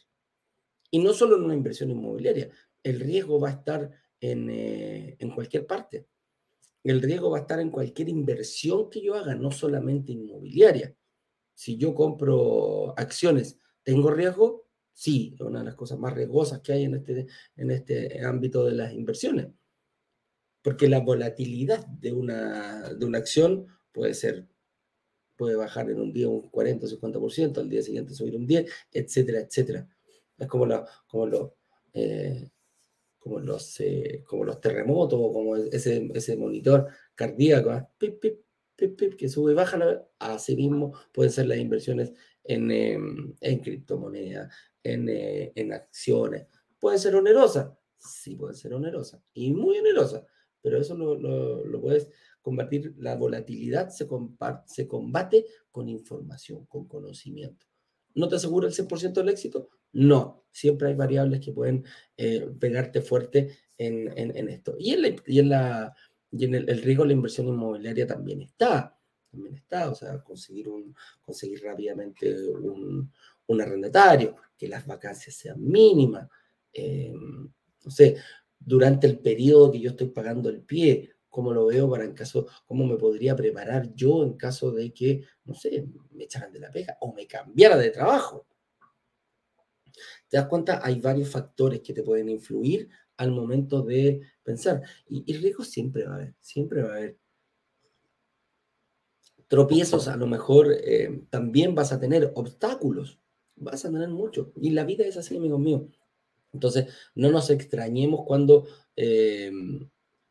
Y 0.92 1.00
no 1.00 1.14
solo 1.14 1.38
en 1.38 1.44
una 1.44 1.54
inversión 1.54 1.90
inmobiliaria, 1.90 2.50
el 2.84 3.00
riesgo 3.00 3.40
va 3.40 3.48
a 3.48 3.54
estar 3.54 3.90
en, 4.20 4.50
eh, 4.50 5.16
en 5.20 5.30
cualquier 5.32 5.66
parte. 5.66 6.08
El 6.84 7.02
riesgo 7.02 7.30
va 7.30 7.38
a 7.38 7.42
estar 7.42 7.62
en 7.62 7.72
cualquier 7.72 8.10
inversión 8.10 8.90
que 8.90 9.02
yo 9.02 9.16
haga, 9.16 9.36
no 9.36 9.52
solamente 9.52 10.12
inmobiliaria. 10.12 10.94
Si 11.54 11.78
yo 11.78 11.96
compro 11.96 12.94
acciones, 12.98 13.58
¿tengo 13.82 14.12
riesgo? 14.12 14.68
Sí, 14.92 15.36
es 15.36 15.42
una 15.42 15.60
de 15.60 15.66
las 15.66 15.76
cosas 15.76 15.98
más 15.98 16.14
riesgosas 16.14 16.60
que 16.60 16.74
hay 16.74 16.84
en 16.84 16.96
este, 16.96 17.28
en 17.56 17.72
este 17.72 18.22
ámbito 18.26 18.66
de 18.66 18.74
las 18.74 18.92
inversiones. 18.92 19.48
Porque 20.62 20.90
la 20.90 21.00
volatilidad 21.00 21.86
de 21.88 22.12
una, 22.12 22.94
de 22.94 23.06
una 23.06 23.20
acción 23.20 23.66
puede 23.94 24.14
ser 24.14 24.46
puede 25.40 25.56
bajar 25.56 25.90
en 25.90 26.02
un 26.02 26.12
día 26.12 26.28
un 26.28 26.50
40 26.50 26.86
o 26.86 26.90
50%, 26.90 27.60
al 27.60 27.70
día 27.70 27.82
siguiente 27.82 28.14
subir 28.14 28.36
un 28.36 28.46
10, 28.46 28.70
etcétera, 28.92 29.40
etcétera. 29.40 29.88
Es 30.38 30.48
como, 30.48 30.66
la, 30.66 30.86
eh, 31.94 32.50
como, 33.18 33.40
los, 33.40 33.80
eh, 33.80 34.22
como 34.28 34.44
los 34.44 34.60
terremotos 34.60 35.18
como 35.18 35.56
ese, 35.56 36.12
ese 36.14 36.36
monitor 36.36 36.90
cardíaco, 37.16 37.90
pip, 37.98 39.16
que 39.18 39.30
sube 39.30 39.54
y 39.54 39.56
baja, 39.56 39.80
así 40.20 40.58
mismo 40.58 40.94
pueden 41.14 41.32
ser 41.32 41.48
las 41.48 41.58
inversiones 41.58 42.12
en, 42.44 42.70
em, 42.72 43.34
en 43.40 43.60
criptomonedas, 43.60 44.54
en, 44.84 45.08
eh, 45.08 45.54
en 45.56 45.72
acciones. 45.72 46.48
¿Puede 46.82 46.98
ser 46.98 47.16
onerosa? 47.16 47.78
Sí, 47.96 48.36
puede 48.36 48.56
ser 48.56 48.74
onerosa 48.74 49.24
y 49.34 49.54
muy 49.54 49.78
onerosa, 49.78 50.26
pero 50.62 50.78
eso 50.82 50.98
lo, 50.98 51.16
lo 51.66 51.82
puedes 51.82 52.10
combatir 52.42 52.96
la 52.98 53.16
volatilidad 53.16 53.90
se, 53.90 54.08
se 54.66 54.88
combate 54.88 55.46
con 55.72 55.90
información, 55.90 56.66
con 56.66 56.88
conocimiento. 56.88 57.66
¿No 58.16 58.28
te 58.28 58.36
asegura 58.36 58.68
el 58.68 58.74
100% 58.74 59.14
del 59.14 59.30
éxito? 59.30 59.70
No, 59.92 60.46
siempre 60.52 60.90
hay 60.90 60.96
variables 60.96 61.40
que 61.40 61.52
pueden 61.52 61.86
eh, 62.18 62.48
pegarte 62.60 63.02
fuerte 63.02 63.58
en, 63.78 64.12
en, 64.18 64.50
esto. 64.50 64.76
Y 64.78 64.94
en, 64.94 65.16
y 65.26 65.40
en, 65.40 65.50
la, 65.50 65.96
y 66.32 66.46
en 66.46 66.56
el, 66.56 66.82
riesgo 66.82 67.04
de 67.04 67.10
la 67.10 67.14
inversión 67.14 67.48
inmobiliaria 67.48 68.06
también 68.06 68.42
está, 68.42 68.98
también 69.32 69.56
está, 69.56 69.90
o 69.90 69.96
sea, 69.96 70.22
conseguir, 70.24 70.70
un, 70.70 70.96
conseguir 71.22 71.62
rápidamente 71.64 72.36
un, 72.52 73.12
un 73.48 73.62
arrendatario, 73.62 74.36
que 74.58 74.68
las 74.68 74.86
vacancias 74.86 75.36
sean 75.36 75.64
mínimas, 75.64 76.28
eh, 76.74 77.14
no 77.84 77.92
sé, 77.92 78.18
durante 78.60 79.08
el 79.08 79.20
periodo 79.20 79.72
que 79.72 79.80
yo 79.80 79.92
estoy 79.92 80.10
pagando 80.10 80.50
el 80.50 80.62
pie, 80.62 81.12
cómo 81.30 81.54
lo 81.54 81.68
veo 81.68 81.90
para 81.90 82.04
en 82.04 82.14
caso, 82.14 82.48
cómo 82.66 82.86
me 82.86 82.98
podría 82.98 83.36
preparar 83.36 83.94
yo 83.94 84.24
en 84.24 84.34
caso 84.34 84.72
de 84.72 84.94
que, 84.94 85.24
no 85.46 85.54
sé, 85.54 85.88
me 86.12 86.24
echaran 86.26 86.52
de 86.52 86.60
la 86.60 86.72
pega 86.72 86.98
o 87.02 87.14
me 87.14 87.28
cambiara 87.28 87.78
de 87.78 87.92
trabajo. 87.92 88.46
¿Te 90.28 90.38
das 90.38 90.48
cuenta? 90.48 90.80
Hay 90.84 91.00
varios 91.00 91.30
factores 91.30 91.82
que 91.82 91.94
te 91.94 92.04
pueden 92.04 92.30
influir 92.30 92.90
al 93.18 93.32
momento 93.32 93.82
de 93.82 94.22
pensar. 94.44 94.82
Y, 95.08 95.24
y 95.32 95.38
riesgos 95.38 95.70
siempre 95.70 96.06
va 96.06 96.14
a 96.14 96.16
haber, 96.16 96.36
siempre 96.40 96.84
va 96.84 96.94
a 96.94 96.98
haber. 96.98 97.18
Tropiezos 99.48 100.08
a 100.08 100.16
lo 100.16 100.28
mejor 100.28 100.72
eh, 100.72 101.24
también 101.30 101.74
vas 101.74 101.92
a 101.92 102.00
tener, 102.00 102.32
obstáculos, 102.36 103.20
vas 103.56 103.84
a 103.84 103.92
tener 103.92 104.10
mucho. 104.10 104.54
Y 104.56 104.70
la 104.70 104.86
vida 104.86 105.06
es 105.06 105.18
así, 105.18 105.36
amigos 105.36 105.60
míos. 105.60 105.82
Entonces, 106.54 106.88
no 107.16 107.32
nos 107.32 107.50
extrañemos 107.50 108.26
cuando, 108.26 108.68
eh, 108.96 109.52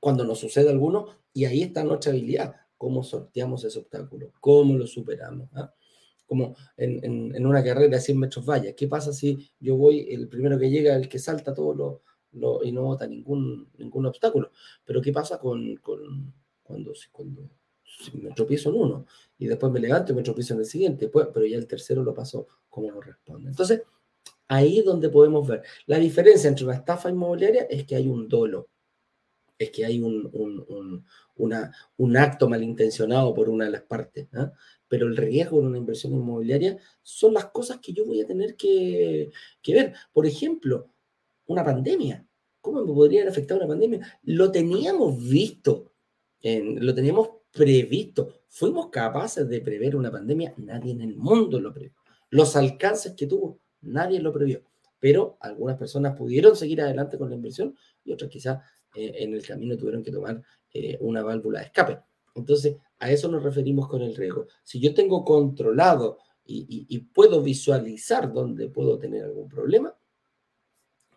cuando 0.00 0.24
nos 0.24 0.38
sucede 0.38 0.70
alguno 0.70 1.06
y 1.32 1.44
ahí 1.44 1.62
está 1.62 1.84
nuestra 1.84 2.12
habilidad, 2.12 2.56
cómo 2.76 3.02
sorteamos 3.02 3.64
ese 3.64 3.78
obstáculo, 3.78 4.32
cómo 4.40 4.76
lo 4.76 4.86
superamos. 4.86 5.48
¿ah? 5.54 5.72
Como 6.26 6.56
en, 6.76 7.34
en, 7.34 7.46
una 7.46 7.64
carrera 7.64 7.96
de 7.96 8.00
100 8.00 8.18
metros 8.18 8.44
valla, 8.44 8.74
¿qué 8.74 8.86
pasa 8.86 9.12
si 9.12 9.50
yo 9.58 9.76
voy, 9.76 10.08
el 10.10 10.28
primero 10.28 10.58
que 10.58 10.70
llega, 10.70 10.94
el 10.94 11.08
que 11.08 11.18
salta 11.18 11.54
todo 11.54 11.74
lo, 11.74 12.02
lo 12.32 12.62
y 12.62 12.70
no 12.70 12.82
bota 12.82 13.06
ningún, 13.06 13.70
ningún 13.78 14.06
obstáculo? 14.06 14.50
Pero 14.84 15.00
¿qué 15.00 15.12
pasa 15.12 15.38
con, 15.38 15.76
con 15.76 16.34
cuando, 16.62 16.92
cuando 17.12 17.50
me 18.22 18.30
tropiezo 18.32 18.70
en 18.70 18.76
uno 18.76 19.06
y 19.38 19.46
después 19.46 19.72
me 19.72 19.80
levanto 19.80 20.12
y 20.12 20.14
me 20.14 20.22
tropiezo 20.22 20.54
en 20.54 20.60
el 20.60 20.66
siguiente, 20.66 21.08
pues, 21.08 21.28
pero 21.32 21.46
ya 21.46 21.56
el 21.56 21.66
tercero 21.66 22.02
lo 22.02 22.14
pasó 22.14 22.46
como 22.68 22.90
corresponde. 22.90 23.48
Entonces, 23.48 23.82
ahí 24.46 24.80
es 24.80 24.84
donde 24.84 25.08
podemos 25.08 25.46
ver. 25.48 25.62
La 25.86 25.98
diferencia 25.98 26.48
entre 26.48 26.64
una 26.64 26.74
estafa 26.74 27.10
inmobiliaria 27.10 27.62
es 27.62 27.84
que 27.84 27.96
hay 27.96 28.06
un 28.06 28.28
dolo, 28.28 28.68
es 29.58 29.70
que 29.70 29.84
hay 29.84 30.00
un, 30.00 30.28
un, 30.32 31.04
una, 31.36 31.72
un 31.96 32.16
acto 32.16 32.48
malintencionado 32.48 33.34
por 33.34 33.48
una 33.48 33.64
de 33.64 33.72
las 33.72 33.82
partes, 33.82 34.28
¿ah? 34.34 34.52
pero 34.86 35.06
el 35.06 35.16
riesgo 35.16 35.60
en 35.60 35.66
una 35.66 35.78
inversión 35.78 36.12
inmobiliaria 36.12 36.78
son 37.02 37.34
las 37.34 37.46
cosas 37.46 37.78
que 37.78 37.92
yo 37.92 38.06
voy 38.06 38.20
a 38.20 38.26
tener 38.26 38.56
que, 38.56 39.30
que 39.60 39.74
ver. 39.74 39.94
Por 40.12 40.26
ejemplo, 40.26 40.88
una 41.46 41.64
pandemia. 41.64 42.24
¿Cómo 42.60 42.80
me 42.84 42.92
podría 42.92 43.28
afectar 43.28 43.56
una 43.56 43.66
pandemia? 43.66 44.20
Lo 44.24 44.50
teníamos 44.50 45.18
visto, 45.28 45.92
en, 46.40 46.84
lo 46.84 46.94
teníamos 46.94 47.30
previsto. 47.50 48.42
¿Fuimos 48.48 48.88
capaces 48.88 49.48
de 49.48 49.60
prever 49.60 49.96
una 49.96 50.10
pandemia? 50.10 50.54
Nadie 50.58 50.92
en 50.92 51.02
el 51.02 51.16
mundo 51.16 51.60
lo 51.60 51.72
previó. 51.72 51.92
Los 52.30 52.56
alcances 52.56 53.14
que 53.14 53.26
tuvo, 53.26 53.60
nadie 53.80 54.20
lo 54.20 54.32
previó. 54.32 54.62
Pero 55.00 55.36
algunas 55.40 55.76
personas 55.76 56.16
pudieron 56.16 56.56
seguir 56.56 56.82
adelante 56.82 57.18
con 57.18 57.28
la 57.28 57.36
inversión 57.36 57.76
y 58.04 58.12
otras 58.12 58.30
quizás 58.30 58.58
eh, 58.94 59.12
en 59.18 59.34
el 59.34 59.46
camino 59.46 59.76
tuvieron 59.76 60.02
que 60.02 60.12
tomar 60.12 60.42
eh, 60.72 60.96
una 61.00 61.22
válvula 61.22 61.60
de 61.60 61.66
escape. 61.66 61.98
Entonces, 62.34 62.76
a 62.98 63.10
eso 63.10 63.28
nos 63.28 63.42
referimos 63.42 63.88
con 63.88 64.02
el 64.02 64.14
riesgo. 64.14 64.46
Si 64.62 64.80
yo 64.80 64.94
tengo 64.94 65.24
controlado 65.24 66.18
y, 66.50 66.98
puedo 67.12 67.42
visualizar 67.42 68.32
dónde 68.32 68.68
puedo 68.70 68.98
tener 68.98 69.24
algún 69.24 69.50
problema, 69.50 69.94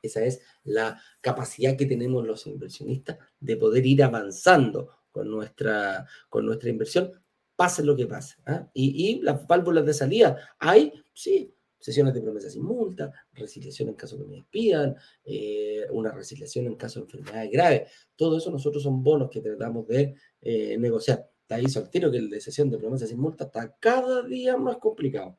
esa 0.02 0.26
es 0.26 0.42
la 0.64 1.00
capacidad 1.22 1.78
que 1.78 1.86
tenemos 1.86 2.26
los 2.26 2.48
inversionistas 2.48 3.18
de 3.40 3.56
poder 3.56 3.86
ir 3.86 4.04
avanzando 4.04 4.90
con 5.12 5.30
nuestra, 5.30 6.06
con 6.28 6.46
nuestra 6.46 6.70
inversión, 6.70 7.12
pase 7.56 7.84
lo 7.84 7.96
que 7.96 8.08
pase. 8.08 8.36
¿ah? 8.46 8.68
Y, 8.74 9.10
y, 9.10 9.22
las 9.22 9.48
válvulas 9.48 9.86
de 9.86 9.94
salida, 9.94 10.38
hay, 10.60 10.92
sí, 11.14 11.54
sesiones 11.82 12.14
de 12.14 12.22
promesas 12.22 12.54
sin 12.54 12.64
multa, 12.64 13.12
resiliación 13.34 13.90
en 13.90 13.96
caso 13.96 14.18
que 14.18 14.24
me 14.24 14.36
despidan, 14.36 14.96
eh, 15.26 15.86
una 15.92 16.12
resiliación 16.12 16.68
en 16.68 16.76
caso 16.76 17.00
de 17.00 17.06
enfermedades 17.06 17.52
graves. 17.52 17.92
Todo 18.16 18.38
eso 18.38 18.52
nosotros 18.52 18.84
son 18.84 19.04
bonos 19.04 19.30
que 19.30 19.42
tratamos 19.42 19.88
de 19.88 20.16
eh, 20.42 20.78
negociar. 20.78 21.30
Te 21.48 21.56
aviso 21.56 21.80
al 21.80 21.90
tiro 21.90 22.10
que 22.12 22.18
el 22.18 22.30
de 22.30 22.40
sesión 22.40 22.70
de 22.70 22.78
promesas 22.78 23.10
sin 23.10 23.20
multa 23.20 23.46
está 23.46 23.76
cada 23.80 24.22
día 24.24 24.56
más 24.56 24.78
complicado. 24.78 25.38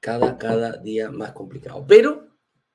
Cada, 0.00 0.38
cada 0.38 0.78
día 0.78 1.10
más 1.10 1.32
complicado. 1.32 1.84
Pero 1.86 2.28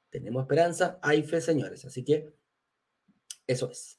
tenemos 0.10 0.44
esperanza, 0.44 1.00
hay 1.02 1.24
fe, 1.24 1.42
señores. 1.42 1.84
Así 1.86 2.04
que 2.06 2.34
eso 3.48 3.70
es. 3.70 3.98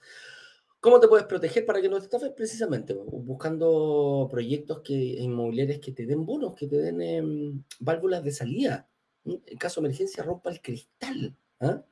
¿Cómo 0.85 1.01
te 1.01 1.09
puedes 1.09 1.25
proteger 1.25 1.65
para 1.65 1.81
que 1.81 1.89
no 1.89 1.97
te 1.97 2.05
estafes? 2.05 2.29
Precisamente, 2.33 2.93
buscando 2.93 4.29
proyectos 4.31 4.83
que, 4.83 4.93
inmobiliarios 4.93 5.79
que 5.79 5.93
te 5.93 6.05
den 6.05 6.27
bonos, 6.27 6.55
que 6.55 6.67
te 6.67 6.77
den 6.77 7.01
em, 7.01 7.65
válvulas 7.81 8.23
de 8.23 8.31
salida. 8.31 8.87
En 9.25 9.57
caso 9.57 9.81
de 9.81 9.87
emergencia, 9.87 10.23
rompa 10.23 10.51
el 10.51 10.61
cristal. 10.61 11.35
¿ah? 11.61 11.83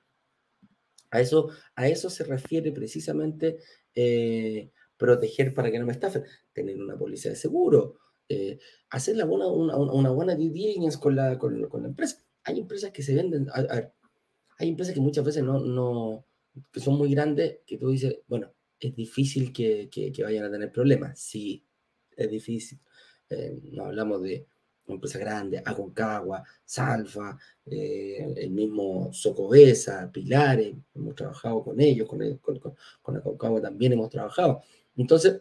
A, 1.11 1.21
eso, 1.23 1.49
a 1.75 1.89
eso 1.89 2.11
se 2.11 2.25
refiere 2.25 2.71
precisamente 2.71 3.61
eh, 3.95 4.71
proteger 4.99 5.55
para 5.55 5.71
que 5.71 5.79
no 5.79 5.87
me 5.87 5.93
estafen. 5.93 6.25
Tener 6.53 6.79
una 6.79 6.99
póliza 6.99 7.31
de 7.31 7.37
seguro, 7.37 7.95
eh, 8.29 8.59
hacer 8.91 9.17
la 9.17 9.25
buena, 9.25 9.47
una, 9.47 10.11
buena 10.11 10.35
due 10.35 10.77
con 11.01 11.17
la, 11.17 11.39
con, 11.39 11.63
la 11.63 11.89
empresa. 11.89 12.23
Hay 12.45 12.59
empresas 12.59 12.91
que 12.91 13.03
se 13.03 13.15
venden, 13.15 13.47
hay 13.55 14.69
empresas 14.69 14.93
que 14.93 15.01
muchas 15.01 15.25
veces 15.25 15.43
no, 15.43 15.61
no, 15.61 16.27
que 16.71 16.81
son 16.81 16.99
muy 16.99 17.11
grandes, 17.15 17.61
que 17.67 17.79
tú 17.79 17.89
dices, 17.89 18.19
bueno, 18.29 18.53
es 18.89 18.97
difícil 18.97 19.53
que, 19.53 19.89
que, 19.91 20.23
vayan 20.23 20.45
a 20.45 20.51
tener 20.51 20.73
problemas. 20.73 21.19
Sí, 21.19 21.65
es 22.17 22.31
difícil. 22.31 22.79
Eh, 23.29 23.59
no 23.73 23.87
hablamos 23.87 24.23
de 24.23 24.47
empresas 24.87 25.21
grandes, 25.21 25.63
Aconcagua, 25.65 26.43
Salfa, 26.65 27.39
eh, 27.65 28.35
el 28.37 28.51
mismo 28.51 29.13
Socobesa, 29.13 30.11
Pilares, 30.13 30.75
hemos 30.95 31.15
trabajado 31.15 31.63
con 31.63 31.81
ellos, 31.81 32.09
con, 32.09 32.19
con, 32.39 32.61
con, 33.01 33.17
Aconcagua 33.17 33.61
también 33.61 33.93
hemos 33.93 34.11
trabajado. 34.11 34.63
Entonces, 34.97 35.41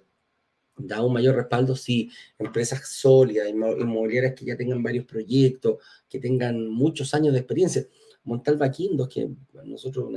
da 0.77 1.03
un 1.03 1.13
mayor 1.13 1.35
respaldo 1.35 1.75
si 1.75 2.09
empresas 2.37 2.87
sólidas, 2.87 3.49
inmobiliarias 3.49 4.33
que 4.35 4.45
ya 4.45 4.57
tengan 4.57 4.81
varios 4.81 5.05
proyectos, 5.05 5.77
que 6.09 6.19
tengan 6.19 6.67
muchos 6.67 7.13
años 7.13 7.33
de 7.33 7.39
experiencia. 7.39 7.85
Montalva 8.23 8.69
Quindos, 8.69 9.09
que 9.09 9.29
nosotros 9.63 10.11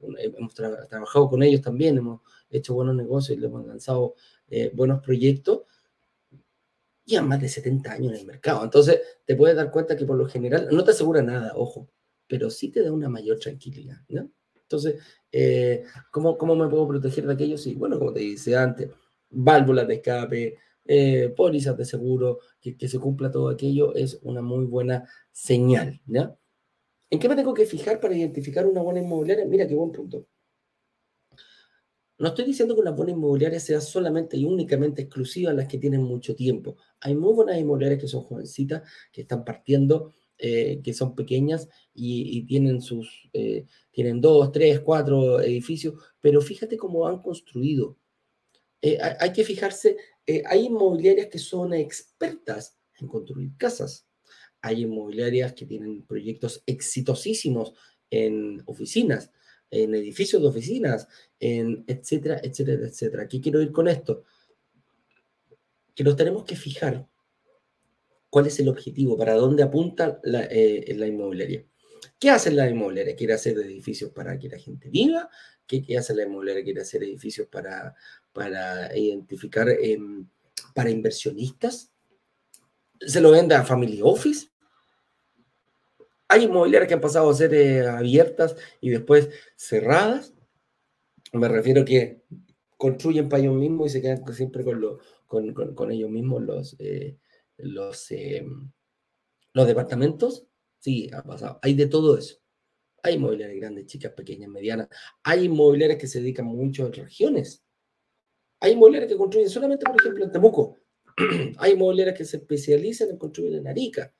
hemos 0.00 0.54
trabajado 0.54 1.28
con 1.28 1.42
ellos 1.42 1.60
también, 1.60 1.98
hemos 1.98 2.20
hecho 2.50 2.74
buenos 2.74 2.94
negocios 2.94 3.36
y 3.36 3.40
le 3.40 3.46
hemos 3.46 3.66
lanzado 3.66 4.14
eh, 4.48 4.70
buenos 4.74 5.02
proyectos, 5.02 5.62
ya 7.06 7.22
más 7.22 7.40
de 7.40 7.48
70 7.48 7.92
años 7.92 8.12
en 8.12 8.20
el 8.20 8.26
mercado. 8.26 8.62
Entonces, 8.64 9.00
te 9.24 9.36
puedes 9.36 9.56
dar 9.56 9.70
cuenta 9.70 9.96
que 9.96 10.04
por 10.04 10.16
lo 10.16 10.26
general 10.26 10.68
no 10.70 10.84
te 10.84 10.92
asegura 10.92 11.22
nada, 11.22 11.52
ojo, 11.56 11.88
pero 12.26 12.50
sí 12.50 12.70
te 12.70 12.82
da 12.82 12.92
una 12.92 13.08
mayor 13.08 13.38
tranquilidad, 13.38 13.98
¿no? 14.08 14.30
Entonces, 14.62 15.02
eh, 15.32 15.84
¿cómo, 16.12 16.38
¿cómo, 16.38 16.54
me 16.54 16.68
puedo 16.68 16.86
proteger 16.86 17.26
de 17.26 17.32
aquello? 17.32 17.58
Sí, 17.58 17.74
bueno, 17.74 17.98
como 17.98 18.12
te 18.12 18.20
dice 18.20 18.56
antes, 18.56 18.88
válvulas 19.30 19.88
de 19.88 19.94
escape, 19.94 20.58
eh, 20.84 21.32
pólizas 21.36 21.76
de 21.76 21.84
seguro, 21.84 22.38
que, 22.60 22.76
que, 22.76 22.88
se 22.88 22.98
cumpla 23.00 23.30
todo 23.30 23.48
aquello 23.48 23.94
es 23.94 24.20
una 24.22 24.42
muy 24.42 24.64
buena 24.66 25.08
señal, 25.32 26.00
¿ya? 26.06 26.36
¿En 27.10 27.18
qué 27.18 27.28
me 27.28 27.34
tengo 27.34 27.52
que 27.52 27.66
fijar 27.66 27.98
para 28.00 28.16
identificar 28.16 28.64
una 28.66 28.82
buena 28.82 29.00
inmobiliaria? 29.00 29.44
Mira 29.44 29.66
qué 29.66 29.74
buen 29.74 29.90
punto. 29.90 30.26
No 32.20 32.28
estoy 32.28 32.44
diciendo 32.44 32.74
que 32.74 32.82
una 32.82 32.90
buena 32.90 33.12
inmobiliaria 33.12 33.58
sea 33.58 33.80
solamente 33.80 34.36
y 34.36 34.44
únicamente 34.44 35.00
exclusiva 35.00 35.52
a 35.52 35.54
las 35.54 35.66
que 35.66 35.78
tienen 35.78 36.02
mucho 36.02 36.36
tiempo. 36.36 36.76
Hay 37.00 37.14
muy 37.14 37.32
buenas 37.32 37.58
inmobiliarias 37.58 37.98
que 37.98 38.08
son 38.08 38.24
jovencitas, 38.24 38.82
que 39.10 39.22
están 39.22 39.42
partiendo, 39.42 40.12
eh, 40.36 40.82
que 40.84 40.92
son 40.92 41.14
pequeñas 41.14 41.66
y, 41.94 42.42
tienen 42.44 42.82
sus, 42.82 43.30
eh, 43.32 43.64
tienen 43.90 44.20
dos, 44.20 44.52
tres, 44.52 44.80
cuatro 44.80 45.40
edificios, 45.40 45.94
pero 46.20 46.42
fíjate 46.42 46.76
cómo 46.76 47.06
han 47.08 47.22
construido. 47.22 47.96
Eh, 48.82 48.98
hay, 49.00 49.32
que 49.32 49.42
fijarse, 49.42 49.96
hay 50.44 50.66
inmobiliarias 50.66 51.28
que 51.28 51.38
son 51.38 51.72
expertas 51.72 52.78
en 52.98 53.08
construir 53.08 53.56
casas. 53.56 54.06
Hay 54.60 54.82
inmobiliarias 54.82 55.54
que 55.54 55.64
tienen 55.64 56.02
proyectos 56.02 56.62
exitosísimos 56.66 57.72
en 58.10 58.62
oficinas 58.66 59.30
en 59.70 59.94
edificios 59.94 60.42
de 60.42 60.48
oficinas, 60.48 61.08
en 61.38 61.84
etcétera, 61.86 62.40
etcétera, 62.42 62.86
etcétera. 62.86 63.28
¿Qué 63.28 63.40
quiero 63.40 63.62
ir 63.62 63.72
con 63.72 63.88
esto? 63.88 64.24
Que 65.94 66.04
nos 66.04 66.16
tenemos 66.16 66.44
que 66.44 66.56
fijar 66.56 67.06
cuál 68.30 68.46
es 68.46 68.58
el 68.60 68.68
objetivo, 68.68 69.16
para 69.16 69.34
dónde 69.34 69.62
apunta 69.62 70.20
la, 70.22 70.44
eh, 70.44 70.94
la 70.96 71.06
inmobiliaria. 71.06 71.64
¿Qué 72.18 72.30
hace 72.30 72.50
la 72.50 72.68
inmobiliaria? 72.68 73.16
¿Quiere 73.16 73.32
hacer 73.32 73.58
edificios 73.58 74.10
para 74.12 74.38
que 74.38 74.48
la 74.48 74.58
gente 74.58 74.88
viva? 74.88 75.28
¿Qué, 75.66 75.84
hace 75.96 76.14
la 76.14 76.24
inmobiliaria? 76.24 76.62
¿Quiere 76.62 76.82
hacer 76.82 77.02
edificios 77.02 77.48
para, 77.48 77.94
para 78.32 78.96
identificar 78.96 79.68
em, 79.68 80.28
para 80.74 80.90
inversionistas? 80.90 81.90
¿Se 83.00 83.20
lo 83.20 83.30
vende 83.30 83.54
a 83.54 83.64
Family 83.64 84.00
Office? 84.02 84.49
Hay 86.32 86.44
inmobiliarias 86.44 86.86
que 86.86 86.94
han 86.94 87.00
pasado 87.00 87.28
a 87.28 87.34
ser 87.34 87.52
eh, 87.54 87.84
abiertas 87.88 88.54
y 88.80 88.90
después 88.90 89.30
cerradas. 89.56 90.32
Me 91.32 91.48
refiero 91.48 91.84
que 91.84 92.22
construyen 92.76 93.28
para 93.28 93.42
ellos 93.42 93.56
mismos 93.56 93.88
y 93.88 93.90
se 93.90 94.00
quedan 94.00 94.32
siempre 94.32 94.62
con, 94.62 94.80
lo, 94.80 95.00
con, 95.26 95.52
con, 95.52 95.90
ellos 95.90 96.08
mismos 96.08 96.42
los, 96.42 96.76
eh, 96.78 97.18
eh, 97.58 98.46
los 99.52 99.66
departamentos. 99.66 100.46
Sí, 100.78 101.10
ha 101.12 101.24
pasado. 101.24 101.58
Hay 101.62 101.74
de 101.74 101.88
todo 101.88 102.16
eso. 102.16 102.36
Hay 103.02 103.14
inmobiliarias 103.14 103.58
grandes, 103.58 103.86
chicas, 103.86 104.12
pequeñas, 104.12 104.50
medianas. 104.50 104.88
Hay 105.24 105.46
inmobiliarias 105.46 105.98
que 105.98 106.06
se 106.06 106.20
dedican 106.20 106.46
mucho 106.46 106.86
a 106.86 106.90
regiones. 106.90 107.64
Hay 108.60 108.74
inmobiliarias 108.74 109.10
que 109.10 109.18
construyen 109.18 109.50
solamente, 109.50 109.84
por 109.84 110.00
ejemplo, 110.00 110.24
en 110.24 110.30
Temuco. 110.30 110.76
Hay 111.58 111.72
inmobiliarias 111.72 112.16
que 112.16 112.24
se 112.24 112.36
especializan 112.36 113.10
en 113.10 113.18
construir 113.18 113.56
en 113.56 113.66
Arica. 113.66 114.14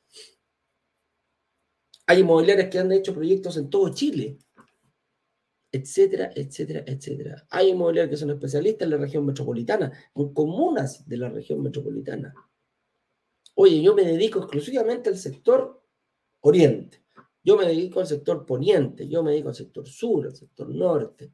Hay 2.11 2.23
inmobiliarias 2.23 2.69
que 2.71 2.79
han 2.81 2.91
hecho 2.91 3.15
proyectos 3.15 3.57
en 3.57 3.71
todo 3.71 3.95
Chile. 3.95 4.37
etcétera, 5.71 6.33
etcétera, 6.35 6.83
etcétera. 6.85 7.47
Hay 7.51 7.69
inmobiliarios 7.69 8.11
que 8.11 8.17
son 8.17 8.31
especialistas 8.31 8.87
en 8.87 8.91
la 8.91 8.97
región 8.97 9.25
metropolitana, 9.25 9.93
en 10.17 10.35
comunas 10.35 11.07
de 11.09 11.17
la 11.17 11.29
región 11.29 11.63
metropolitana. 11.63 12.35
Oye, 13.55 13.81
yo 13.81 13.95
me 13.95 14.03
dedico 14.03 14.41
exclusivamente 14.41 15.09
al 15.09 15.19
sector 15.19 15.85
oriente, 16.41 17.05
yo 17.45 17.57
me 17.57 17.65
dedico 17.65 18.01
al 18.01 18.09
sector 18.09 18.45
poniente, 18.45 19.07
yo 19.07 19.23
me 19.23 19.31
dedico 19.31 19.51
al 19.51 19.55
sector 19.55 19.87
sur, 19.87 20.27
al 20.27 20.35
sector 20.35 20.69
norte. 20.69 21.33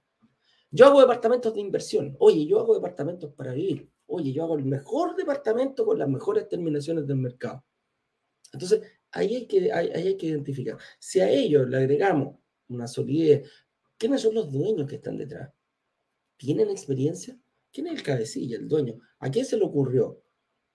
Yo 0.70 0.84
hago 0.84 1.00
departamentos 1.00 1.54
de 1.54 1.60
inversión, 1.60 2.16
oye, 2.18 2.44
yo 2.44 2.60
hago 2.60 2.74
departamentos 2.74 3.32
para 3.32 3.54
vivir, 3.54 3.90
oye, 4.08 4.30
yo 4.30 4.44
hago 4.44 4.58
el 4.58 4.66
mejor 4.66 5.16
departamento 5.16 5.86
con 5.86 5.98
las 5.98 6.08
mejores 6.10 6.46
terminaciones 6.50 7.06
del 7.06 7.16
mercado. 7.16 7.64
Entonces, 8.52 8.82
ahí 9.12 9.36
hay 9.36 9.46
que, 9.46 9.72
ahí 9.72 9.90
hay 9.90 10.16
que 10.16 10.26
identificar. 10.26 10.78
Si 10.98 11.20
a 11.20 11.30
ellos 11.30 11.68
le 11.68 11.78
agregamos 11.78 12.36
una 12.68 12.86
solidez, 12.86 13.48
¿quiénes 13.98 14.22
son 14.22 14.34
los 14.34 14.50
dueños 14.52 14.88
que 14.88 14.96
están 14.96 15.16
detrás? 15.16 15.52
¿Tienen 16.36 16.70
experiencia? 16.70 17.38
¿Quién 17.72 17.88
es 17.88 17.94
el 17.94 18.02
cabecilla, 18.02 18.56
el 18.56 18.68
dueño? 18.68 18.98
¿A 19.18 19.30
quién 19.30 19.44
se 19.44 19.56
le 19.56 19.64
ocurrió? 19.64 20.22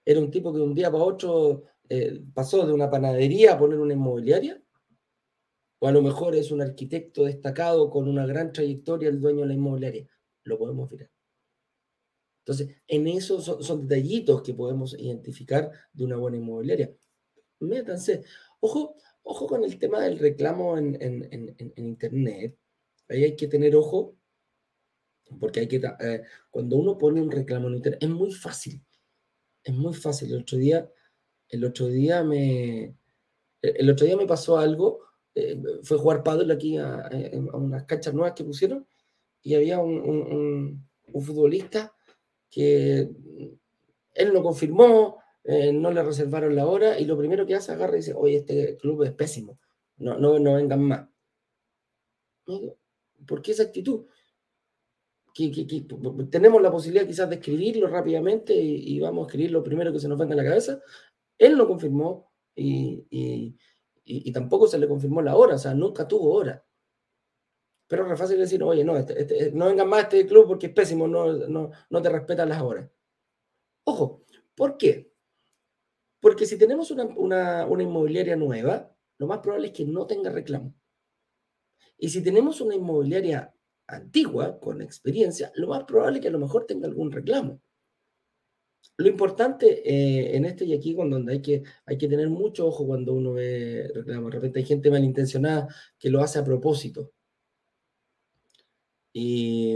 ¿Era 0.05 0.19
un 0.19 0.31
tipo 0.31 0.53
que 0.53 0.59
un 0.59 0.73
día 0.73 0.91
para 0.91 1.03
otro 1.03 1.63
eh, 1.89 2.21
pasó 2.33 2.65
de 2.65 2.73
una 2.73 2.89
panadería 2.89 3.53
a 3.53 3.57
poner 3.59 3.79
una 3.79 3.93
inmobiliaria? 3.93 4.61
¿O 5.79 5.87
a 5.87 5.91
lo 5.91 6.01
mejor 6.01 6.35
es 6.35 6.51
un 6.51 6.61
arquitecto 6.61 7.25
destacado 7.25 7.89
con 7.89 8.07
una 8.07 8.25
gran 8.25 8.51
trayectoria 8.53 9.09
el 9.09 9.19
dueño 9.19 9.41
de 9.41 9.47
la 9.47 9.53
inmobiliaria? 9.53 10.07
Lo 10.43 10.57
podemos 10.57 10.91
mirar. 10.91 11.09
Entonces, 12.41 12.75
en 12.87 13.07
eso 13.07 13.39
son, 13.39 13.87
detallitos 13.87 14.41
que 14.41 14.53
podemos 14.53 14.95
identificar 14.99 15.71
de 15.93 16.03
una 16.03 16.17
buena 16.17 16.37
inmobiliaria. 16.37 16.91
Métanse. 17.62 18.24
Ojo, 18.60 18.95
ojo 19.24 19.47
con 19.47 19.63
el 19.63 19.78
tema 19.80 20.02
del 20.02 20.19
reclamo 20.19 20.78
en, 20.78 21.56
Internet. 21.76 22.58
Ahí 23.10 23.24
hay 23.24 23.36
que 23.36 23.47
tener 23.47 23.76
ojo, 23.76 24.15
porque 25.39 25.62
hay 25.62 25.67
que, 25.67 25.78
eh, 25.78 26.21
cuando 26.50 26.78
uno 26.78 26.97
pone 26.97 27.21
un 27.21 27.32
reclamo 27.32 27.67
en 27.67 27.76
Internet, 27.76 28.04
es 28.04 28.10
muy 28.10 28.32
fácil 28.32 28.84
es 29.63 29.74
muy 29.74 29.93
fácil. 29.93 30.34
El 30.34 30.41
otro 30.41 30.58
día, 30.58 30.89
el 31.50 31.65
otro 31.65 31.88
día 31.88 32.24
me, 32.24 32.95
el 33.62 33.89
otro 33.89 34.06
día 34.06 34.17
me 34.17 34.28
pasó 34.28 34.58
algo. 34.58 35.02
Eh, 35.34 35.62
fue 35.84 35.97
jugar 35.97 36.24
paddle 36.24 36.54
aquí 36.54 36.78
a, 36.78 37.10
unas 37.54 37.86
canchas 37.86 38.13
nuevas 38.13 38.34
que 38.34 38.43
pusieron 38.43 38.86
y 39.41 39.56
había 39.56 39.80
un, 39.80 40.88
futbolista 41.13 41.93
que 42.50 43.10
él 44.13 44.34
no 44.34 44.43
confirmó, 44.43 45.20
eh, 45.43 45.71
no 45.73 45.91
le 45.91 46.04
reservaron 46.04 46.56
la 46.56 46.67
hora 46.67 46.99
y 46.99 47.06
lo 47.06 47.17
primero 47.17 47.45
que 47.45 47.56
hace 47.56 47.71
agarra 47.71 47.93
y 47.93 47.97
dice, 47.97 48.13
oye, 48.13 48.38
este 48.38 48.77
club 48.77 49.04
es 49.04 49.12
pésimo, 49.12 49.60
no, 49.97 50.17
no, 50.17 50.39
no 50.39 50.56
vengan 50.56 50.84
más. 50.84 51.08
¿Por 53.25 53.41
qué 53.41 53.51
esa 53.51 53.63
actitud? 53.63 54.06
que, 55.34 55.86
tenemos 56.30 56.62
la 56.62 56.71
posibilidad 56.71 57.08
quizás 57.08 57.30
de 57.30 57.36
escribirlo 57.36 57.88
rápidamente 57.88 58.54
y, 58.54 58.99
vamos 58.99 59.23
a 59.23 59.27
escribir 59.27 59.51
lo 59.51 59.63
primero 59.63 59.91
que 59.91 59.99
se 59.99 60.08
nos 60.08 60.17
venga 60.17 60.34
a 60.34 60.38
la 60.38 60.43
cabeza. 60.43 60.82
Él 61.38 61.56
lo 61.56 61.67
confirmó 61.67 62.32
y, 62.56 63.56
tampoco 64.34 64.67
se 64.67 64.77
le 64.80 64.88
confirmó 64.88 65.21
la 65.21 65.36
hora, 65.36 65.56
o 65.56 65.60
sea, 65.60 65.73
nunca 65.73 66.08
tuvo 66.08 66.34
hora. 66.34 66.65
Pero 67.88 68.12
es 68.12 68.19
fácil 68.19 68.38
decir, 68.38 68.63
oye, 68.63 68.84
no, 68.84 68.97
este, 68.97 69.21
este, 69.21 69.51
no 69.51 69.67
vengan 69.67 69.89
más 69.89 69.99
a 69.99 70.04
este 70.04 70.25
club 70.25 70.47
porque 70.47 70.67
es 70.67 70.73
pésimo, 70.73 71.08
no, 71.08 71.34
no, 71.34 71.71
no 71.89 72.01
te 72.01 72.10
respetan 72.10 72.49
las 72.49 72.62
horas. 72.62 72.89
Ojo, 73.84 74.23
¿por 74.56 74.77
qué? 74.77 75.11
Porque 76.21 76.45
si 76.45 76.57
tenemos 76.57 76.91
una, 76.91 77.03
una, 77.03 77.65
una 77.65 77.84
inmobiliaria 77.84 78.38
nueva, 78.38 78.89
lo 79.17 79.27
más 79.27 79.39
probable 79.39 79.67
es 79.67 79.73
que 79.73 79.86
no 79.86 80.07
tenga 80.07 80.31
reclamo. 80.31 80.73
Y 81.97 82.10
si 82.10 82.23
tenemos 82.23 82.62
una 82.62 82.75
inmobiliaria 82.75 83.53
antigua, 83.88 84.60
con 84.60 84.81
experiencia, 84.81 85.51
lo 85.55 85.67
más 85.67 85.84
probable 85.84 86.17
es 86.17 86.21
que 86.21 86.29
a 86.29 86.31
lo 86.31 86.39
mejor 86.39 86.65
tenga 86.65 86.88
algún 86.88 87.12
reclamo. 87.12 87.62
Lo 88.97 89.07
importante 89.07 89.81
eh, 89.88 90.36
en 90.36 90.45
este 90.45 90.65
y 90.65 90.73
aquí, 90.73 90.95
cuando 90.95 91.17
hay 91.29 91.41
que, 91.41 91.63
hay 91.86 91.97
que 91.97 92.07
tener 92.07 92.29
mucho 92.29 92.67
ojo 92.67 92.86
cuando 92.86 93.13
uno 93.13 93.34
ve 93.34 93.91
reclamos. 93.93 94.31
De 94.31 94.36
repente 94.38 94.60
hay 94.60 94.65
gente 94.65 94.89
malintencionada 94.91 95.67
que 95.99 96.10
lo 96.10 96.21
hace 96.21 96.39
a 96.39 96.43
propósito. 96.43 97.12
Y, 99.13 99.75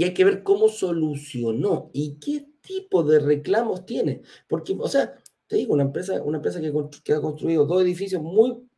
y 0.00 0.04
hay 0.04 0.14
que 0.14 0.24
ver 0.24 0.42
cómo 0.42 0.70
solucionó 0.70 1.90
y 1.92 2.18
qué 2.18 2.46
tipo 2.62 3.02
de 3.02 3.18
reclamos 3.18 3.84
tiene. 3.84 4.22
Porque, 4.48 4.74
o 4.78 4.88
sea, 4.88 5.14
te 5.46 5.56
digo, 5.56 5.74
una 5.74 5.82
empresa, 5.82 6.22
una 6.22 6.38
empresa 6.38 6.58
que, 6.58 6.72
que 7.04 7.12
ha 7.12 7.20
construido 7.20 7.66
dos 7.66 7.82
edificios 7.82 8.22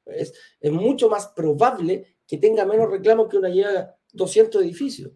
es, 0.07 0.35
mucho 0.73 1.09
más 1.09 1.29
probable 1.29 2.17
que 2.27 2.39
tenga 2.39 2.67
menos 2.67 2.91
reclamos 2.91 3.29
que 3.29 3.37
una 3.37 3.51
lleva 3.51 3.97
200 4.13 4.63
edificios. 4.63 5.13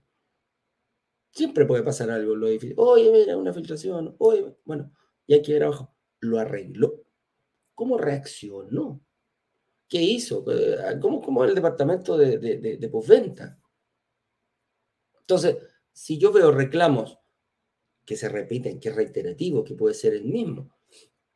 Siempre 1.32 1.66
puede 1.66 1.82
pasar 1.82 2.08
algo 2.12 2.34
en 2.34 2.40
los 2.40 2.50
edificios. 2.50 2.78
Oye, 2.78 3.10
mira, 3.10 3.36
una 3.36 3.52
filtración. 3.52 4.14
Oye, 4.18 4.56
bueno, 4.64 4.92
y 5.26 5.34
hay 5.34 5.42
que 5.42 5.54
ver 5.54 5.64
abajo. 5.64 5.92
Lo 6.20 6.38
arregló. 6.38 7.02
¿Cómo 7.74 7.98
reaccionó? 7.98 9.00
¿Qué 9.88 10.00
hizo? 10.00 10.44
Eh, 10.52 11.00
¿Cómo, 11.00 11.20
cómo 11.20 11.42
el 11.42 11.56
departamento 11.56 12.16
de, 12.16 12.38
de, 12.38 12.76
de, 12.76 12.88
postventa? 12.88 13.58
Entonces, 15.22 15.56
si 15.96 16.18
yo 16.18 16.30
veo 16.30 16.50
reclamos 16.50 17.18
que 18.04 18.16
se 18.16 18.28
repiten, 18.28 18.78
que 18.78 18.90
es 18.90 18.94
reiterativo, 18.94 19.64
que 19.64 19.74
puede 19.74 19.94
ser 19.94 20.12
el 20.12 20.26
mismo. 20.26 20.70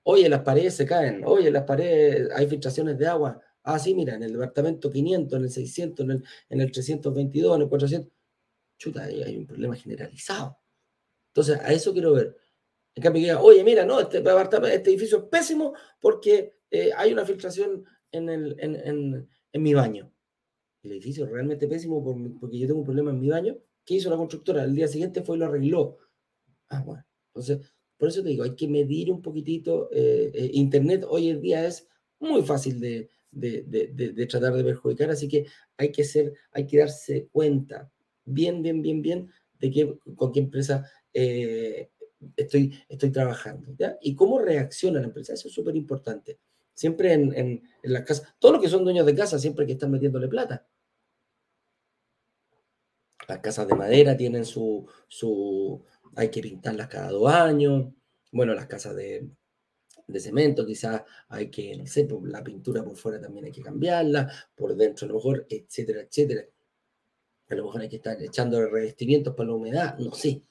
Oye, 0.03 0.29
las 0.29 0.43
paredes 0.43 0.75
se 0.75 0.85
caen. 0.85 1.23
Oye, 1.25 1.51
las 1.51 1.65
paredes, 1.65 2.29
hay 2.37 2.47
filtraciones 2.47 2.99
de 2.99 3.07
agua. 3.07 3.41
Ah, 3.63 3.79
sí, 3.79 3.95
mira, 3.95 4.17
en 4.17 4.23
el 4.23 4.35
departamento 4.35 4.91
500, 4.91 5.39
en 5.39 5.45
el 5.45 5.51
600, 5.51 6.05
en 6.05 6.11
el, 6.11 6.25
en 6.51 6.61
el 6.61 6.71
322, 6.71 7.57
en 7.57 7.63
el 7.63 7.69
400. 7.71 8.13
Chuta, 8.77 9.05
hay 9.05 9.35
un 9.39 9.47
problema 9.47 9.75
generalizado. 9.77 10.59
Entonces, 11.29 11.59
a 11.59 11.73
eso 11.73 11.95
quiero 11.95 12.13
ver. 12.13 12.37
En 12.95 13.03
cambio, 13.03 13.23
diga, 13.23 13.41
oye, 13.41 13.65
mira, 13.65 13.87
no, 13.87 13.99
este, 13.99 14.19
este 14.19 14.91
edificio 14.91 15.19
es 15.19 15.25
pésimo 15.25 15.73
porque 16.01 16.59
eh, 16.71 16.91
hay 16.95 17.15
una 17.15 17.25
filtración 17.25 17.87
en, 18.13 18.29
el, 18.29 18.57
en, 18.59 19.27
en, 19.53 19.63
mi 19.63 19.73
baño. 19.73 20.13
El 20.83 20.93
edificio 20.93 21.25
es 21.25 21.31
realmente 21.31 21.67
pésimo 21.67 22.05
porque 22.39 22.59
yo 22.59 22.67
tengo 22.67 22.81
un 22.81 22.85
problema 22.85 23.11
en 23.11 23.21
mi 23.21 23.31
baño. 23.31 23.57
¿Qué 23.91 23.97
hizo 23.97 24.09
la 24.09 24.17
constructora? 24.17 24.63
El 24.63 24.73
día 24.73 24.87
siguiente 24.87 25.21
fue 25.21 25.37
y 25.37 25.41
lo 25.41 25.47
arregló. 25.47 25.99
Ah, 26.69 26.81
bueno. 26.81 27.05
Entonces, 27.35 27.59
por 27.97 28.09
eso 28.09 28.23
te 28.23 28.29
digo, 28.29 28.45
hay 28.45 28.55
que 28.55 28.69
medir 28.69 29.11
un 29.11 29.21
poquitito. 29.21 29.89
Eh, 29.91 30.31
eh, 30.33 30.51
Internet 30.53 31.05
hoy 31.09 31.29
en 31.29 31.41
día 31.41 31.67
es 31.67 31.89
muy 32.21 32.43
fácil 32.43 32.79
de, 32.79 33.11
de, 33.33 34.27
tratar 34.31 34.55
de 34.55 34.63
perjudicar, 34.63 35.11
así 35.11 35.27
que 35.27 35.45
hay 35.77 35.91
que 35.91 36.05
ser, 36.05 36.33
hay 36.53 36.69
que 36.69 36.79
darse 36.79 37.27
cuenta 37.33 37.91
bien, 38.25 38.63
bien, 38.63 38.81
bien, 38.81 39.03
bien 39.03 39.29
de 39.59 39.73
que, 39.73 39.99
con 40.15 40.31
qué 40.31 40.39
empresa 40.39 40.89
eh, 41.13 41.91
estoy, 42.37 42.73
estoy 42.89 43.11
trabajando, 43.11 43.75
¿ya? 43.77 43.99
Y 44.01 44.15
cómo 44.15 44.39
reacciona 44.39 45.01
la 45.01 45.07
empresa, 45.07 45.35
eso 45.35 45.49
es 45.49 45.55
súper 45.55 45.75
importante. 45.75 46.39
Siempre 46.75 47.13
en, 47.13 47.35
en, 47.35 47.63
las 47.83 48.03
casas, 48.03 48.37
todos 48.39 48.53
los 48.53 48.63
que 48.63 48.71
son 48.71 48.85
dueños 48.85 49.05
de 49.05 49.17
casa, 49.17 49.37
siempre 49.41 49.67
que 49.67 49.73
están 49.73 49.91
metiéndole 49.91 50.29
plata. 50.29 50.65
Las 53.31 53.39
casas 53.39 53.69
de 53.69 53.77
madera 53.77 54.17
tienen 54.17 54.45
su, 54.45 54.85
su, 55.07 55.85
hay 56.17 56.31
que 56.31 56.41
pintarlas 56.41 56.89
cada 56.89 57.13
dos 57.13 57.31
años. 57.31 57.87
Bueno, 58.33 58.55
las 58.55 58.67
casas 58.67 58.97
de, 58.97 59.31
de 60.09 60.19
cemento, 60.19 60.67
quizás 60.67 61.05
hay 61.29 61.49
que, 61.49 61.77
no 61.77 61.87
sé, 61.87 62.09
la 62.25 62.43
pintura 62.43 62.83
por 62.83 62.97
fuera 62.97 63.21
también 63.21 63.45
hay 63.45 63.53
que 63.53 63.63
cambiarla, 63.63 64.29
por 64.57 64.75
dentro 64.75 65.05
a 65.05 65.09
lo 65.11 65.15
mejor, 65.15 65.47
etcétera, 65.49 66.01
etcétera. 66.01 66.45
A 67.51 67.55
lo 67.55 67.67
mejor 67.67 67.83
hay 67.83 67.89
que 67.89 67.97
estar 67.97 68.21
echando 68.21 68.69
revestimientos 68.69 69.37
para 69.37 69.51
la 69.51 69.55
humedad, 69.55 69.97
no 70.01 70.13
sé. 70.13 70.43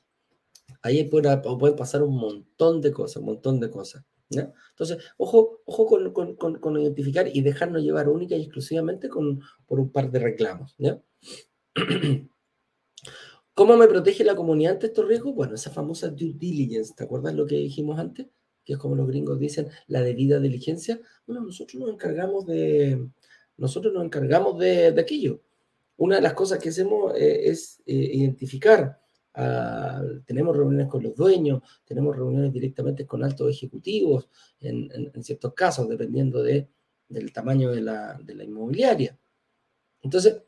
Ahí 0.81 1.03
pueden, 1.03 1.41
pueden 1.41 1.75
pasar 1.75 2.01
un 2.01 2.15
montón 2.15 2.79
de 2.79 2.93
cosas, 2.93 3.17
un 3.17 3.25
montón 3.25 3.59
de 3.59 3.69
cosas. 3.69 4.05
Entonces, 4.29 4.99
ojo, 5.17 5.63
ojo 5.65 5.85
con, 6.13 6.37
con, 6.37 6.79
identificar 6.79 7.27
y 7.27 7.41
dejarnos 7.41 7.81
llevar 7.81 8.07
única 8.07 8.37
y 8.37 8.43
exclusivamente 8.43 9.09
con, 9.09 9.41
por 9.65 9.81
un 9.81 9.91
par 9.91 10.09
de 10.11 10.19
reclamos. 10.19 10.77
¿Cómo 13.53 13.75
me 13.75 13.87
protege 13.87 14.23
la 14.23 14.35
comunidad 14.35 14.73
ante 14.73 14.87
estos 14.87 15.07
riesgos? 15.07 15.35
Bueno, 15.35 15.55
esa 15.55 15.69
famosa 15.69 16.09
due 16.09 16.33
diligence, 16.33 16.93
¿te 16.95 17.03
acuerdas 17.03 17.33
lo 17.35 17.45
que 17.45 17.55
dijimos 17.55 17.99
antes? 17.99 18.27
que 18.69 18.73
es 18.73 18.79
como 18.79 18.95
los 18.95 19.07
gringos 19.07 19.39
dicen, 19.39 19.67
la 19.87 20.01
debida 20.01 20.39
diligencia, 20.39 21.01
bueno, 21.25 21.41
nosotros 21.41 21.81
nos 21.81 21.89
encargamos 21.91 22.45
de, 22.45 23.09
nosotros 23.57 23.91
nos 23.91 24.05
encargamos 24.05 24.59
de, 24.59 24.89
aquello. 24.89 25.41
Una 25.97 26.17
de 26.17 26.21
las 26.21 26.35
cosas 26.35 26.59
que 26.59 26.69
hacemos 26.69 27.13
eh, 27.15 27.49
es 27.49 27.81
eh, 27.87 27.93
identificar, 28.13 28.99
tenemos 30.25 30.55
reuniones 30.55 30.87
con 30.87 31.01
los 31.01 31.15
dueños, 31.15 31.63
tenemos 31.83 32.15
reuniones 32.15 32.53
directamente 32.53 33.07
con 33.07 33.23
altos 33.23 33.49
ejecutivos, 33.49 34.29
en, 34.59 35.23
ciertos 35.23 35.53
casos, 35.55 35.89
dependiendo 35.89 36.43
de, 36.43 36.67
del 37.07 37.33
tamaño 37.33 37.71
de 37.71 37.81
la, 37.81 38.19
de 38.21 38.35
la 38.35 38.43
inmobiliaria. 38.43 39.17
Entonces, 40.03 40.43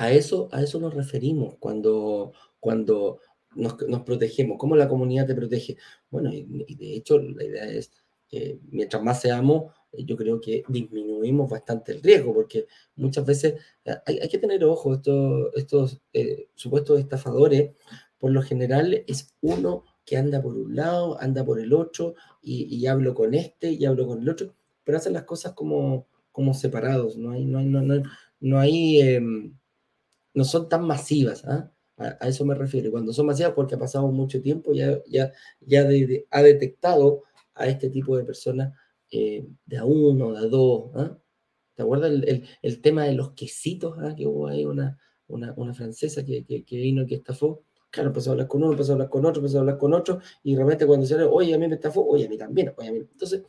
a 0.00 0.10
eso, 0.12 0.48
a 0.50 0.62
eso 0.62 0.80
nos 0.80 0.94
referimos 0.94 1.56
cuando, 1.58 2.32
cuando 2.58 3.20
nos, 3.54 3.74
protegemos, 4.02 4.56
cómo 4.58 4.74
la 4.74 4.88
comunidad 4.88 5.26
te 5.26 5.34
protege. 5.34 5.76
Bueno, 6.10 6.32
y, 6.32 6.74
de 6.74 6.94
hecho 6.94 7.18
la 7.18 7.44
idea 7.44 7.70
es 7.70 7.92
que 8.26 8.58
mientras 8.70 9.02
más 9.02 9.20
seamos, 9.20 9.74
eh, 9.92 10.04
yo 10.06 10.16
creo 10.16 10.40
que 10.40 10.62
disminuimos 10.68 11.50
bastante 11.50 11.92
el 11.92 12.02
riesgo, 12.02 12.32
porque 12.32 12.66
muchas 12.96 13.26
veces 13.26 13.60
eh, 13.84 13.94
hay, 14.06 14.28
que 14.30 14.38
tener 14.38 14.64
ojo, 14.64 14.94
estos, 14.94 15.50
estos 15.54 16.00
supuestos 16.54 16.98
estafadores, 16.98 17.72
por 18.18 18.30
lo 18.30 18.40
general 18.40 19.04
es 19.06 19.34
uno 19.42 19.84
que 20.06 20.16
anda 20.16 20.40
por 20.40 20.56
un 20.56 20.74
lado, 20.74 21.20
anda 21.20 21.44
por 21.44 21.60
el 21.60 21.74
otro, 21.74 22.14
y, 22.40 22.86
hablo 22.86 23.14
con 23.14 23.34
este 23.34 23.72
y 23.72 23.84
hablo 23.84 24.06
con 24.06 24.22
el 24.22 24.30
otro, 24.30 24.54
pero 24.82 24.96
hacen 24.96 25.12
las 25.12 25.24
cosas 25.24 25.52
como, 25.52 26.06
como 26.32 26.54
separados, 26.54 27.18
no 27.18 27.32
hay, 27.32 27.44
no 27.44 27.58
hay, 27.58 27.66
no, 27.66 27.82
no, 27.82 28.02
no 28.40 28.58
hay, 28.58 29.00
em, 29.02 29.59
no 30.34 30.44
son 30.44 30.68
tan 30.68 30.86
masivas, 30.86 31.44
¿ah? 31.44 31.70
a, 32.00 32.28
eso 32.28 32.44
me 32.44 32.54
refiero. 32.54 32.90
Cuando 32.90 33.12
son 33.12 33.26
masivas, 33.26 33.52
porque 33.52 33.74
ha 33.74 33.78
pasado 33.78 34.08
mucho 34.08 34.40
tiempo, 34.40 34.72
ya, 34.72 34.98
ya, 35.06 35.32
ya 35.60 35.82
ha 36.30 36.42
detectado 36.42 37.24
a 37.54 37.66
este 37.68 37.90
tipo 37.90 38.16
de 38.16 38.24
personas 38.24 38.72
eh, 39.10 39.46
de 39.66 39.76
a 39.76 39.84
uno, 39.84 40.32
de 40.32 40.38
a 40.38 40.42
dos. 40.42 40.90
¿ah? 40.94 41.18
¿Te 41.74 41.82
acuerdas 41.82 42.10
el, 42.12 42.46
el, 42.62 42.80
tema 42.80 43.04
de 43.04 43.14
los 43.14 43.32
quesitos? 43.32 43.96
¿ah? 43.98 44.14
Que 44.16 44.26
hubo 44.26 44.48
ahí 44.48 44.64
una, 44.64 44.98
una, 45.28 45.52
una 45.56 45.74
francesa 45.74 46.24
que, 46.24 46.44
que, 46.44 46.64
que, 46.64 46.76
vino 46.76 47.02
y 47.02 47.06
que 47.06 47.16
estafó. 47.16 47.62
Claro, 47.90 48.10
empezó 48.10 48.30
a 48.30 48.32
hablar 48.32 48.48
con 48.48 48.62
uno, 48.62 48.72
empezó 48.72 48.92
a 48.92 48.94
hablar 48.94 49.10
con 49.10 49.24
otro, 49.26 49.40
empezó 49.40 49.58
a 49.58 49.60
hablar 49.60 49.78
con 49.78 49.92
otro, 49.94 50.20
y 50.44 50.54
realmente 50.54 50.86
cuando 50.86 51.06
se 51.06 51.16
oye, 51.24 51.54
a 51.54 51.58
mí 51.58 51.66
me 51.66 51.74
estafó, 51.74 52.06
oye, 52.06 52.26
a 52.26 52.28
mí 52.28 52.38
también, 52.38 52.72
oye, 52.76 52.88
a 52.88 52.92
mí. 52.92 52.98
Entonces, 52.98 53.42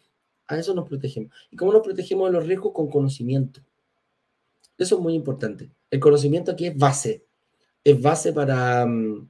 a 0.48 0.58
eso 0.58 0.74
nos 0.74 0.88
protegemos. 0.90 1.32
¿Y 1.52 1.56
cómo 1.56 1.72
nos 1.72 1.84
protegemos 1.84 2.30
de 2.30 2.34
los 2.34 2.48
riesgos? 2.48 2.74
Con 2.74 2.90
conocimiento. 2.90 3.62
Eso 4.82 4.96
es 4.96 5.02
muy 5.02 5.14
importante. 5.14 5.70
El 5.92 6.00
conocimiento 6.00 6.52
aquí 6.52 6.66
es 6.66 6.76
base. 6.76 7.28
Es 7.84 8.02
base 8.02 8.34
para, 8.34 8.84
mm, 8.84 9.30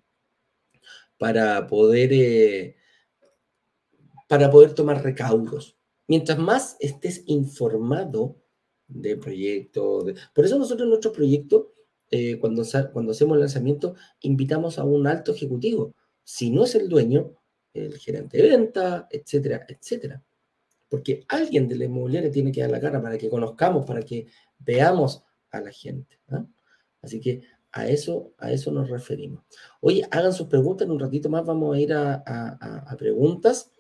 para 1.17 1.67
poder 1.67 2.13
eh, 2.13 2.77
para 4.29 4.49
poder 4.49 4.73
tomar 4.73 5.03
recaudos. 5.03 5.77
Mientras 6.07 6.39
más 6.39 6.77
estés 6.79 7.23
informado 7.25 8.37
del 8.87 9.19
proyecto, 9.19 10.05
por 10.33 10.45
eso 10.45 10.57
nosotros 10.57 10.85
en 10.85 10.89
nuestro 10.91 11.11
proyecto, 11.11 11.73
eh, 12.09 12.39
cuando, 12.39 12.63
cuando 12.93 13.11
hacemos 13.11 13.35
el 13.35 13.41
lanzamiento, 13.41 13.95
invitamos 14.21 14.79
a 14.79 14.85
un 14.85 15.05
alto 15.05 15.33
ejecutivo. 15.33 15.93
Si 16.23 16.49
no 16.49 16.63
es 16.63 16.75
el 16.75 16.87
dueño, 16.87 17.33
el 17.73 17.97
gerente 17.97 18.37
de 18.37 18.49
venta, 18.51 19.09
etcétera, 19.11 19.65
etcétera. 19.67 20.23
Porque 20.87 21.25
alguien 21.27 21.67
de 21.67 21.75
la 21.75 21.85
inmobiliaria 21.85 22.31
tiene 22.31 22.53
que 22.53 22.61
dar 22.61 22.71
la 22.71 22.79
cara 22.79 23.01
para 23.01 23.17
que 23.17 23.29
conozcamos, 23.29 23.85
para 23.85 24.01
que 24.01 24.27
veamos 24.59 25.25
a 25.51 25.61
la 25.61 25.71
gente. 25.71 26.19
Así 27.01 27.19
que 27.19 27.41
a 27.71 27.87
eso, 27.87 28.33
a 28.37 28.51
eso 28.51 28.71
nos 28.71 28.89
referimos. 28.89 29.43
Oye, 29.79 30.05
hagan 30.11 30.33
sus 30.33 30.47
preguntas, 30.47 30.85
en 30.85 30.91
un 30.91 30.99
ratito 30.99 31.29
más 31.29 31.45
vamos 31.45 31.75
a 31.75 31.79
ir 31.79 31.93
a, 31.93 32.23
a 32.25 32.97
preguntas. 32.97 33.71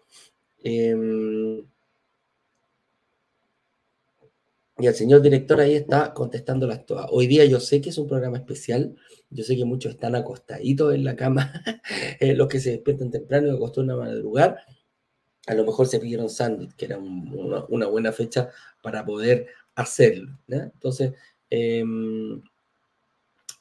Em, 0.63 1.65
y 4.81 4.87
el 4.87 4.95
señor 4.95 5.21
director 5.21 5.59
ahí 5.59 5.75
está 5.75 6.13
contestándolas 6.13 6.85
todas. 6.85 7.07
Hoy 7.11 7.27
día 7.27 7.45
yo 7.45 7.59
sé 7.59 7.81
que 7.81 7.89
es 7.89 7.97
un 7.97 8.07
programa 8.07 8.37
especial, 8.37 8.95
yo 9.29 9.43
sé 9.43 9.55
que 9.55 9.65
muchos 9.65 9.93
están 9.93 10.15
acostaditos 10.15 10.93
en 10.95 11.03
la 11.03 11.15
cama, 11.15 11.53
eh, 12.19 12.33
los 12.35 12.47
que 12.47 12.59
se 12.59 12.71
despiertan 12.71 13.11
temprano 13.11 13.47
y 13.47 13.51
acostumbran 13.51 13.99
a 13.99 14.05
madrugar, 14.05 14.57
a 15.45 15.53
lo 15.53 15.65
mejor 15.65 15.87
se 15.87 15.99
pidieron 15.99 16.29
sándwich, 16.29 16.75
que 16.75 16.85
era 16.85 16.97
una, 16.97 17.87
buena 17.87 18.11
fecha 18.11 18.49
para 18.81 19.05
poder 19.05 19.47
hacerlo. 19.75 20.37
Entonces, 20.47 21.13
em, 21.51 22.41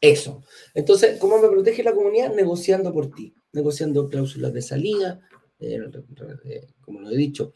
eso. 0.00 0.42
Entonces, 0.74 1.18
¿cómo 1.18 1.38
me 1.38 1.48
protege 1.48 1.82
la 1.82 1.92
comunidad? 1.92 2.34
Negociando 2.34 2.92
por 2.92 3.14
ti, 3.14 3.34
negociando 3.52 4.08
cláusulas 4.08 4.52
de 4.54 4.62
salida, 4.62 5.20
eh, 5.58 5.78
como 6.80 7.00
lo 7.00 7.10
he 7.10 7.16
dicho, 7.16 7.54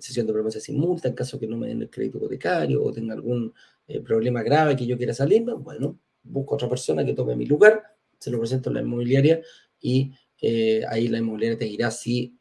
sesión 0.00 0.26
de 0.26 0.32
promesa 0.32 0.58
sin 0.58 0.78
multa 0.78 1.08
en 1.08 1.14
caso 1.14 1.38
que 1.38 1.46
no 1.46 1.58
me 1.58 1.68
den 1.68 1.82
el 1.82 1.90
crédito 1.90 2.16
hipotecario 2.16 2.82
o 2.82 2.90
tenga 2.90 3.12
algún 3.12 3.52
eh, 3.86 4.00
problema 4.00 4.42
grave 4.42 4.74
que 4.74 4.86
yo 4.86 4.96
quiera 4.96 5.12
salirme, 5.12 5.52
bueno, 5.52 5.98
busco 6.22 6.54
otra 6.54 6.68
persona 6.68 7.04
que 7.04 7.12
tome 7.12 7.36
mi 7.36 7.44
lugar, 7.44 7.82
se 8.18 8.30
lo 8.30 8.38
presento 8.38 8.70
a 8.70 8.72
la 8.72 8.80
inmobiliaria 8.80 9.42
y 9.78 10.12
eh, 10.40 10.82
ahí 10.88 11.08
la 11.08 11.18
inmobiliaria 11.18 11.58
te 11.58 11.66
dirá 11.66 11.90
si 11.90 12.38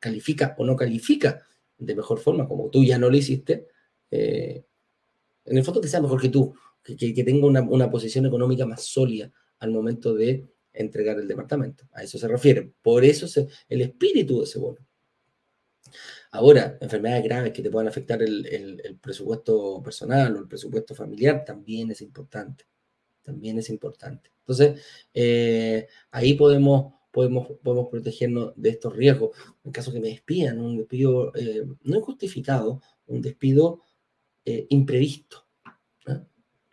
califica 0.00 0.56
o 0.58 0.64
no 0.64 0.74
califica 0.74 1.46
de 1.78 1.94
mejor 1.94 2.18
forma, 2.18 2.48
como 2.48 2.70
tú 2.70 2.82
ya 2.82 2.98
no 2.98 3.08
lo 3.08 3.16
hiciste, 3.16 3.68
en 5.44 5.56
el 5.56 5.64
fondo 5.64 5.80
que 5.80 5.88
sea 5.88 6.00
mejor 6.00 6.20
que 6.20 6.28
tú, 6.28 6.54
que, 6.82 6.96
que 6.96 7.24
tenga 7.24 7.46
una, 7.46 7.62
una 7.62 7.90
posición 7.90 8.26
económica 8.26 8.66
más 8.66 8.82
sólida 8.84 9.32
al 9.58 9.70
momento 9.70 10.14
de 10.14 10.48
entregar 10.72 11.18
el 11.18 11.28
departamento. 11.28 11.84
A 11.92 12.02
eso 12.02 12.18
se 12.18 12.28
refiere. 12.28 12.72
Por 12.82 13.04
eso 13.04 13.26
es 13.26 13.38
el 13.68 13.82
espíritu 13.82 14.38
de 14.38 14.44
ese 14.44 14.58
bono. 14.58 14.78
Ahora, 16.30 16.78
enfermedades 16.80 17.24
graves 17.24 17.52
que 17.52 17.62
te 17.62 17.70
puedan 17.70 17.88
afectar 17.88 18.22
el, 18.22 18.98
presupuesto 19.02 19.82
personal 19.82 20.34
o 20.34 20.40
el 20.40 20.48
presupuesto 20.48 20.94
familiar 20.94 21.44
también 21.44 21.90
es 21.90 22.00
importante. 22.00 22.64
También 23.22 23.58
es 23.58 23.68
importante. 23.68 24.30
Entonces, 24.38 24.80
eh, 25.12 25.86
ahí 26.10 26.34
podemos, 26.34 26.94
podemos, 27.10 27.48
podemos 27.62 27.88
protegernos 27.90 28.52
de 28.56 28.70
estos 28.70 28.96
riesgos. 28.96 29.36
En 29.62 29.72
caso 29.72 29.92
que 29.92 30.00
me 30.00 30.08
despidan, 30.08 30.58
un 30.60 30.78
despido 30.78 31.34
eh, 31.34 31.64
no 31.82 31.98
injustificado, 31.98 32.80
un 33.06 33.20
despido 33.20 33.82
eh, 34.44 34.66
imprevisto. 34.70 35.46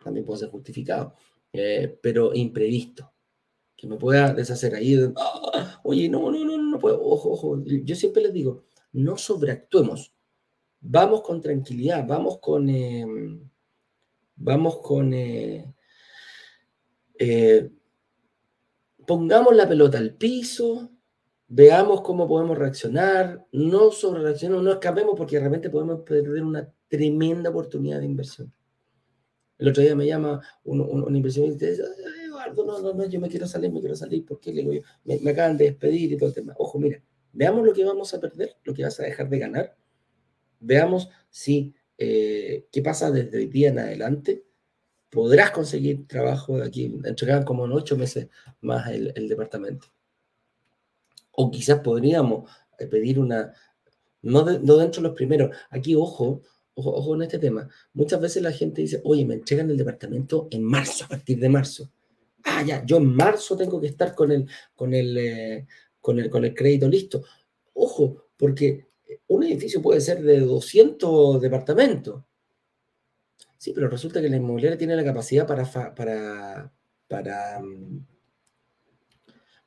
También 0.02 0.24
puede 0.24 0.40
ser 0.40 0.48
justificado, 0.48 1.14
pero 2.00 2.34
imprevisto 2.34 3.12
que 3.80 3.86
me 3.86 3.96
pueda 3.96 4.34
deshacer 4.34 4.74
ahí. 4.74 4.98
Ah, 5.16 5.80
oye, 5.84 6.06
no, 6.10 6.30
no, 6.30 6.44
no, 6.44 6.58
no 6.58 6.78
puedo. 6.78 7.02
Ojo, 7.02 7.32
ojo. 7.32 7.64
Yo 7.64 7.96
siempre 7.96 8.22
les 8.22 8.32
digo, 8.34 8.64
no 8.92 9.16
sobreactuemos. 9.16 10.14
Vamos 10.80 11.22
con 11.22 11.40
tranquilidad, 11.40 12.06
vamos 12.06 12.40
con. 12.40 12.68
Em, 12.68 13.48
vamos 14.36 14.80
con. 14.82 15.14
Eh, 15.14 15.74
eh, 17.18 17.70
pongamos 19.06 19.56
la 19.56 19.66
pelota 19.66 19.96
al 19.96 20.14
piso, 20.14 20.90
veamos 21.50 22.00
cómo 22.00 22.26
podemos 22.26 22.56
reaccionar, 22.56 23.46
no 23.52 23.90
sobre 23.90 24.22
reaccionemos, 24.22 24.64
no 24.64 24.72
escapemos 24.72 25.14
porque 25.16 25.38
realmente 25.38 25.68
podemos 25.68 26.00
perder 26.00 26.42
una 26.42 26.72
tremenda 26.88 27.50
oportunidad 27.50 27.98
de 27.98 28.06
inversión. 28.06 28.50
El 29.58 29.68
otro 29.68 29.82
día 29.82 29.94
me 29.94 30.06
llama 30.06 30.40
un, 30.64 30.80
un, 30.80 31.02
un 31.02 31.14
inversionista 31.14 31.66
y 31.66 31.70
dice, 31.70 31.84
no, 32.56 32.80
no, 32.80 32.94
no, 32.94 33.06
yo 33.06 33.20
me 33.20 33.28
quiero 33.28 33.46
salir, 33.46 33.70
me 33.70 33.80
quiero 33.80 33.96
salir, 33.96 34.24
porque 34.24 34.52
le 34.52 34.62
digo 34.62 34.72
yo, 34.72 34.80
me, 35.04 35.30
acaban 35.30 35.56
de 35.56 35.66
despedir 35.66 36.12
y 36.12 36.16
todo 36.16 36.28
el 36.28 36.34
tema. 36.34 36.54
Ojo, 36.58 36.78
mira, 36.78 37.02
veamos 37.32 37.64
lo 37.64 37.72
que 37.72 37.84
vamos 37.84 38.12
a 38.14 38.20
perder, 38.20 38.56
lo 38.64 38.74
que 38.74 38.82
vas 38.82 38.98
a 39.00 39.04
dejar 39.04 39.28
de 39.28 39.38
ganar. 39.38 39.76
Veamos 40.60 41.10
si, 41.28 41.74
eh, 41.98 42.66
qué 42.70 42.82
pasa 42.82 43.10
desde 43.10 43.42
el 43.42 43.50
día 43.50 43.70
en 43.70 43.78
adelante. 43.78 44.44
Podrás 45.10 45.50
conseguir 45.50 46.06
trabajo 46.06 46.58
de 46.58 46.66
aquí, 46.66 47.00
entregar 47.04 47.44
como 47.44 47.64
en 47.64 47.72
ocho 47.72 47.96
meses 47.96 48.28
más 48.60 48.88
el, 48.90 49.28
departamento. 49.28 49.88
O 51.40 51.50
quizás 51.50 51.80
podríamos 51.80 52.50
eh, 52.78 52.86
pedir 52.86 53.18
una, 53.18 53.52
no, 54.22 54.44
no 54.44 54.76
dentro 54.76 55.02
de 55.02 55.08
los 55.08 55.16
primeros. 55.16 55.56
Aquí, 55.70 55.94
ojo, 55.94 56.42
ojo, 56.74 56.94
ojo 56.94 57.14
en 57.14 57.22
este 57.22 57.38
tema. 57.38 57.68
Muchas 57.94 58.20
veces 58.20 58.42
la 58.42 58.52
gente 58.52 58.82
dice, 58.82 59.00
oye, 59.04 59.24
me 59.24 59.34
entregan 59.34 59.70
el 59.70 59.76
departamento 59.76 60.48
en 60.50 60.62
marzo, 60.62 61.04
a 61.04 61.08
partir 61.08 61.38
de 61.38 61.48
marzo 61.48 61.90
ah, 62.44 62.62
ya, 62.62 62.84
yo 62.84 62.96
en 62.96 63.14
marzo 63.14 63.56
tengo 63.56 63.80
que 63.80 63.88
estar 63.88 64.14
con 64.14 64.32
el, 64.32 64.48
con 64.74 64.94
el, 64.94 65.16
eh, 65.18 65.66
con 66.00 66.18
el, 66.18 66.30
con 66.30 66.44
el 66.44 66.54
crédito 66.54 66.88
listo. 66.88 67.24
Ojo, 67.74 68.28
porque 68.36 68.88
un 69.28 69.44
edificio 69.44 69.82
puede 69.82 70.00
ser 70.00 70.22
de 70.22 70.40
200 70.40 71.40
departamentos. 71.40 72.22
Sí, 73.56 73.72
pero 73.74 73.88
resulta 73.88 74.22
que 74.22 74.28
la 74.28 74.36
inmobiliaria 74.36 74.78
tiene 74.78 74.96
la 74.96 75.04
capacidad 75.04 75.46
para, 75.46 75.64
para, 75.94 76.72
para, 77.08 77.60
mm, 77.60 78.06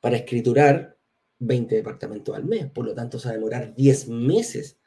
para 0.02 0.18
escriturar 0.18 0.98
20 1.39 1.76
departamentos 1.76 2.36
al 2.36 2.46
mes. 2.46 2.69
Por 2.72 2.86
lo 2.86 2.93
tanto, 2.93 3.19
se 3.19 3.28
va 3.28 3.32
a 3.32 3.38
demorar 3.38 3.74
10 3.74 4.08
meses 4.10 4.78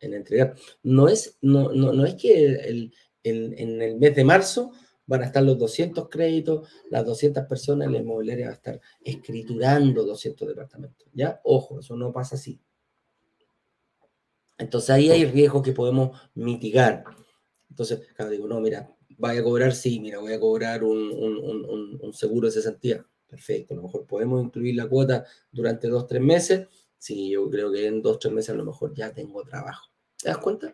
en 0.00 0.14
entregar. 0.14 0.54
No 0.82 1.08
es, 1.08 1.38
no, 1.42 1.72
no, 1.72 1.92
no 1.92 2.04
es 2.04 2.14
que 2.14 2.44
el, 2.44 2.94
en 3.22 3.82
el 3.82 3.96
mes 3.96 4.14
de 4.14 4.24
marzo 4.24 4.72
van 5.06 5.22
a 5.22 5.26
estar 5.26 5.42
los 5.42 5.58
200 5.58 6.08
créditos, 6.08 6.68
las 6.90 7.04
200 7.04 7.44
personas, 7.46 7.90
la 7.90 7.98
inmobiliaria 7.98 8.46
va 8.46 8.52
a 8.52 8.56
estar 8.56 8.80
escriturando 9.02 10.04
200 10.04 10.48
departamentos. 10.48 11.08
¿Ya? 11.12 11.40
Ojo, 11.44 11.80
eso 11.80 11.96
no 11.96 12.12
pasa 12.12 12.36
así. 12.36 12.60
Entonces 14.56 14.90
ahí 14.90 15.10
hay 15.10 15.24
riesgos 15.24 15.62
que 15.62 15.72
podemos 15.72 16.18
mitigar. 16.34 17.04
Entonces, 17.68 18.00
claro, 18.14 18.30
digo, 18.30 18.46
no, 18.46 18.60
mira, 18.60 18.94
vaya 19.18 19.40
a 19.40 19.44
cobrar, 19.44 19.74
sí, 19.74 19.98
mira, 20.00 20.18
voy 20.20 20.32
a 20.32 20.40
cobrar 20.40 20.84
un, 20.84 21.10
un, 21.10 21.98
un, 22.00 22.12
seguro 22.12 22.46
de 22.46 22.52
cesantía. 22.52 23.04
Perfecto, 23.34 23.74
a 23.74 23.76
lo 23.78 23.82
mejor 23.82 24.06
podemos 24.06 24.44
incluir 24.44 24.76
la 24.76 24.88
cuota 24.88 25.24
durante 25.50 25.88
dos, 25.88 26.06
tres 26.06 26.22
meses. 26.22 26.68
Sí, 26.96 27.30
yo 27.30 27.50
creo 27.50 27.72
que 27.72 27.84
en 27.84 28.00
dos, 28.00 28.20
tres 28.20 28.32
meses 28.32 28.50
a 28.50 28.54
lo 28.54 28.64
mejor 28.64 28.94
ya 28.94 29.12
tengo 29.12 29.42
trabajo. 29.42 29.90
¿Te 30.16 30.28
das 30.28 30.38
cuenta? 30.38 30.72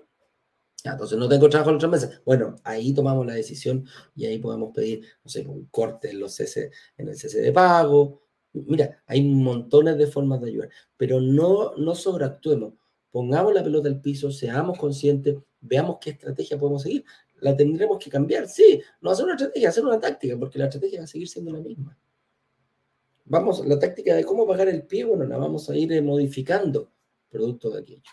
entonces 0.82 1.18
no 1.18 1.28
tengo 1.28 1.48
trabajo 1.48 1.72
los 1.72 1.80
tres 1.80 1.90
meses. 1.90 2.22
Bueno, 2.24 2.56
ahí 2.64 2.92
tomamos 2.92 3.26
la 3.26 3.34
decisión 3.34 3.86
y 4.14 4.26
ahí 4.26 4.38
podemos 4.38 4.72
pedir, 4.74 5.06
no 5.24 5.30
sé, 5.30 5.46
un 5.46 5.66
corte 5.66 6.10
en, 6.10 6.20
los 6.20 6.34
CC, 6.34 6.70
en 6.98 7.08
el 7.08 7.16
CC 7.16 7.40
de 7.40 7.52
pago. 7.52 8.22
Mira, 8.52 9.02
hay 9.06 9.22
montones 9.22 9.96
de 9.96 10.06
formas 10.06 10.40
de 10.42 10.48
ayudar, 10.48 10.68
pero 10.96 11.18
no, 11.18 11.74
no 11.76 11.94
sobreactuemos. 11.94 12.74
Pongamos 13.10 13.54
la 13.54 13.64
pelota 13.64 13.88
al 13.88 14.00
piso, 14.00 14.30
seamos 14.30 14.78
conscientes 14.78 15.36
veamos 15.60 15.98
qué 16.00 16.10
estrategia 16.10 16.58
podemos 16.58 16.82
seguir. 16.82 17.04
¿La 17.40 17.56
tendremos 17.56 18.02
que 18.02 18.10
cambiar? 18.10 18.48
Sí, 18.48 18.80
no 19.00 19.10
hacer 19.10 19.24
una 19.24 19.34
estrategia, 19.34 19.68
hacer 19.68 19.84
una 19.84 20.00
táctica, 20.00 20.36
porque 20.38 20.58
la 20.58 20.66
estrategia 20.66 21.00
va 21.00 21.04
a 21.04 21.08
seguir 21.08 21.28
siendo 21.28 21.52
la 21.52 21.60
misma. 21.60 21.96
Vamos, 23.30 23.64
la 23.64 23.78
táctica 23.78 24.16
de 24.16 24.24
cómo 24.24 24.44
pagar 24.44 24.66
el 24.68 24.84
pie, 24.88 25.04
bueno, 25.04 25.24
la 25.24 25.36
vamos 25.36 25.70
a 25.70 25.76
ir 25.76 25.92
eh, 25.92 26.02
modificando 26.02 26.90
producto 27.28 27.70
de 27.70 27.78
aquello. 27.78 28.10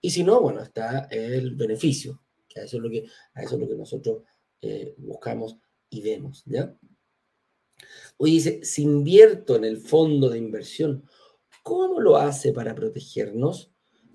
Y 0.00 0.08
si 0.08 0.24
no, 0.24 0.40
bueno, 0.40 0.62
está 0.62 1.08
el 1.10 1.54
beneficio, 1.54 2.22
que 2.48 2.60
a 2.60 2.64
eso 2.64 2.78
es 2.78 2.82
lo 2.82 2.88
que, 2.88 3.04
a 3.34 3.42
es 3.42 3.52
lo 3.52 3.68
que 3.68 3.74
nosotros 3.74 4.22
eh, 4.62 4.94
buscamos 4.96 5.58
y 5.90 6.00
vemos, 6.00 6.42
¿ya? 6.46 6.74
Hoy 8.16 8.30
dice, 8.30 8.64
si 8.64 8.84
invierto 8.84 9.56
en 9.56 9.64
el 9.66 9.76
fondo 9.76 10.30
de 10.30 10.38
inversión, 10.38 11.04
¿cómo 11.62 12.00
lo 12.00 12.16
hace 12.16 12.54
para 12.54 12.74
protegernos? 12.74 13.74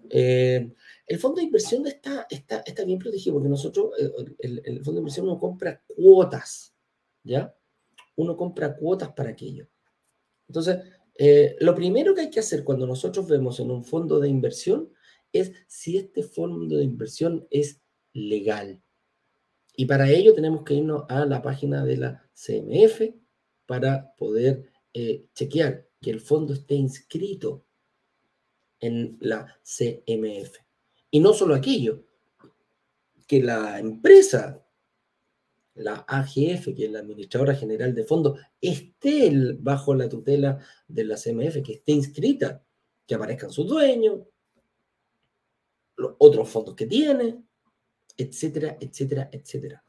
Eh, 0.10 0.74
el 1.05 1.20
fondo 1.20 1.38
de 1.38 1.43
inversión 1.43 1.86
está, 1.86 2.26
está, 2.32 2.64
está 2.66 2.84
bien 2.84 2.97
protegido 2.97 3.36
porque 3.36 3.49
nosotros, 3.49 3.91
el, 4.39 4.60
el, 4.66 4.78
fondo 4.78 4.93
de 4.93 5.01
inversión 5.01 5.28
uno 5.28 5.39
compra 5.39 5.84
cuotas, 5.86 6.74
¿ya? 7.24 7.55
Uno 8.16 8.36
compra 8.36 8.76
cuotas 8.76 9.14
para 9.14 9.30
aquello. 9.30 9.68
Entonces, 10.49 10.79
eh, 11.15 11.55
lo 11.59 11.75
primero 11.75 12.13
que 12.13 12.21
hay 12.21 12.29
que 12.29 12.39
hacer 12.39 12.63
cuando 12.63 12.85
nosotros 12.85 13.27
vemos 13.27 13.59
en 13.59 13.71
un 13.71 13.85
fondo 13.85 14.19
de 14.19 14.27
inversión 14.27 14.91
es 15.31 15.53
si 15.67 15.97
este 15.97 16.23
fondo 16.23 16.75
de 16.75 16.83
inversión 16.83 17.47
es 17.51 17.81
legal. 18.13 18.81
Y 19.75 19.85
para 19.85 20.09
ello 20.09 20.33
tenemos 20.33 20.63
que 20.63 20.73
irnos 20.73 21.05
a 21.07 21.25
la 21.25 21.41
página 21.41 21.85
de 21.85 21.97
la 21.97 22.29
CMF 22.33 23.13
para 23.65 24.13
poder 24.17 24.71
eh, 24.93 25.27
chequear 25.35 25.87
que 26.01 26.09
el 26.09 26.19
fondo 26.19 26.53
esté 26.53 26.75
inscrito 26.75 27.65
en 28.79 29.17
la 29.21 29.59
CMF. 29.63 30.57
Y 31.11 31.19
no 31.19 31.33
solo 31.33 31.55
aquello, 31.55 32.03
que 33.27 33.43
la 33.43 33.79
empresa, 33.79 34.65
la 35.76 36.05
AGF, 36.07 36.76
que 36.76 36.86
es 36.86 36.91
la 36.91 36.99
Administradora 36.99 37.55
General 37.55 37.93
de 37.93 38.03
Fondos, 38.03 38.39
esté 38.59 39.32
bajo 39.59 39.93
la 39.95 40.09
tutela 40.09 40.59
de 40.88 41.05
la 41.05 41.15
CMF, 41.15 41.61
que 41.63 41.74
esté 41.74 41.93
inscrita, 41.93 42.63
que 43.05 43.15
aparezcan 43.15 43.51
sus 43.51 43.67
dueños, 43.67 44.22
los 45.95 46.15
otros 46.17 46.49
fondos 46.49 46.76
que 46.76 46.86
tiene, 46.86 47.43
etcétera, 48.17 48.78
etcétera, 48.80 49.30
etcétera. 49.32 49.84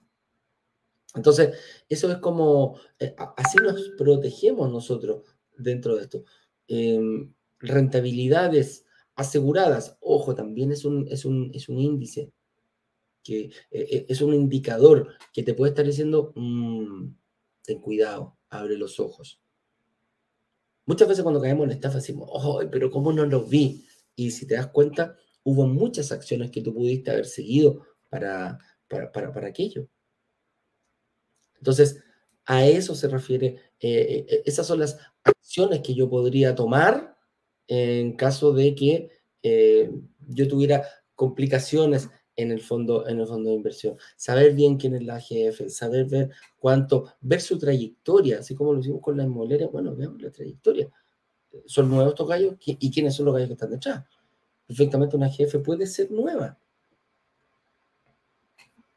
Entonces, 1.14 1.58
eso 1.88 2.10
es 2.10 2.18
como, 2.18 2.78
eh, 2.98 3.14
así 3.36 3.58
nos 3.58 3.90
protegemos 3.98 4.70
nosotros 4.70 5.24
dentro 5.56 5.96
de 5.96 6.02
esto. 6.02 6.24
Em, 6.68 7.32
rentabilidades 7.58 8.84
aseguradas, 9.16 9.96
ojo, 10.00 10.34
también 10.34 10.70
es 10.70 10.84
un, 10.84 11.06
es 11.08 11.24
un, 11.24 11.50
es 11.52 11.68
un 11.68 11.78
índice, 11.78 12.32
que 13.22 13.40
eh, 13.40 13.52
eh, 13.70 14.06
es 14.08 14.20
un 14.20 14.34
indicador 14.34 15.14
que 15.32 15.42
te 15.42 15.54
puede 15.54 15.70
estar 15.70 15.84
diciendo, 15.84 16.32
mm, 16.34 17.08
ten 17.62 17.80
cuidado, 17.80 18.38
abre 18.48 18.76
los 18.76 18.98
ojos. 19.00 19.40
Muchas 20.86 21.08
veces 21.08 21.22
cuando 21.22 21.40
caemos 21.40 21.64
en 21.64 21.72
estafa 21.72 21.96
decimos, 21.96 22.28
oh, 22.32 22.62
pero 22.70 22.90
¿cómo 22.90 23.12
no 23.12 23.24
lo 23.24 23.44
vi? 23.44 23.86
Y 24.16 24.30
si 24.30 24.46
te 24.46 24.54
das 24.54 24.68
cuenta, 24.68 25.16
hubo 25.44 25.66
muchas 25.66 26.10
acciones 26.12 26.50
que 26.50 26.62
tú 26.62 26.74
pudiste 26.74 27.10
haber 27.10 27.26
seguido 27.26 27.86
para, 28.08 28.58
para, 28.88 29.12
para, 29.12 29.32
para 29.32 29.48
aquello. 29.48 29.88
Entonces, 31.58 32.02
a 32.46 32.66
eso 32.66 32.94
se 32.94 33.06
refiere, 33.08 33.60
eh, 33.78 34.42
esas 34.44 34.66
son 34.66 34.80
las 34.80 34.98
acciones 35.22 35.80
que 35.80 35.94
yo 35.94 36.08
podría 36.08 36.54
tomar 36.54 37.16
en 37.68 38.16
caso 38.16 38.52
de 38.52 38.74
que 38.74 39.10
yo 40.26 40.48
tuviera 40.48 40.84
complicaciones 41.14 42.08
en 42.40 42.50
el 42.50 42.60
fondo, 42.60 43.06
en 43.08 43.20
el 43.20 43.26
fondo 43.26 43.50
de 43.50 43.56
inversión. 43.56 43.96
Saber 44.16 44.54
bien 44.54 44.76
quién 44.76 44.94
es 44.94 45.02
la 45.02 45.16
AGF, 45.16 45.68
saber 45.68 46.06
ver 46.06 46.30
cuánto, 46.58 47.14
ver 47.20 47.40
su 47.40 47.58
trayectoria, 47.58 48.40
así 48.40 48.54
como 48.54 48.72
lo 48.72 48.80
hicimos 48.80 49.00
con 49.00 49.16
la 49.16 49.24
inmobiliaria, 49.24 49.68
bueno, 49.68 49.94
veamos 49.94 50.20
la 50.22 50.30
trayectoria. 50.30 50.88
¿Son 51.66 51.88
nuevos 51.88 52.10
estos 52.10 52.28
gallos? 52.28 52.56
¿Y 52.64 52.90
quiénes 52.90 53.14
son 53.14 53.26
los 53.26 53.34
gallos 53.34 53.48
que 53.48 53.54
están 53.54 53.70
detrás? 53.70 54.04
Perfectamente 54.66 55.16
una 55.16 55.26
AGF 55.26 55.56
puede 55.64 55.86
ser 55.86 56.10
nueva. 56.10 56.58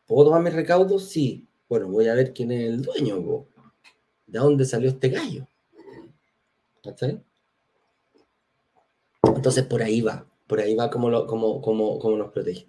¿Puedo 0.05 0.25
tomar 0.25 0.43
mis 0.43 0.53
recaudos? 0.53 1.09
Sí. 1.09 1.47
Bueno, 1.67 1.87
voy 1.87 2.07
a 2.07 2.13
ver 2.13 2.33
quién 2.33 2.51
es 2.51 2.69
el 2.69 2.81
dueño, 2.83 3.47
¿de 4.27 4.39
dónde 4.39 4.65
salió 4.65 4.89
este 4.89 5.09
gallo? 5.09 5.47
Entonces 9.23 9.65
por 9.65 9.81
ahí 9.81 10.01
va, 10.01 10.27
por 10.47 10.59
ahí 10.59 10.75
va 10.75 10.89
como, 10.89 11.09
lo, 11.09 11.25
como, 11.25 11.61
como, 11.61 11.97
como 11.97 12.17
nos 12.17 12.31
protege. 12.31 12.67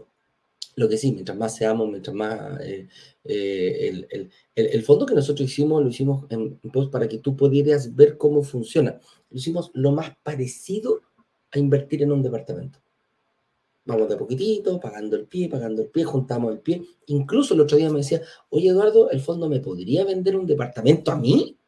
Lo 0.76 0.88
que 0.88 0.96
sí, 0.96 1.12
mientras 1.12 1.36
más 1.36 1.56
seamos, 1.56 1.88
mientras 1.88 2.14
más... 2.14 2.60
Eh, 2.60 2.88
eh, 3.26 3.88
el, 3.88 4.06
el, 4.10 4.30
el, 4.54 4.82
fondo 4.82 5.06
que 5.06 5.14
nosotros 5.14 5.48
hicimos, 5.48 5.82
lo 5.82 5.88
hicimos 5.88 6.26
en, 6.30 6.60
para 6.90 7.08
que 7.08 7.18
tú 7.18 7.34
pudieras 7.34 7.94
ver 7.94 8.18
cómo 8.18 8.42
funciona. 8.42 9.00
Lo 9.30 9.36
hicimos 9.38 9.70
lo 9.72 9.92
más 9.92 10.14
parecido 10.22 11.00
a 11.50 11.58
invertir 11.58 12.02
en 12.02 12.12
un 12.12 12.22
departamento. 12.22 12.80
Vamos 13.86 14.08
de 14.08 14.16
poquitito, 14.16 14.80
pagando 14.80 15.16
el 15.16 15.26
pie, 15.26 15.48
pagando 15.48 15.82
el 15.82 15.88
pie, 15.88 16.04
juntamos 16.04 16.52
el 16.52 16.60
pie. 16.60 16.82
Incluso 17.06 17.54
el 17.54 17.60
otro 17.60 17.76
día 17.76 17.90
me 17.90 17.98
decía, 17.98 18.22
oye 18.48 18.70
Eduardo, 18.70 19.10
¿el 19.10 19.20
fondo 19.20 19.48
me 19.48 19.60
podría 19.60 20.04
vender 20.04 20.36
un 20.36 20.46
departamento 20.46 21.12
a 21.12 21.16
mí? 21.16 21.58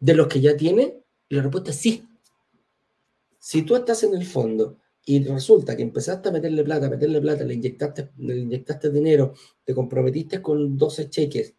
¿De 0.00 0.14
los 0.14 0.28
que 0.28 0.40
ya 0.40 0.56
tiene? 0.56 1.02
Y 1.28 1.34
la 1.34 1.42
respuesta 1.42 1.70
es 1.70 1.76
sí. 1.76 2.04
Si 3.38 3.62
tú 3.62 3.76
estás 3.76 4.02
en 4.02 4.14
el 4.14 4.24
fondo 4.24 4.78
y 5.08 5.22
resulta 5.24 5.76
que 5.76 5.84
empezaste 5.84 6.28
a 6.28 6.32
meterle 6.32 6.64
plata, 6.64 6.90
meterle 6.90 7.20
plata, 7.20 7.44
le 7.44 7.54
inyectaste, 7.54 8.10
le 8.18 8.36
inyectaste 8.36 8.90
dinero, 8.90 9.34
te 9.64 9.72
comprometiste 9.72 10.42
con 10.42 10.76
12 10.76 11.08
cheques 11.08 11.54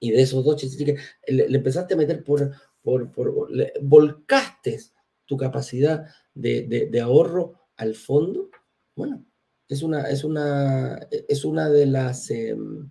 y 0.00 0.10
de 0.10 0.22
esos 0.22 0.44
12 0.44 0.70
cheques 0.70 1.00
le, 1.28 1.44
empezaste 1.44 1.94
a 1.94 1.96
meter 1.98 2.24
por, 2.24 2.52
por, 2.82 3.12
por 3.12 3.50
volcaste 3.82 4.80
tu 5.26 5.36
capacidad 5.36 6.06
de, 6.34 6.62
de, 6.62 6.86
de 6.86 7.00
ahorro 7.00 7.60
al 7.76 7.94
fondo, 7.94 8.50
bueno, 8.96 9.24
es 9.68 9.82
una, 9.82 10.02
es 10.08 10.24
una, 10.24 11.06
es 11.10 11.44
una 11.44 11.68
de 11.68 11.86
las, 11.86 12.30
em, 12.30 12.90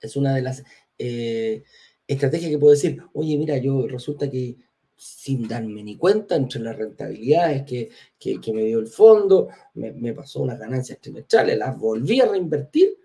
es 0.00 0.16
una 0.16 0.34
de 0.34 0.42
las 0.42 0.62
eh, 0.98 1.64
estrategias 2.06 2.50
que 2.50 2.58
puedo 2.58 2.74
decir, 2.74 3.02
oye, 3.14 3.36
mira, 3.38 3.56
yo 3.58 3.86
resulta 3.88 4.30
que 4.30 4.56
sin 5.04 5.46
darme 5.46 5.82
ni 5.82 5.96
cuenta 5.96 6.34
entre 6.34 6.60
las 6.60 6.78
rentabilidades 6.78 7.64
que, 7.64 7.90
que, 8.18 8.52
me 8.54 8.62
dio 8.64 8.78
el 8.78 8.86
fondo, 8.86 9.48
me, 9.74 10.14
pasó 10.14 10.40
unas 10.40 10.58
ganancias 10.58 10.98
trimestrales, 10.98 11.58
las 11.58 11.78
volví 11.78 12.22
a 12.22 12.26
reinvertir. 12.26 12.96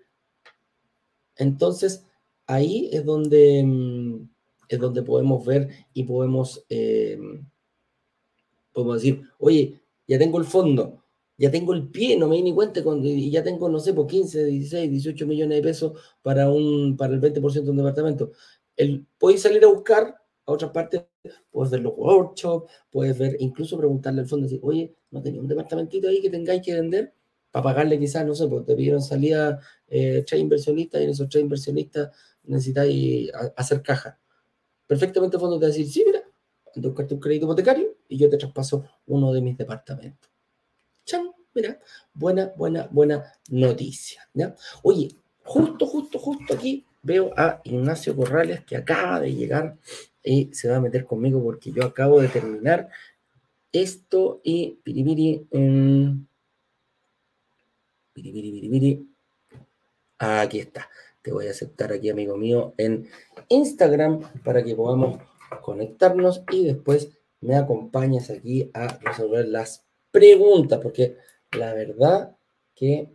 Entonces, 1.36 2.06
ahí 2.46 2.88
es 2.90 3.04
donde, 3.04 3.58
em, 3.58 4.28
es 4.66 4.78
donde 4.78 5.02
podemos 5.02 5.44
ver 5.44 5.68
y 5.92 6.04
podemos, 6.04 6.64
em, 6.70 7.44
podemos 8.72 9.02
decir, 9.02 9.22
oye, 9.38 9.78
ya 10.08 10.18
tengo 10.18 10.38
el 10.38 10.46
fondo, 10.46 11.04
ya 11.36 11.50
tengo 11.50 11.74
el 11.74 11.88
pie, 11.88 12.16
no 12.16 12.28
me 12.28 12.36
di 12.36 12.42
ni 12.44 12.54
cuenta, 12.54 12.80
y 13.02 13.30
ya 13.30 13.42
tengo, 13.42 13.68
no 13.68 13.78
sé, 13.78 13.92
por 13.92 14.06
15, 14.06 14.46
16, 14.46 14.90
18 14.90 15.26
millones 15.26 15.58
de 15.58 15.62
pesos 15.62 15.92
para, 16.22 16.50
un, 16.50 16.96
para 16.96 17.12
el 17.12 17.20
20% 17.20 17.64
de 17.64 17.70
un 17.70 17.76
departamento. 17.76 18.32
El, 18.74 19.06
puedes 19.18 19.42
salir 19.42 19.62
a 19.64 19.68
buscar 19.68 20.16
a 20.46 20.52
otras 20.52 20.70
partes, 20.70 21.02
puedes 21.50 21.70
ver 21.70 21.80
los 21.80 21.92
workshops, 21.96 22.70
puedes 22.90 23.18
ver, 23.18 23.36
incluso 23.40 23.76
preguntarle 23.76 24.22
al 24.22 24.28
fondo, 24.28 24.44
decir, 24.44 24.60
oye, 24.62 24.94
¿no 25.10 25.22
tenía 25.22 25.40
un 25.40 25.48
departamentito 25.48 26.08
ahí 26.08 26.20
que 26.20 26.30
tengáis 26.30 26.62
que 26.62 26.74
vender? 26.74 27.14
Para 27.50 27.64
pagarle 27.64 27.98
quizás, 27.98 28.24
no 28.24 28.34
sé, 28.34 28.46
porque 28.46 28.66
te 28.66 28.76
pidieron 28.76 29.02
salida 29.02 29.60
eh, 29.88 30.24
tres 30.26 30.40
inversionistas 30.40 31.00
y 31.00 31.04
en 31.04 31.10
esos 31.10 31.28
tres 31.28 31.42
inversionistas 31.42 32.10
necesitáis 32.44 33.30
hacer 33.56 33.82
caja. 33.82 34.18
Perfectamente 34.86 35.36
el 35.36 35.40
fondo 35.40 35.58
te 35.58 35.66
va 35.66 35.72
a 35.72 35.76
decir, 35.76 35.90
sí, 35.90 36.04
mira, 36.06 36.22
buscarte 36.76 37.14
un 37.14 37.20
crédito 37.20 37.46
hipotecario 37.46 37.96
y 38.08 38.16
yo 38.16 38.30
te 38.30 38.36
traspaso 38.36 38.84
uno 39.06 39.32
de 39.32 39.40
mis 39.40 39.56
departamentos. 39.56 40.30
Mira, 41.52 41.80
buena, 42.14 42.52
buena, 42.56 42.88
buena 42.92 43.32
noticia. 43.48 44.28
¿ya? 44.34 44.54
Oye, 44.82 45.08
justo, 45.42 45.86
justo, 45.86 46.18
justo 46.18 46.54
aquí 46.54 46.86
veo 47.02 47.32
a 47.36 47.60
Ignacio 47.64 48.14
Corrales 48.14 48.64
que 48.64 48.76
acaba 48.76 49.20
de 49.20 49.34
llegar 49.34 49.76
y 50.22 50.52
se 50.52 50.68
va 50.68 50.76
a 50.76 50.80
meter 50.80 51.04
conmigo 51.04 51.42
porque 51.42 51.72
yo 51.72 51.84
acabo 51.84 52.20
de 52.20 52.28
terminar 52.28 52.88
esto 53.72 54.40
y 54.42 54.78
piripiri, 54.82 55.46
um, 55.50 56.26
piripiri, 58.12 58.52
piripiri. 58.52 59.06
Aquí 60.18 60.58
está. 60.58 60.88
Te 61.22 61.32
voy 61.32 61.46
a 61.46 61.50
aceptar 61.50 61.92
aquí, 61.92 62.10
amigo 62.10 62.36
mío, 62.36 62.74
en 62.76 63.08
Instagram 63.48 64.20
para 64.42 64.64
que 64.64 64.74
podamos 64.74 65.20
conectarnos 65.62 66.42
y 66.50 66.64
después 66.64 67.10
me 67.40 67.56
acompañes 67.56 68.30
aquí 68.30 68.70
a 68.74 68.98
resolver 68.98 69.48
las 69.48 69.84
preguntas, 70.10 70.80
porque 70.82 71.16
la 71.52 71.72
verdad 71.74 72.36
que 72.74 73.08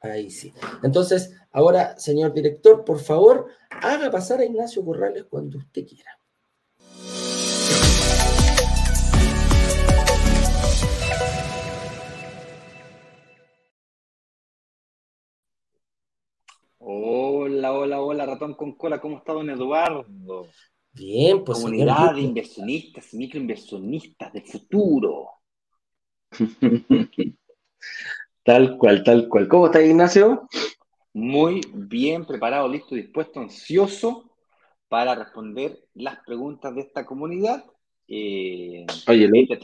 Ahí 0.00 0.30
sí. 0.30 0.52
Entonces, 0.82 1.34
ahora, 1.50 1.98
señor 1.98 2.32
director, 2.32 2.84
por 2.84 3.00
favor, 3.00 3.48
haga 3.70 4.10
pasar 4.10 4.40
a 4.40 4.44
Ignacio 4.44 4.84
Corrales 4.84 5.24
cuando 5.24 5.58
usted 5.58 5.86
quiera. 5.86 6.18
Hola, 16.80 17.72
hola, 17.72 18.00
hola, 18.00 18.26
ratón 18.26 18.54
con 18.54 18.76
cola, 18.76 19.00
¿cómo 19.00 19.18
está 19.18 19.32
don 19.32 19.50
Eduardo? 19.50 20.06
Bien, 20.92 21.42
pues. 21.44 21.58
Comunidad 21.58 21.96
señor. 21.96 22.14
de 22.14 22.20
inversionistas, 22.20 23.14
microinversionistas 23.14 24.32
del 24.32 24.46
futuro. 24.46 25.28
tal 28.48 28.78
cual, 28.78 29.04
tal 29.04 29.28
cual. 29.28 29.46
¿Cómo 29.46 29.66
está 29.66 29.82
Ignacio? 29.82 30.48
Muy 31.12 31.60
bien, 31.74 32.24
preparado, 32.24 32.66
listo, 32.66 32.94
dispuesto, 32.94 33.40
ansioso 33.40 34.32
para 34.88 35.14
responder 35.14 35.78
las 35.92 36.20
preguntas 36.24 36.74
de 36.74 36.80
esta 36.80 37.04
comunidad. 37.04 37.62
Eh, 38.08 38.86
Oye, 39.06 39.28
lo, 39.28 39.32
único 39.32 39.54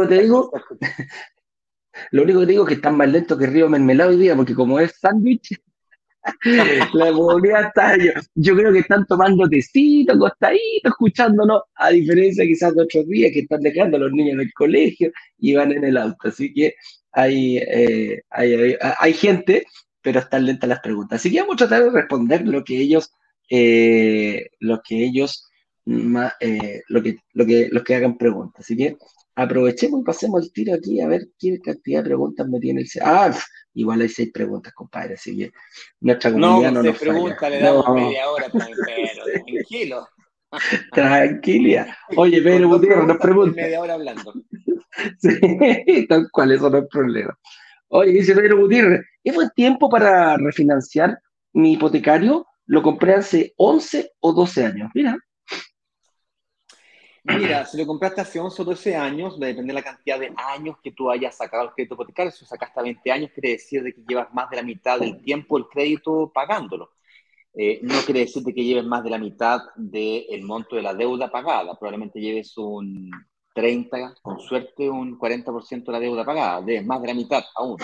que 0.00 0.06
te 0.08 0.22
digo, 0.22 0.50
lo 2.12 2.22
único 2.22 2.40
que 2.40 2.46
digo 2.46 2.62
es 2.62 2.68
que 2.68 2.74
están 2.76 2.96
más 2.96 3.12
lentos 3.12 3.38
que 3.38 3.46
Río 3.46 3.68
Mermelado 3.68 4.08
hoy 4.08 4.16
día, 4.16 4.34
porque 4.34 4.54
como 4.54 4.80
es 4.80 4.98
sándwich, 4.98 5.60
la 6.94 7.12
comunidad 7.12 7.66
está, 7.66 7.94
yo, 8.34 8.56
creo 8.56 8.72
que 8.72 8.78
están 8.78 9.04
tomando 9.04 9.46
tecito, 9.50 10.18
costadito, 10.18 10.88
escuchándonos, 10.88 11.60
a 11.74 11.90
diferencia 11.90 12.46
quizás 12.46 12.74
de 12.74 12.84
otros 12.84 13.06
días 13.06 13.32
que 13.34 13.40
están 13.40 13.60
dejando 13.60 13.98
a 13.98 14.00
los 14.00 14.12
niños 14.12 14.32
en 14.32 14.40
el 14.40 14.52
colegio 14.54 15.12
y 15.36 15.52
van 15.52 15.72
en 15.72 15.84
el 15.84 15.98
auto. 15.98 16.28
Así 16.28 16.54
que 16.54 16.74
hay, 17.12 17.58
eh, 17.58 18.22
hay, 18.30 18.76
hay, 18.98 19.12
gente, 19.12 19.66
pero 20.02 20.20
están 20.20 20.46
lentas 20.46 20.68
las 20.68 20.80
preguntas. 20.80 21.20
Así 21.20 21.30
que 21.30 21.40
vamos 21.40 21.54
a 21.54 21.68
tratar 21.68 21.84
de 21.84 21.90
responder 21.90 22.46
lo 22.46 22.64
que 22.64 22.78
ellos, 22.78 23.12
eh, 23.48 24.50
lo 24.60 24.80
que 24.82 25.04
ellos, 25.04 25.48
eh, 25.86 26.82
lo 26.88 27.02
que, 27.02 27.16
lo 27.32 27.46
que, 27.46 27.68
los 27.70 27.82
que 27.82 27.94
hagan 27.94 28.16
preguntas. 28.16 28.64
Así 28.64 28.76
que 28.76 28.96
aprovechemos 29.34 30.00
y 30.00 30.04
pasemos 30.04 30.44
el 30.44 30.52
tiro 30.52 30.74
aquí 30.74 31.00
a 31.00 31.08
ver 31.08 31.28
qué 31.38 31.58
cantidad 31.60 32.00
de 32.00 32.08
preguntas 32.08 32.48
me 32.48 32.60
tiene 32.60 32.82
el... 32.82 32.88
Ah, 33.02 33.36
igual 33.74 34.00
hay 34.00 34.08
seis 34.08 34.30
preguntas, 34.32 34.72
compadre, 34.72 35.14
así 35.14 35.36
que 35.36 35.52
nuestra 36.00 36.32
comunidad 36.32 36.72
no, 36.72 36.82
no 36.82 36.90
nos 36.90 36.98
pregunta, 36.98 37.48
le 37.48 37.60
damos 37.60 37.88
media 37.94 38.28
hora, 38.30 38.46
pero 38.52 38.66
tranquilo. 39.46 40.08
Tranquilidad. 40.92 41.88
Oye, 42.16 42.42
Pedro 42.42 42.68
Gutiérrez 42.68 43.06
nos 43.06 43.18
pregunta. 43.18 43.62
Media 43.62 43.80
hora 43.80 43.94
hablando. 43.94 44.32
sí, 45.18 46.06
tal 46.08 46.30
cual, 46.30 46.52
eso 46.52 46.70
no 46.70 46.78
es 46.78 46.88
problema. 46.88 47.36
Oye, 47.88 48.12
dice 48.12 48.34
Pedro 48.34 48.58
Gutiérrez, 48.58 49.00
¿es 49.24 49.34
buen 49.34 49.50
tiempo 49.50 49.88
para 49.88 50.36
refinanciar 50.36 51.18
mi 51.52 51.72
hipotecario? 51.72 52.46
Lo 52.66 52.82
compré 52.82 53.14
hace 53.14 53.52
11 53.56 54.12
o 54.20 54.32
12 54.32 54.66
años. 54.66 54.90
Mira, 54.94 55.18
Mira, 57.22 57.66
si 57.66 57.76
lo 57.76 57.86
compraste 57.86 58.20
hace 58.22 58.40
11 58.40 58.62
o 58.62 58.64
12 58.64 58.96
años, 58.96 59.38
depende 59.38 59.68
de 59.68 59.74
la 59.74 59.82
cantidad 59.82 60.18
de 60.18 60.32
años 60.36 60.76
que 60.82 60.92
tú 60.92 61.10
hayas 61.10 61.36
sacado 61.36 61.64
el 61.64 61.70
crédito 61.70 61.94
hipotecario. 61.94 62.32
Si 62.32 62.46
sacaste 62.46 62.82
20 62.82 63.12
años, 63.12 63.30
quiere 63.32 63.50
decir 63.50 63.82
de 63.82 63.92
que 63.92 64.02
llevas 64.08 64.32
más 64.32 64.48
de 64.48 64.56
la 64.56 64.62
mitad 64.62 64.98
del 64.98 65.20
tiempo 65.22 65.58
el 65.58 65.66
crédito 65.66 66.30
pagándolo. 66.32 66.92
Eh, 67.52 67.80
no 67.82 68.00
quiere 68.02 68.20
decir 68.20 68.42
de 68.42 68.54
que 68.54 68.64
lleves 68.64 68.84
más 68.84 69.04
de 69.04 69.10
la 69.10 69.18
mitad 69.18 69.60
del 69.76 70.42
monto 70.44 70.76
de 70.76 70.82
la 70.82 70.94
deuda 70.94 71.30
pagada. 71.30 71.78
Probablemente 71.78 72.20
lleves 72.20 72.56
un 72.56 73.10
30, 73.54 74.14
con 74.22 74.40
suerte 74.40 74.88
un 74.88 75.18
40% 75.18 75.84
de 75.84 75.92
la 75.92 76.00
deuda 76.00 76.24
pagada. 76.24 76.62
Debes 76.62 76.86
más 76.86 77.00
de 77.02 77.08
la 77.08 77.14
mitad 77.14 77.42
aún. 77.54 77.76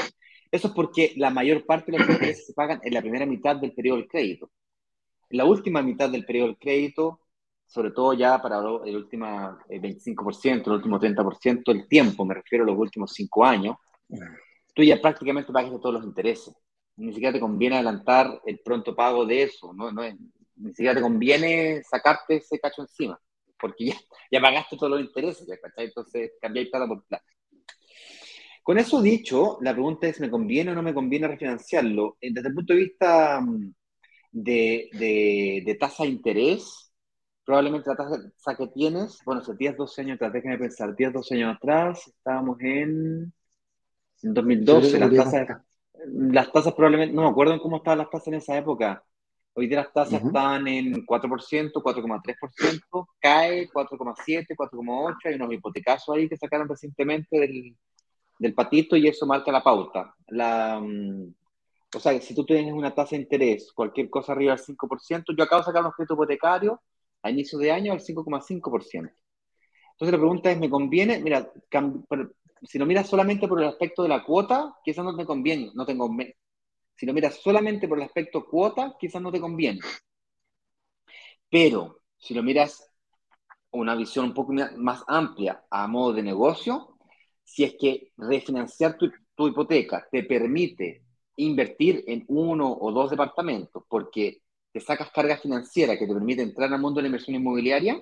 Eso 0.51 0.69
es 0.69 0.75
porque 0.75 1.13
la 1.17 1.31
mayor 1.31 1.65
parte 1.67 1.93
de 1.93 1.99
los 1.99 2.09
intereses 2.09 2.47
se 2.47 2.55
pagan 2.55 2.81
en 2.83 2.95
la 2.95 3.01
primera 3.01 3.27
mitad 3.27 3.57
del 3.57 3.73
periodo 3.75 3.99
del 3.99 4.09
crédito. 4.09 4.51
En 5.29 5.39
la 5.39 5.45
última 5.45 5.83
mitad 5.83 6.09
del 6.09 6.25
periodo 6.25 6.49
del 6.49 6.59
crédito 6.59 7.21
sobre 7.67 7.91
todo 7.91 8.15
ya 8.15 8.41
para 8.41 8.59
el 8.59 8.97
último 8.97 9.27
25%, 9.69 10.67
el 10.67 10.73
último 10.73 11.01
30% 11.01 11.73
del 11.73 11.89
tiempo, 11.89 12.25
me 12.25 12.35
refiero 12.35 12.65
a 12.65 12.69
los 12.69 12.79
últimos 12.79 13.13
5 13.13 13.45
años, 13.45 13.77
tú 14.75 14.83
ya 14.83 15.01
prácticamente 15.01 15.53
pagas 15.53 15.73
todos 15.81 15.95
los 15.95 16.05
intereses. 16.05 16.55
Ni 16.97 17.13
siquiera 17.13 17.33
te 17.33 17.41
conviene 17.41 17.77
adelantar 17.77 18.41
el 18.47 18.61
pronto 18.61 18.95
pago 18.95 19.27
de 19.27 19.43
eso, 19.43 19.73
no, 19.75 19.91
no 19.93 20.03
ni 20.59 20.71
siquiera 20.71 20.95
te 20.95 21.03
conviene 21.03 21.83
sacarte 21.83 22.37
ese 22.37 22.59
cacho 22.59 22.83
encima, 22.83 23.21
porque 23.61 23.87
ya, 23.87 23.95
ya 24.31 24.41
pagaste 24.41 24.77
todos 24.77 24.93
los 24.93 25.01
intereses, 25.01 25.47
ya, 25.47 25.57
Entonces 25.77 26.33
cambiáis 26.41 26.71
plata 26.71 26.87
por 26.87 27.05
plata. 27.05 27.25
Con 28.63 28.79
eso 28.79 29.01
dicho, 29.01 29.59
la 29.61 29.73
pregunta 29.73 30.09
es, 30.09 30.19
¿me 30.21 30.31
conviene 30.31 30.73
o 30.73 30.75
no 30.75 30.83
me 30.83 30.93
conviene 30.95 31.29
refinanciarlo? 31.29 32.17
Eh, 32.21 32.31
desde 32.33 32.49
el 32.49 32.55
punto 32.55 32.75
de 32.75 32.81
vista 32.81 33.41
mm, 33.41 33.73
de, 34.33 34.89
de, 34.93 35.63
de 35.65 35.75
tasa 35.77 36.03
de 36.03 36.11
interés, 36.11 36.93
probablemente 37.45 37.89
la 37.89 37.97
tasa 37.97 38.57
que 38.57 38.67
tienes, 38.67 39.21
bueno, 39.25 39.41
hace 39.41 39.55
10, 39.55 39.77
12 39.77 40.01
años 40.01 40.17
atrás, 40.17 40.33
déjenme 40.33 40.59
pensar, 40.59 40.97
10, 40.97 41.13
12 41.13 41.35
años 41.37 41.57
atrás, 41.57 42.09
estábamos 42.09 42.61
en, 42.61 43.33
en 44.23 44.35
2012, 44.35 44.99
las 44.99 45.15
tasas, 45.15 45.63
las 46.09 46.53
tasas 46.53 46.75
probablemente, 46.75 47.15
no 47.15 47.23
me 47.23 47.29
acuerdo 47.31 47.55
en 47.55 47.61
cómo 47.61 47.77
estaban 47.77 47.99
las 47.99 48.11
tasas 48.11 48.29
en 48.29 48.35
esa 48.35 48.59
época. 48.59 49.06
Hoy 49.59 49.69
día 49.69 49.79
las 49.79 49.93
tasas 49.93 50.23
están 50.23 50.69
en 50.69 51.07
4%, 51.07 51.73
4,3%, 51.73 53.07
cae 53.19 53.67
4,7, 53.71 54.55
4,8, 54.55 55.17
hay 55.25 55.35
unos 55.37 55.51
hipotecazos 55.51 56.15
ahí 56.15 56.29
que 56.29 56.37
sacaron 56.37 56.69
recientemente 56.69 57.41
del, 57.41 57.75
del 58.39 58.53
patito 58.53 58.99
y 58.99 59.09
eso 59.09 59.25
marca 59.25 59.51
la 59.51 59.65
pauta. 59.65 60.15
La, 60.29 60.79
mm, 60.79 61.35
o 61.95 61.99
sea, 61.99 62.21
si 62.21 62.35
tú 62.35 62.45
tienes 62.45 62.75
una 62.75 62.95
tasa 62.95 63.17
de 63.17 63.23
interés, 63.23 63.73
cualquier 63.73 64.11
cosa 64.11 64.33
arriba 64.33 64.55
del 64.55 64.63
5%, 64.63 65.35
yo 65.35 65.45
acabo 65.45 65.63
de 65.63 65.67
sacar 65.67 65.81
unos 65.81 65.95
créditos 65.95 66.17
hipotecarios 66.17 66.79
a 67.23 67.31
inicio 67.31 67.59
de 67.59 67.73
año 67.73 67.95
al 67.95 68.01
5,5%. 68.01 69.11
Entonces 69.93 70.13
la 70.13 70.19
pregunta 70.19 70.51
es, 70.51 70.59
¿me 70.59 70.69
conviene? 70.69 71.19
Mira, 71.19 71.51
si 72.63 72.79
lo 72.79 72.85
miras 72.85 73.09
solamente 73.09 73.49
por 73.49 73.63
el 73.63 73.69
aspecto 73.69 74.03
de 74.03 74.11
la 74.11 74.23
cuota, 74.23 74.75
quizás 74.85 75.03
no 75.03 75.17
te 75.17 75.25
conviene, 75.25 75.71
no 75.75 75.87
te 75.87 75.97
conviene. 75.97 76.37
Si 76.97 77.07
lo 77.07 77.13
miras 77.13 77.37
solamente 77.37 77.89
por 77.89 77.99
el 77.99 78.05
aspecto 78.05 78.45
cuota, 78.47 78.97
quizás 78.99 79.23
no 79.23 79.31
te 79.33 79.41
conviene. 79.41 79.81
Pero 81.51 82.01
si 82.17 82.35
lo 82.35 82.43
miras 82.43 82.91
una 83.73 83.95
visión 83.95 84.27
un 84.27 84.35
poco 84.35 84.53
más 84.77 85.05
amplia 85.09 85.65
a 85.71 85.87
modo 85.87 86.15
de 86.15 86.23
negocio, 86.23 86.99
si 87.45 87.65
es 87.65 87.77
que 87.79 88.13
refinanciar 88.17 88.97
tu, 88.97 89.11
tu 89.35 89.49
hipoteca 89.49 90.07
te 90.11 90.25
permite 90.25 91.05
invertir 91.37 92.05
en 92.07 92.25
uno 92.29 92.73
o 92.73 92.93
dos 92.93 93.11
departamentos 93.11 93.85
porque 93.89 94.43
te 94.73 94.81
sacas 94.81 95.11
carga 95.11 95.37
financiera 95.39 95.99
que 95.99 96.07
te 96.07 96.15
permite 96.15 96.43
entrar 96.43 96.73
al 96.73 96.81
mundo 96.81 96.99
de 96.99 97.03
la 97.03 97.09
inversión 97.09 97.37
inmobiliaria, 97.37 98.01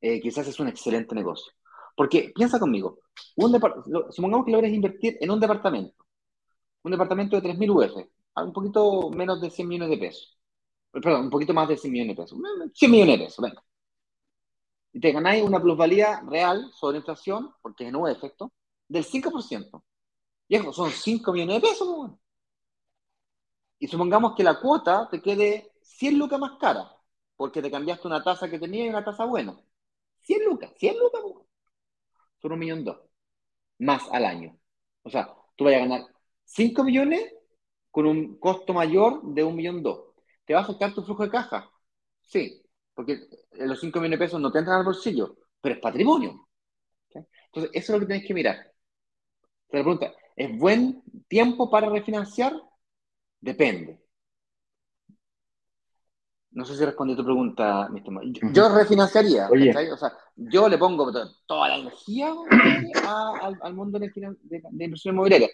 eh, 0.00 0.20
quizás 0.20 0.48
es 0.48 0.60
un 0.60 0.68
excelente 0.68 1.14
negocio. 1.14 1.52
Porque 1.96 2.32
piensa 2.34 2.58
conmigo, 2.60 3.00
un 3.36 3.52
supongamos 4.10 4.46
que 4.46 4.52
logres 4.52 4.72
invertir 4.72 5.18
en 5.20 5.30
un 5.30 5.40
departamento, 5.40 6.04
un 6.88 6.92
departamento 6.92 7.40
de 7.40 7.42
3.000 7.42 7.70
UF, 7.70 8.08
un 8.36 8.52
poquito 8.52 9.10
menos 9.10 9.40
de 9.40 9.50
100 9.50 9.68
millones 9.68 9.90
de 9.90 9.98
pesos. 9.98 10.38
Perdón, 10.90 11.24
un 11.24 11.30
poquito 11.30 11.54
más 11.54 11.68
de 11.68 11.76
100 11.76 11.92
millones 11.92 12.16
de 12.16 12.22
pesos. 12.22 12.38
100 12.74 12.90
millones 12.90 13.18
de 13.18 13.24
pesos, 13.24 13.42
venga. 13.42 13.62
Y 14.92 15.00
te 15.00 15.12
ganáis 15.12 15.42
una 15.44 15.60
plusvalía 15.60 16.22
real 16.26 16.70
sobre 16.72 16.98
inflación, 16.98 17.54
porque 17.62 17.86
es 17.86 17.94
un 17.94 18.08
efecto, 18.08 18.52
del 18.88 19.04
5%. 19.04 19.84
Viejo, 20.48 20.72
son 20.72 20.90
5 20.90 21.32
millones 21.32 21.62
de 21.62 21.68
pesos. 21.68 22.10
Y 23.78 23.86
supongamos 23.86 24.34
que 24.34 24.42
la 24.42 24.58
cuota 24.60 25.08
te 25.10 25.20
quede 25.20 25.72
100 25.82 26.18
lucas 26.18 26.40
más 26.40 26.58
cara, 26.58 26.90
porque 27.36 27.62
te 27.62 27.70
cambiaste 27.70 28.08
una 28.08 28.22
tasa 28.22 28.48
que 28.48 28.58
tenía 28.58 28.86
y 28.86 28.88
una 28.88 29.04
tasa 29.04 29.24
buena. 29.24 29.56
100 30.22 30.44
lucas, 30.44 30.72
100 30.78 30.98
lucas, 30.98 31.22
son 32.40 32.52
un 32.52 32.58
millón 32.58 32.84
dos, 32.84 32.98
más 33.78 34.08
al 34.10 34.24
año. 34.24 34.58
O 35.02 35.10
sea, 35.10 35.34
tú 35.56 35.64
vas 35.64 35.74
a 35.74 35.78
ganar 35.78 36.17
5 36.48 36.82
millones 36.82 37.30
con 37.90 38.06
un 38.06 38.38
costo 38.38 38.72
mayor 38.72 39.22
de 39.22 39.44
un 39.44 39.54
millón 39.54 39.82
dos. 39.82 40.14
¿Te 40.44 40.54
va 40.54 40.60
a 40.60 40.62
afectar 40.62 40.94
tu 40.94 41.02
flujo 41.02 41.24
de 41.24 41.30
caja? 41.30 41.70
Sí, 42.22 42.62
porque 42.94 43.20
los 43.52 43.78
5 43.80 43.98
millones 43.98 44.18
de 44.18 44.24
pesos 44.24 44.40
no 44.40 44.50
te 44.50 44.58
entran 44.58 44.78
al 44.78 44.84
bolsillo, 44.84 45.36
pero 45.60 45.74
es 45.74 45.80
patrimonio. 45.80 46.48
Entonces, 47.12 47.70
eso 47.74 47.92
es 47.92 48.00
lo 48.00 48.00
que 48.00 48.06
tienes 48.06 48.26
que 48.26 48.34
mirar. 48.34 48.56
Te 48.56 49.82
pregunta, 49.82 50.12
¿es 50.36 50.58
buen 50.58 51.02
tiempo 51.28 51.70
para 51.70 51.90
refinanciar? 51.90 52.54
Depende. 53.40 54.00
No 56.52 56.64
sé 56.64 56.76
si 56.76 56.84
respondí 56.84 57.14
tu 57.14 57.24
pregunta, 57.24 57.88
mi 57.90 57.98
estimado. 57.98 58.26
Yo, 58.52 58.74
refinanciaría, 58.74 59.48
o 59.48 59.96
sea, 59.96 60.16
yo 60.34 60.68
le 60.68 60.78
pongo 60.78 61.12
toda 61.46 61.68
la 61.68 61.76
energía 61.76 62.32
al, 63.60 63.74
mundo 63.74 63.98
de, 63.98 64.10
de, 64.14 64.84
inversión 64.84 65.14
inmobiliaria. 65.14 65.48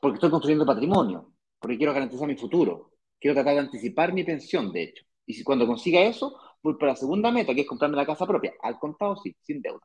Porque 0.00 0.16
estoy 0.16 0.30
construyendo 0.30 0.66
patrimonio, 0.66 1.32
porque 1.58 1.76
quiero 1.76 1.92
garantizar 1.92 2.26
mi 2.28 2.36
futuro. 2.36 2.92
Quiero 3.20 3.34
tratar 3.34 3.54
de 3.54 3.60
anticipar 3.60 4.12
mi 4.12 4.24
pensión, 4.24 4.72
de 4.72 4.82
hecho. 4.84 5.04
Y 5.26 5.34
si 5.34 5.42
cuando 5.42 5.66
consiga 5.66 6.00
eso, 6.00 6.38
voy 6.62 6.74
para 6.74 6.92
la 6.92 6.96
segunda 6.96 7.32
meta, 7.32 7.54
que 7.54 7.62
es 7.62 7.66
comprarme 7.66 7.96
la 7.96 8.06
casa 8.06 8.26
propia. 8.26 8.52
Al 8.62 8.78
contado, 8.78 9.16
sí, 9.16 9.34
sin 9.42 9.60
deuda. 9.60 9.80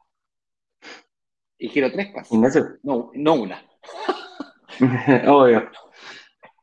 Y 1.57 1.69
quiero 1.69 1.91
tres 1.91 2.13
casas. 2.13 2.79
No, 2.83 3.11
no 3.13 3.33
una. 3.33 3.63
Obvio. 5.27 5.69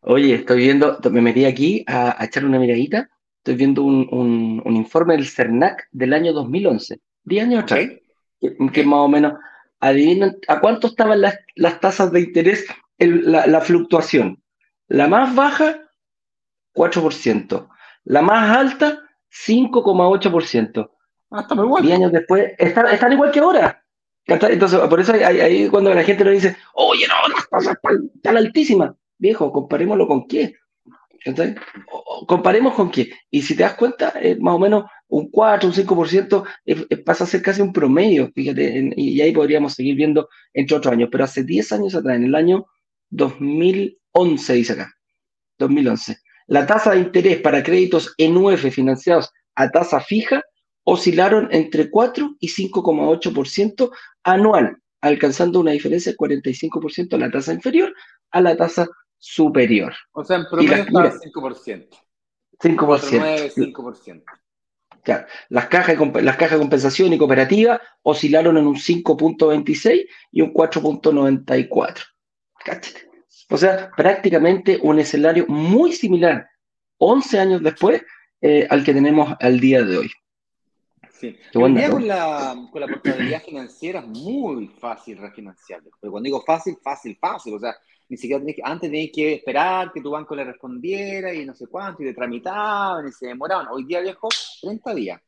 Oye, 0.03 0.35
estoy 0.35 0.59
viendo, 0.59 0.99
me 1.11 1.21
metí 1.21 1.45
aquí 1.45 1.85
a, 1.87 2.21
a 2.21 2.25
echar 2.25 2.45
una 2.45 2.59
miradita 2.59 3.11
Estoy 3.41 3.55
viendo 3.55 3.85
un, 3.85 4.63
informe 4.67 5.17
del 5.17 5.27
CERNAC 5.27 5.89
del 5.93 6.13
año 6.13 6.35
2011, 6.35 7.01
10 7.25 7.45
años 7.45 7.63
atrás, 7.63 7.89
que, 8.39 8.85
más 8.85 8.99
o 8.99 9.09
menos, 9.09 9.33
a 9.81 10.61
cuánto 10.61 10.89
estaban 10.89 11.23
las, 11.23 11.81
tasas 11.81 12.13
de 12.13 12.21
interés, 12.21 12.67
la, 13.01 13.61
fluctuación. 13.61 14.43
La 14.89 15.09
más 15.09 15.35
baja, 15.35 15.81
4%. 16.75 17.69
La 18.05 18.23
más 18.23 18.57
alta, 18.57 19.01
5,8%. 19.31 20.91
Ah, 21.31 21.41
está 21.41 21.55
bueno. 21.55 21.87
10 21.87 21.97
años 21.97 22.13
después, 22.13 22.53
están, 22.59 23.13
igual 23.13 23.31
que 23.31 23.41
ahora. 23.41 23.85
Entonces, 24.27 24.79
por 24.81 25.01
eso 25.01 25.13
ahí, 25.13 25.69
cuando 25.69 25.93
la 25.93 26.05
gente 26.05 26.25
nos 26.25 26.35
dice, 26.35 26.57
oye, 26.75 27.07
no, 27.09 27.35
las 27.35 27.47
cosas 27.47 27.77
están 28.15 28.37
altísimas. 28.37 28.93
Viejo, 29.19 29.53
comparémoslo 29.53 30.07
con 30.07 30.27
qué. 30.27 30.55
Entonces, 31.25 31.57
comparemos 32.27 32.75
con 32.75 32.91
qué. 32.91 33.11
Y 33.31 33.43
si 33.43 33.57
te 33.57 33.63
das 33.63 33.75
cuenta, 33.75 34.13
más 34.41 34.55
o 34.55 34.59
menos 34.59 34.85
un 35.09 35.31
4, 35.31 35.69
un 35.69 35.75
5% 35.75 37.05
pasa 37.05 37.25
a 37.25 37.27
ser 37.27 37.43
casi 37.43 37.61
un 37.61 37.73
promedio, 37.73 38.31
fíjate, 38.35 38.93
y 38.97 39.21
ahí 39.21 39.33
podríamos 39.33 39.75
seguir 39.75 39.97
viendo 39.97 40.29
entre 40.55 40.77
otros 40.77 40.93
años. 40.93 41.09
Pero 41.13 41.25
hace 41.25 41.45
10 41.45 41.73
años 41.73 41.95
atrás, 41.95 42.17
en 42.17 42.25
el 42.25 42.35
año 42.35 42.67
2011, 43.11 44.53
dice 44.55 44.73
acá, 44.73 44.93
2011, 45.59 46.17
la 46.47 46.67
tasa 46.67 46.93
de 46.93 47.01
interés 47.01 47.41
para 47.41 47.63
créditos 47.63 48.15
en 48.19 48.37
UF 48.37 48.71
financiados 48.71 49.31
a 49.55 49.69
tasa 49.71 50.01
fija 50.01 50.43
oscilaron 50.85 51.49
entre 51.53 51.91
4 51.91 52.37
y 52.41 52.49
5,8% 52.49 53.91
anual, 54.25 54.77
alcanzando 55.01 55.61
una 55.61 55.73
diferencia 55.73 56.13
de 56.13 56.19
45% 56.19 57.15
en 57.15 57.21
la 57.21 57.31
tasa 57.31 57.53
inferior 57.53 57.95
a 58.31 58.41
la 58.41 58.57
tasa 58.57 58.89
superior. 59.19 59.95
O 60.13 60.25
sea, 60.25 60.39
en 60.39 60.47
promedio 60.47 60.75
está 60.75 60.91
5%. 60.91 61.89
5%. 62.59 63.53
5%. 63.55 64.25
Claro. 65.03 65.27
Las, 65.49 65.67
cajas 65.69 65.97
las 66.23 66.37
cajas 66.37 66.53
de 66.53 66.59
compensación 66.59 67.13
y 67.13 67.19
cooperativa 67.19 67.81
oscilaron 68.03 68.59
en 68.59 68.67
un 68.67 68.77
5.26 68.77 70.07
y 70.33 70.43
un 70.43 70.53
4.94. 70.53 71.97
O 73.51 73.57
sea, 73.57 73.91
prácticamente 73.97 74.79
un 74.83 74.99
escenario 74.99 75.47
muy 75.49 75.93
similar 75.93 76.49
11 76.99 77.39
años 77.39 77.63
después 77.63 78.03
eh, 78.41 78.67
al 78.71 78.85
que 78.85 78.95
tenemos 78.95 79.35
al 79.41 79.59
día 79.59 79.83
de 79.83 79.99
hoy. 79.99 80.11
Sí. 81.11 81.37
con 81.53 81.75
la, 81.75 82.57
con 82.73 82.81
la 82.81 82.87
portabilidad 82.87 83.43
financiera 83.43 84.01
es 84.01 84.07
muy 84.07 84.69
fácil 84.69 85.19
refinanciar. 85.19 85.83
Pero 86.01 86.13
cuando 86.13 86.27
digo 86.27 86.43
fácil, 86.47 86.77
fácil, 86.83 87.19
fácil. 87.21 87.55
O 87.55 87.59
sea, 87.59 87.75
ni 88.09 88.17
siquiera 88.17 88.41
tenés 88.41 88.57
que, 88.57 88.63
antes 88.65 88.91
tenías 88.91 89.11
que 89.13 89.35
esperar 89.35 89.93
que 89.93 90.01
tu 90.01 90.11
banco 90.11 90.35
le 90.35 90.45
respondiera 90.45 91.35
y 91.35 91.45
no 91.45 91.55
sé 91.55 91.67
cuánto, 91.67 92.03
y 92.03 92.07
te 92.07 92.15
tramitaban 92.15 93.07
y 93.07 93.13
se 93.13 93.27
demoraban. 93.27 93.69
Hoy 93.71 93.85
día, 93.85 94.01
viejo, 94.01 94.29
30 94.63 94.95
días. 94.95 95.21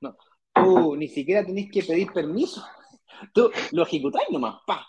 No, 0.00 0.16
tú 0.54 0.96
ni 0.96 1.08
siquiera 1.08 1.44
tenés 1.44 1.70
que 1.70 1.82
pedir 1.82 2.10
permiso. 2.12 2.64
Tú 3.32 3.50
lo 3.72 3.82
ejecutáis 3.82 4.28
nomás, 4.30 4.56
pa. 4.66 4.86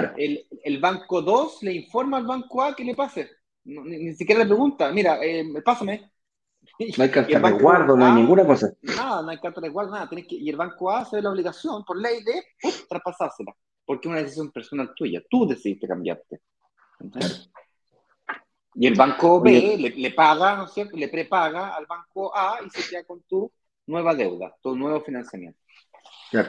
Claro. 0.00 0.14
El, 0.16 0.44
el, 0.64 0.80
banco 0.80 1.22
2 1.22 1.62
le 1.62 1.72
informa 1.72 2.16
al 2.16 2.26
banco 2.26 2.62
A 2.62 2.74
que 2.74 2.84
le 2.84 2.94
pase. 2.94 3.30
ni, 3.64 4.12
siquiera 4.14 4.40
le 4.40 4.46
pregunta, 4.46 4.90
mira, 4.90 5.18
eh, 5.22 5.46
pásame. 5.64 6.10
No 6.96 7.04
hay 7.04 7.10
carta 7.10 7.38
de 7.38 7.52
guardo, 7.52 7.96
no 7.96 8.04
hay 8.04 8.12
ninguna 8.12 8.44
cosa. 8.44 8.72
Nada, 8.82 9.22
no 9.22 9.28
hay 9.28 9.38
carta 9.38 9.60
de 9.60 9.68
guardo, 9.68 9.92
nada. 9.92 10.08
que, 10.08 10.24
y 10.28 10.50
el 10.50 10.56
banco 10.56 10.90
A 10.90 11.04
se 11.04 11.16
ve 11.16 11.22
la 11.22 11.30
obligación 11.30 11.84
por 11.84 12.00
ley 12.00 12.24
de 12.24 12.42
traspasársela. 12.88 13.54
Porque 13.84 14.08
es 14.08 14.12
una 14.12 14.22
decisión 14.22 14.50
personal 14.50 14.92
tuya. 14.96 15.22
Tú 15.30 15.46
decidiste 15.46 15.86
cambiarte. 15.86 16.40
Y 18.74 18.86
el 18.86 18.94
banco 18.94 19.40
B 19.40 19.76
le, 19.96 20.10
paga, 20.10 20.56
¿no 20.56 20.64
es 20.64 20.72
cierto? 20.72 20.96
Le 20.96 21.08
prepaga 21.08 21.76
al 21.76 21.86
banco 21.86 22.36
A 22.36 22.58
y 22.66 22.70
se 22.70 22.88
queda 22.88 23.04
con 23.04 23.22
tu 23.22 23.52
nueva 23.86 24.14
deuda, 24.14 24.56
tu 24.60 24.74
nuevo 24.74 25.00
financiamiento. 25.02 25.60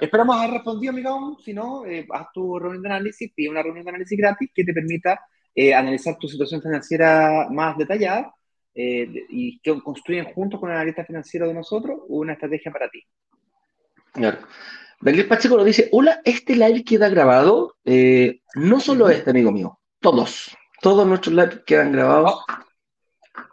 Esperamos 0.02 0.36
haber 0.38 0.52
respondido, 0.52 0.94
Miguel. 0.94 1.14
Si 1.44 1.54
no, 1.54 1.86
eh, 1.86 2.06
haz 2.12 2.28
tu 2.34 2.58
reunión 2.58 2.82
de 2.82 2.90
análisis, 2.90 3.32
pide 3.36 3.50
una 3.50 3.62
reunión 3.62 3.86
de 3.86 3.90
análisis 3.90 4.18
gratis 4.18 4.50
que 4.54 4.64
te 4.64 4.74
permita 4.74 5.20
eh, 5.54 5.74
analizar 5.74 6.18
tu 6.18 6.28
situación 6.28 6.62
financiera 6.62 7.48
más 7.52 7.78
detallada 7.78 8.34
eh, 8.74 9.08
y 9.30 9.60
que 9.60 9.80
construyen 9.82 10.26
juntos 10.34 10.60
con 10.60 10.70
el 10.70 10.76
analista 10.76 11.06
financiero 11.06 11.48
de 11.48 11.54
nosotros 11.54 12.00
una 12.08 12.34
estrategia 12.34 12.72
para 12.72 12.90
ti. 12.90 13.04
Claro. 14.14 14.40
Daniel 15.02 15.28
Pacheco 15.28 15.58
nos 15.58 15.66
dice, 15.66 15.90
hola, 15.92 16.22
este 16.24 16.56
live 16.56 16.84
queda 16.84 17.10
grabado, 17.10 17.76
no 18.56 18.80
solo 18.80 19.10
este, 19.10 19.30
amigo 19.30 19.52
mío, 19.52 19.78
todos, 20.00 20.56
todos 20.82 21.06
nuestros 21.06 21.36
lives 21.36 21.62
quedan 21.66 21.92
grabados 21.92 22.44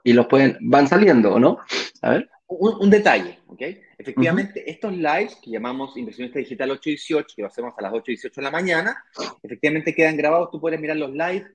y 0.05 0.13
los 0.13 0.27
pueden, 0.29 0.57
van 0.61 0.87
saliendo, 0.89 1.35
¿o 1.35 1.39
no? 1.41 1.59
A 2.01 2.11
ver. 2.11 2.31
Un, 2.59 2.91
detalle, 2.91 3.39
¿ok? 3.47 3.63
Efectivamente, 3.99 4.71
estos 4.71 4.93
lives 4.93 5.37
que 5.37 5.51
llamamos 5.51 5.97
Inversionista 5.97 6.39
Digital 6.39 6.71
818, 6.73 7.35
que 7.37 7.43
lo 7.43 7.49
hacemos 7.49 7.75
a 7.77 7.83
las 7.83 7.93
8.18 7.93 8.35
de 8.35 8.43
la 8.43 8.51
mañana, 8.51 9.05
efectivamente 9.43 9.95
quedan 9.95 10.17
grabados, 10.17 10.51
tú 10.51 10.61
puedes 10.61 10.81
mirar 10.81 10.97
los 10.97 11.13
lives 11.13 11.47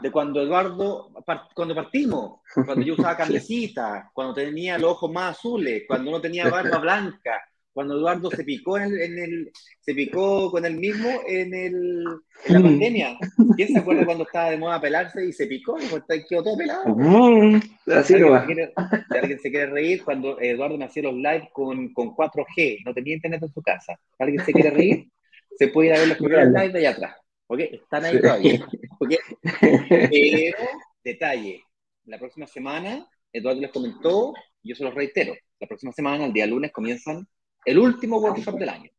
de 0.00 0.10
cuando 0.10 0.42
Eduardo, 0.42 1.10
cuando 1.54 1.74
partimos, 1.74 2.40
cuando 2.54 2.84
yo 2.84 2.94
usaba 2.94 3.16
camisita, 3.16 4.10
cuando 4.12 4.34
tenía 4.34 4.78
los 4.78 4.92
ojos 4.92 5.10
más 5.12 5.36
azules, 5.36 5.84
cuando 5.86 6.10
no 6.10 6.20
tenía 6.20 6.48
barba 6.48 6.78
blanca, 6.78 7.42
cuando 7.78 7.94
Eduardo 7.94 8.28
se 8.28 8.42
picó 8.42 8.76
en 8.76 9.18
el, 9.20 9.52
se 9.78 9.94
picó 9.94 10.50
con 10.50 10.64
él 10.64 10.74
mismo 10.78 11.08
en, 11.28 11.54
el, 11.54 12.04
en 12.46 12.52
la 12.52 12.58
mm. 12.58 12.62
pandemia. 12.64 13.18
¿Quién 13.54 13.68
se 13.68 13.78
acuerda 13.78 14.04
cuando 14.04 14.24
estaba 14.24 14.50
de 14.50 14.56
moda 14.56 14.80
pelarse 14.80 15.24
y 15.24 15.32
se 15.32 15.46
picó 15.46 15.78
y 15.78 15.86
quedó 16.28 16.42
todo 16.42 16.56
pelado? 16.56 16.86
Mm, 16.88 17.60
así 17.92 18.14
no 18.14 18.30
va. 18.30 18.44
Si 18.44 19.16
alguien 19.16 19.38
se 19.38 19.50
quiere 19.52 19.66
reír, 19.66 20.02
cuando 20.02 20.40
Eduardo 20.40 20.76
nació 20.76 21.04
los 21.04 21.14
live 21.14 21.50
con, 21.52 21.94
con 21.94 22.16
4G, 22.16 22.82
no 22.84 22.92
tenía 22.92 23.14
internet 23.14 23.44
en 23.44 23.52
su 23.52 23.62
casa. 23.62 23.96
¿Alguien 24.18 24.44
se 24.44 24.52
quiere 24.52 24.70
reír? 24.70 25.06
Se 25.56 25.68
puede 25.68 25.90
ir 25.90 25.94
a 25.94 25.98
ver 26.00 26.08
los 26.08 26.18
primeros 26.18 26.48
live 26.48 26.70
de 26.70 26.78
allá 26.80 26.90
atrás. 26.90 27.16
¿Ok? 27.46 27.60
Están 27.60 28.06
ahí 28.06 28.20
todavía. 28.20 28.66
¿Ok? 28.98 29.14
Pero, 30.10 30.58
detalle, 31.04 31.62
la 32.06 32.18
próxima 32.18 32.48
semana, 32.48 33.08
Eduardo 33.32 33.60
les 33.60 33.70
comentó, 33.70 34.34
yo 34.64 34.74
se 34.74 34.82
los 34.82 34.96
reitero, 34.96 35.36
la 35.60 35.68
próxima 35.68 35.92
semana, 35.92 36.26
el 36.26 36.32
día 36.32 36.44
lunes, 36.44 36.72
comienzan 36.72 37.28
el 37.68 37.78
último 37.78 38.18
workshop 38.18 38.58
del 38.58 38.70
año, 38.70 38.90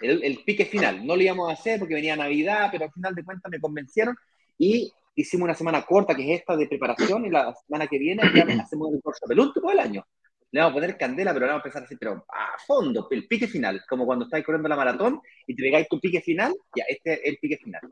el, 0.00 0.42
pique 0.44 0.64
final. 0.64 1.06
No 1.06 1.16
lo 1.16 1.22
íbamos 1.22 1.50
a 1.50 1.52
hacer 1.52 1.78
porque 1.78 1.94
venía 1.94 2.16
Navidad, 2.16 2.68
pero 2.72 2.86
al 2.86 2.92
final 2.92 3.14
de 3.14 3.24
cuentas 3.24 3.50
me 3.50 3.60
convencieron 3.60 4.16
y 4.56 4.90
hicimos 5.14 5.44
una 5.44 5.54
semana 5.54 5.82
corta, 5.82 6.14
que 6.14 6.32
es 6.32 6.40
esta 6.40 6.56
de 6.56 6.66
preparación, 6.66 7.26
y 7.26 7.30
la 7.30 7.54
semana 7.54 7.86
que 7.86 7.98
viene 7.98 8.22
ya 8.34 8.44
hacemos 8.62 8.88
el 8.90 9.00
workshop, 9.04 9.30
el 9.30 9.40
último 9.40 9.68
del 9.68 9.80
año. 9.80 10.06
Le 10.50 10.60
vamos 10.60 10.72
a 10.72 10.80
poner 10.80 10.96
candela, 10.96 11.34
pero 11.34 11.44
le 11.44 11.52
vamos 11.52 11.64
a 11.64 11.68
empezar 11.68 11.84
así, 11.84 11.96
pero 11.96 12.24
a 12.28 12.56
fondo, 12.66 13.06
el 13.10 13.26
pique 13.26 13.48
final, 13.48 13.82
como 13.86 14.06
cuando 14.06 14.24
estáis 14.24 14.46
corriendo 14.46 14.68
la 14.68 14.76
maratón 14.76 15.20
y 15.46 15.54
te 15.54 15.62
pegáis 15.62 15.86
tu 15.86 16.00
pique 16.00 16.22
final, 16.22 16.54
ya, 16.74 16.84
este 16.88 17.14
es 17.14 17.20
el 17.24 17.38
pique 17.38 17.58
final. 17.58 17.82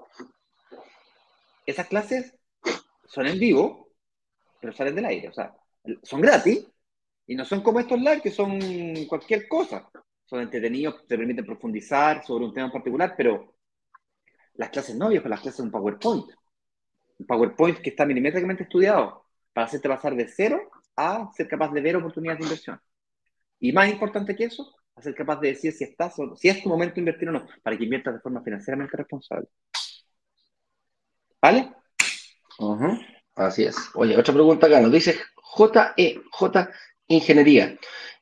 Esas 1.67 1.87
clases 1.87 2.35
son 3.07 3.27
en 3.27 3.39
vivo, 3.39 3.91
pero 4.59 4.73
salen 4.73 4.95
del 4.95 5.05
aire, 5.05 5.29
o 5.29 5.35
sea, 5.35 5.55
son 6.03 6.23
gratis 6.23 6.67
y 7.27 7.35
no 7.35 7.45
son 7.45 7.63
como 7.63 7.81
estos 7.81 7.99
live 7.99 8.23
que 8.23 8.31
son 8.31 8.59
cualquier 9.07 9.49
cosa 9.49 9.91
son 10.25 10.41
entretenidos, 10.41 11.07
te 11.07 11.17
permiten 11.17 11.45
profundizar 11.45 12.25
sobre 12.25 12.45
un 12.45 12.55
tema 12.55 12.67
en 12.67 12.73
particular, 12.73 13.15
pero 13.17 13.55
las 14.55 14.71
clases 14.71 14.97
no, 14.97 15.09
viejo, 15.09 15.29
las 15.29 15.41
clases 15.41 15.57
son 15.57 15.67
un 15.67 15.73
PowerPoint. 15.73 16.27
Un 17.19 17.27
PowerPoint 17.27 17.79
que 17.79 17.91
está 17.91 18.07
milimétricamente 18.07 18.65
estudiado 18.65 19.27
para 19.53 19.67
hacerte 19.67 19.89
pasar 19.89 20.15
de 20.15 20.29
cero 20.29 20.71
a 20.97 21.31
ser 21.35 21.49
capaz 21.49 21.73
de 21.73 21.81
ver 21.81 21.97
oportunidades 21.97 22.41
de 22.41 22.45
inversión. 22.45 22.81
Y 23.61 23.73
más 23.73 23.89
importante 23.89 24.35
que 24.35 24.45
eso, 24.45 24.75
a 24.97 25.03
ser 25.03 25.15
capaz 25.15 25.41
de 25.41 25.49
decir 25.49 25.73
si 25.73 25.85
estás 25.85 26.19
o 26.19 26.37
si 26.37 26.49
es 26.49 26.63
tu 26.63 26.69
momento 26.69 26.97
de 26.97 27.01
invertir 27.01 27.29
o 27.29 27.33
no, 27.33 27.47
para 27.63 27.77
que 27.77 27.85
inviertas 27.85 28.15
de 28.15 28.21
forma 28.21 28.43
financieramente 28.43 28.97
responsable. 28.97 29.49
¿Vale? 31.41 31.73
Así 33.35 33.65
es. 33.65 33.77
Oye, 33.95 34.17
otra 34.17 34.33
pregunta 34.33 34.67
acá. 34.67 34.81
Nos 34.81 34.93
dice 34.93 35.17
JE, 35.57 36.23
J 36.31 36.71
Ingeniería. 37.09 37.77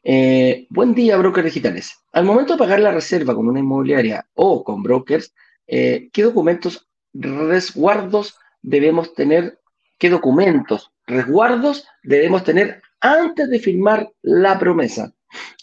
Eh, 0.04 0.66
buen 0.68 0.94
día, 0.94 1.16
brokers 1.16 1.44
digitales. 1.44 1.96
Al 2.12 2.24
momento 2.24 2.54
de 2.54 2.58
pagar 2.58 2.80
la 2.80 2.90
reserva 2.90 3.34
con 3.34 3.48
una 3.48 3.60
inmobiliaria 3.60 4.26
o 4.34 4.64
con 4.64 4.82
brokers, 4.82 5.32
eh, 5.66 6.10
¿qué 6.12 6.24
documentos 6.24 6.88
resguardos 7.12 8.36
debemos 8.62 9.14
tener? 9.14 9.60
¿Qué 9.98 10.10
documentos 10.10 10.90
resguardos 11.06 11.86
debemos 12.02 12.42
tener 12.42 12.82
antes 13.00 13.48
de 13.48 13.60
firmar 13.60 14.10
la 14.22 14.58
promesa? 14.58 15.12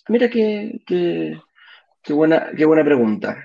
Mira 0.08 0.30
qué, 0.30 0.82
qué, 0.86 2.14
buena, 2.14 2.52
qué 2.56 2.64
buena 2.64 2.86
pregunta. 2.86 3.44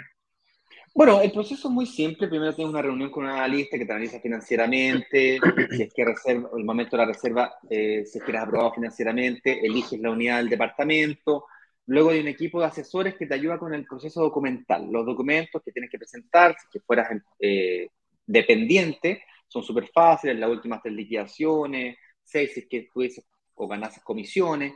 Bueno, 0.97 1.21
el 1.21 1.33
proceso 1.33 1.67
es 1.67 1.75
muy 1.75 1.87
simple. 1.87 2.29
Primero 2.29 2.55
tienes 2.55 2.73
una 2.73 2.81
reunión 2.81 3.11
con 3.11 3.25
un 3.25 3.31
analista 3.31 3.77
que 3.77 3.85
te 3.85 3.93
analiza 3.93 4.21
financieramente, 4.21 5.41
si 5.71 5.83
es 5.83 5.93
que 5.93 6.05
reserva, 6.05 6.51
el 6.57 6.65
momento 6.65 6.97
de 6.97 7.03
la 7.03 7.13
reserva, 7.13 7.55
eh, 7.69 8.05
si 8.07 8.19
es 8.19 8.25
que 8.25 8.31
eres 8.31 8.43
aprobado 8.43 8.75
financieramente, 8.75 9.67
eliges 9.67 9.99
la 10.01 10.13
unidad 10.13 10.37
del 10.37 10.49
departamento. 10.49 11.47
Luego 11.87 12.11
hay 12.11 12.21
un 12.21 12.29
equipo 12.29 12.61
de 12.61 12.67
asesores 12.67 13.17
que 13.17 13.27
te 13.27 13.35
ayuda 13.35 13.59
con 13.59 13.75
el 13.75 13.85
proceso 13.85 14.23
documental. 14.23 14.87
Los 14.89 15.05
documentos 15.05 15.61
que 15.65 15.73
tienes 15.73 15.91
que 15.91 15.99
presentar, 15.99 16.55
si 16.61 16.79
que 16.79 16.85
fueras 16.85 17.09
eh, 17.41 17.89
dependiente, 18.25 19.25
son 19.49 19.65
súper 19.65 19.89
fáciles. 19.93 20.39
Las 20.39 20.49
últimas 20.49 20.81
tres 20.81 20.95
liquidaciones, 20.95 21.97
seis 22.23 22.53
si 22.55 22.61
es 22.61 22.67
que 22.69 22.89
tuvieses 22.95 23.25
o 23.57 23.67
ganases 23.67 24.03
comisiones. 24.05 24.75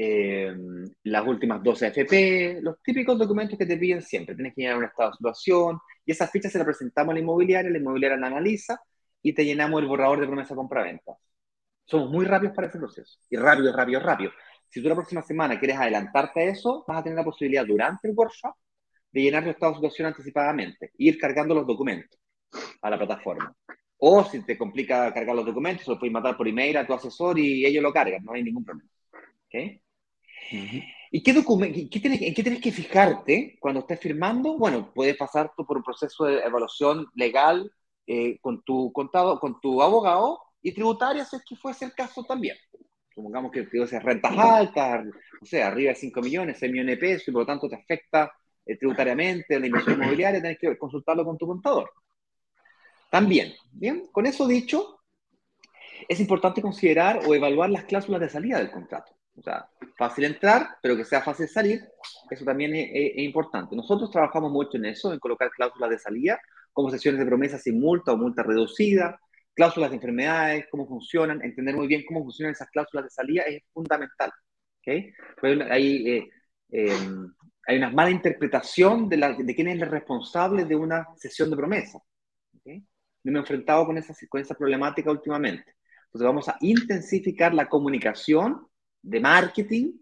Eh, 0.00 0.54
las 1.02 1.26
últimas 1.26 1.60
12 1.60 1.86
AFP, 1.86 2.60
los 2.62 2.80
típicos 2.80 3.18
documentos 3.18 3.58
que 3.58 3.66
te 3.66 3.76
piden 3.76 4.00
siempre. 4.00 4.36
Tienes 4.36 4.54
que 4.54 4.62
llenar 4.62 4.78
un 4.78 4.84
estado 4.84 5.10
de 5.10 5.16
situación 5.16 5.80
y 6.06 6.12
esas 6.12 6.30
fichas 6.30 6.52
se 6.52 6.58
las 6.58 6.66
presentamos 6.66 7.10
a 7.10 7.14
la 7.14 7.20
inmobiliaria, 7.20 7.68
la 7.68 7.78
inmobiliaria 7.78 8.16
la 8.16 8.28
analiza 8.28 8.80
y 9.20 9.32
te 9.32 9.44
llenamos 9.44 9.82
el 9.82 9.88
borrador 9.88 10.20
de 10.20 10.28
promesa 10.28 10.54
compra-venta. 10.54 11.16
Somos 11.84 12.10
muy 12.10 12.26
rápidos 12.26 12.54
para 12.54 12.68
ese 12.68 12.78
proceso. 12.78 13.18
Y 13.28 13.36
rápido, 13.38 13.74
rápido, 13.74 13.98
rápido. 13.98 14.30
Si 14.68 14.80
tú 14.80 14.88
la 14.88 14.94
próxima 14.94 15.20
semana 15.22 15.58
quieres 15.58 15.76
adelantarte 15.76 16.42
a 16.42 16.44
eso, 16.44 16.84
vas 16.86 16.98
a 16.98 17.02
tener 17.02 17.18
la 17.18 17.24
posibilidad 17.24 17.66
durante 17.66 18.06
el 18.06 18.14
workshop 18.14 18.54
de 19.10 19.20
llenar 19.20 19.42
tu 19.42 19.50
estado 19.50 19.72
de 19.72 19.78
situación 19.78 20.06
anticipadamente, 20.06 20.92
ir 20.98 21.18
cargando 21.18 21.56
los 21.56 21.66
documentos 21.66 22.20
a 22.82 22.88
la 22.88 22.98
plataforma. 22.98 23.52
O 23.96 24.22
si 24.22 24.44
te 24.44 24.56
complica 24.56 25.12
cargar 25.12 25.34
los 25.34 25.46
documentos, 25.46 25.88
lo 25.88 25.98
puedes 25.98 26.12
mandar 26.12 26.36
por 26.36 26.46
email 26.46 26.76
a 26.76 26.86
tu 26.86 26.94
asesor 26.94 27.36
y 27.36 27.66
ellos 27.66 27.82
lo 27.82 27.92
cargan, 27.92 28.22
no 28.22 28.34
hay 28.34 28.44
ningún 28.44 28.64
problema. 28.64 28.88
¿Okay? 29.46 29.82
¿Y 31.10 31.22
qué, 31.22 31.32
qué 31.32 32.00
en 32.04 32.34
qué 32.34 32.42
tienes 32.42 32.60
que 32.60 32.72
fijarte 32.72 33.56
cuando 33.60 33.80
estés 33.80 34.00
firmando? 34.00 34.58
Bueno, 34.58 34.92
puedes 34.94 35.16
pasar 35.16 35.52
tú 35.56 35.64
por 35.64 35.78
un 35.78 35.82
proceso 35.82 36.24
de 36.24 36.40
evaluación 36.40 37.06
legal 37.14 37.70
eh, 38.06 38.38
con 38.40 38.62
tu 38.62 38.92
contado, 38.92 39.40
con 39.40 39.60
tu 39.60 39.82
abogado 39.82 40.40
y 40.62 40.72
tributaria 40.72 41.24
si 41.24 41.36
es 41.36 41.44
que 41.44 41.56
fuese 41.56 41.86
el 41.86 41.94
caso 41.94 42.24
también. 42.24 42.56
Supongamos 43.14 43.50
que 43.50 43.64
tienes 43.64 44.02
rentas 44.02 44.36
altas, 44.36 45.06
o 45.42 45.44
sea, 45.44 45.68
arriba 45.68 45.90
de 45.90 45.96
5 45.96 46.20
millones, 46.20 46.58
6 46.58 46.70
millones 46.72 46.96
de 46.96 47.00
pesos 47.00 47.28
y 47.28 47.32
por 47.32 47.42
lo 47.42 47.46
tanto 47.46 47.68
te 47.68 47.76
afecta 47.76 48.32
eh, 48.64 48.76
tributariamente 48.76 49.58
la 49.58 49.66
inversión 49.66 50.00
inmobiliaria, 50.00 50.40
tienes 50.40 50.58
que 50.58 50.78
consultarlo 50.78 51.24
con 51.24 51.36
tu 51.36 51.46
contador. 51.46 51.90
También, 53.10 53.54
bien, 53.72 54.06
con 54.12 54.26
eso 54.26 54.46
dicho, 54.46 55.00
es 56.06 56.20
importante 56.20 56.62
considerar 56.62 57.20
o 57.26 57.34
evaluar 57.34 57.70
las 57.70 57.84
cláusulas 57.84 58.20
de 58.20 58.28
salida 58.28 58.58
del 58.58 58.70
contrato. 58.70 59.17
O 59.38 59.42
sea, 59.42 59.68
fácil 59.96 60.24
entrar, 60.24 60.76
pero 60.82 60.96
que 60.96 61.04
sea 61.04 61.22
fácil 61.22 61.48
salir, 61.48 61.80
eso 62.28 62.44
también 62.44 62.74
es, 62.74 63.18
importante. 63.18 63.76
Nosotros 63.76 64.10
trabajamos 64.10 64.50
mucho 64.50 64.76
en 64.76 64.86
eso, 64.86 65.12
en 65.12 65.20
colocar 65.20 65.50
cláusulas 65.50 65.90
de 65.90 65.98
salida, 65.98 66.40
como 66.72 66.90
sesiones 66.90 67.20
de 67.20 67.26
promesas 67.26 67.62
sin 67.62 67.80
multa 67.80 68.12
o 68.12 68.16
multa 68.16 68.42
reducida, 68.42 69.18
cláusulas 69.54 69.90
de 69.90 69.96
enfermedades, 69.96 70.66
cómo 70.70 70.86
funcionan, 70.86 71.42
entender 71.42 71.74
muy 71.74 71.86
bien 71.86 72.04
cómo 72.06 72.22
funcionan 72.22 72.52
esas 72.52 72.70
cláusulas 72.70 73.04
de 73.04 73.10
salida 73.10 73.42
es 73.42 73.62
fundamental. 73.72 74.32
¿okay? 74.80 75.12
hay, 75.70 76.10
eh, 76.10 76.28
em, 76.70 77.32
hay 77.66 77.76
una 77.78 77.90
mala 77.90 78.10
interpretación 78.10 79.08
de, 79.08 79.16
la, 79.16 79.32
de 79.32 79.54
quién 79.54 79.68
es 79.68 79.80
el 79.80 79.88
responsable 79.88 80.64
de 80.64 80.76
una 80.76 81.06
sesión 81.16 81.50
de 81.50 81.56
promesa. 81.56 81.98
¿okay? 82.58 82.84
me 83.24 83.38
he 83.38 83.40
enfrentado 83.40 83.86
con 83.86 83.98
esa, 83.98 84.14
con 84.28 84.40
esa 84.40 84.54
problemática 84.54 85.10
últimamente. 85.10 85.74
Entonces 86.06 86.26
vamos 86.26 86.48
a 86.48 86.56
intensificar 86.60 87.52
la 87.52 87.68
comunicación 87.68 88.67
de 89.08 89.20
marketing 89.20 89.92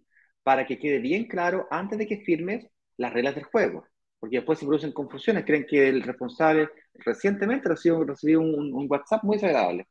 para 0.43 0.67
que 0.67 0.79
quede 0.79 0.99
bien 0.99 1.27
claro 1.29 1.67
antes 1.71 1.99
de 1.99 2.07
que 2.07 2.19
firmes 2.19 2.67
las 2.97 3.13
reglas 3.13 3.35
del 3.35 3.45
juego. 3.45 3.87
Porque 4.19 4.37
después 4.37 4.59
se 4.59 4.67
producen 4.67 4.93
confusiones, 4.93 5.45
creen 5.45 5.67
que 5.67 5.89
el 5.89 6.03
responsable 6.03 6.69
recientemente 6.95 7.69
recibió, 7.69 8.05
recibió 8.05 8.41
un, 8.41 8.73
un 8.75 8.87
WhatsApp 8.91 9.25
muy 9.25 9.37
desagradable. 9.37 9.87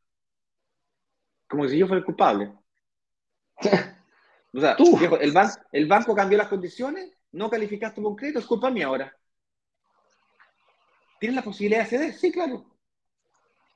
Como 1.47 1.68
si 1.68 1.78
yo 1.80 1.88
fuera 1.88 1.99
el 1.99 2.05
culpable. 2.05 2.53
o 4.53 4.59
sea, 4.59 4.78
¿Tú? 4.78 4.97
el, 5.22 5.34
el 5.72 5.88
banco 5.88 6.16
cambió 6.16 6.38
las 6.38 6.47
condiciones, 6.47 7.11
no 7.32 7.49
calificaste 7.49 8.01
un 8.01 8.16
crédito, 8.16 8.39
es 8.39 8.45
culpa 8.45 8.72
mía 8.72 8.88
ahora. 8.88 9.16
¿Tienes 11.20 11.36
la 11.36 11.43
posibilidad 11.43 11.82
de 11.84 11.89
ceder? 11.89 12.13
Sí, 12.13 12.32
claro. 12.32 12.66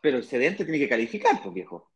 Pero 0.02 0.18
el 0.18 0.26
cedente 0.26 0.66
tiene 0.66 0.78
que 0.80 0.90
calificar, 0.90 1.42
pues 1.42 1.54
viejo. 1.54 1.90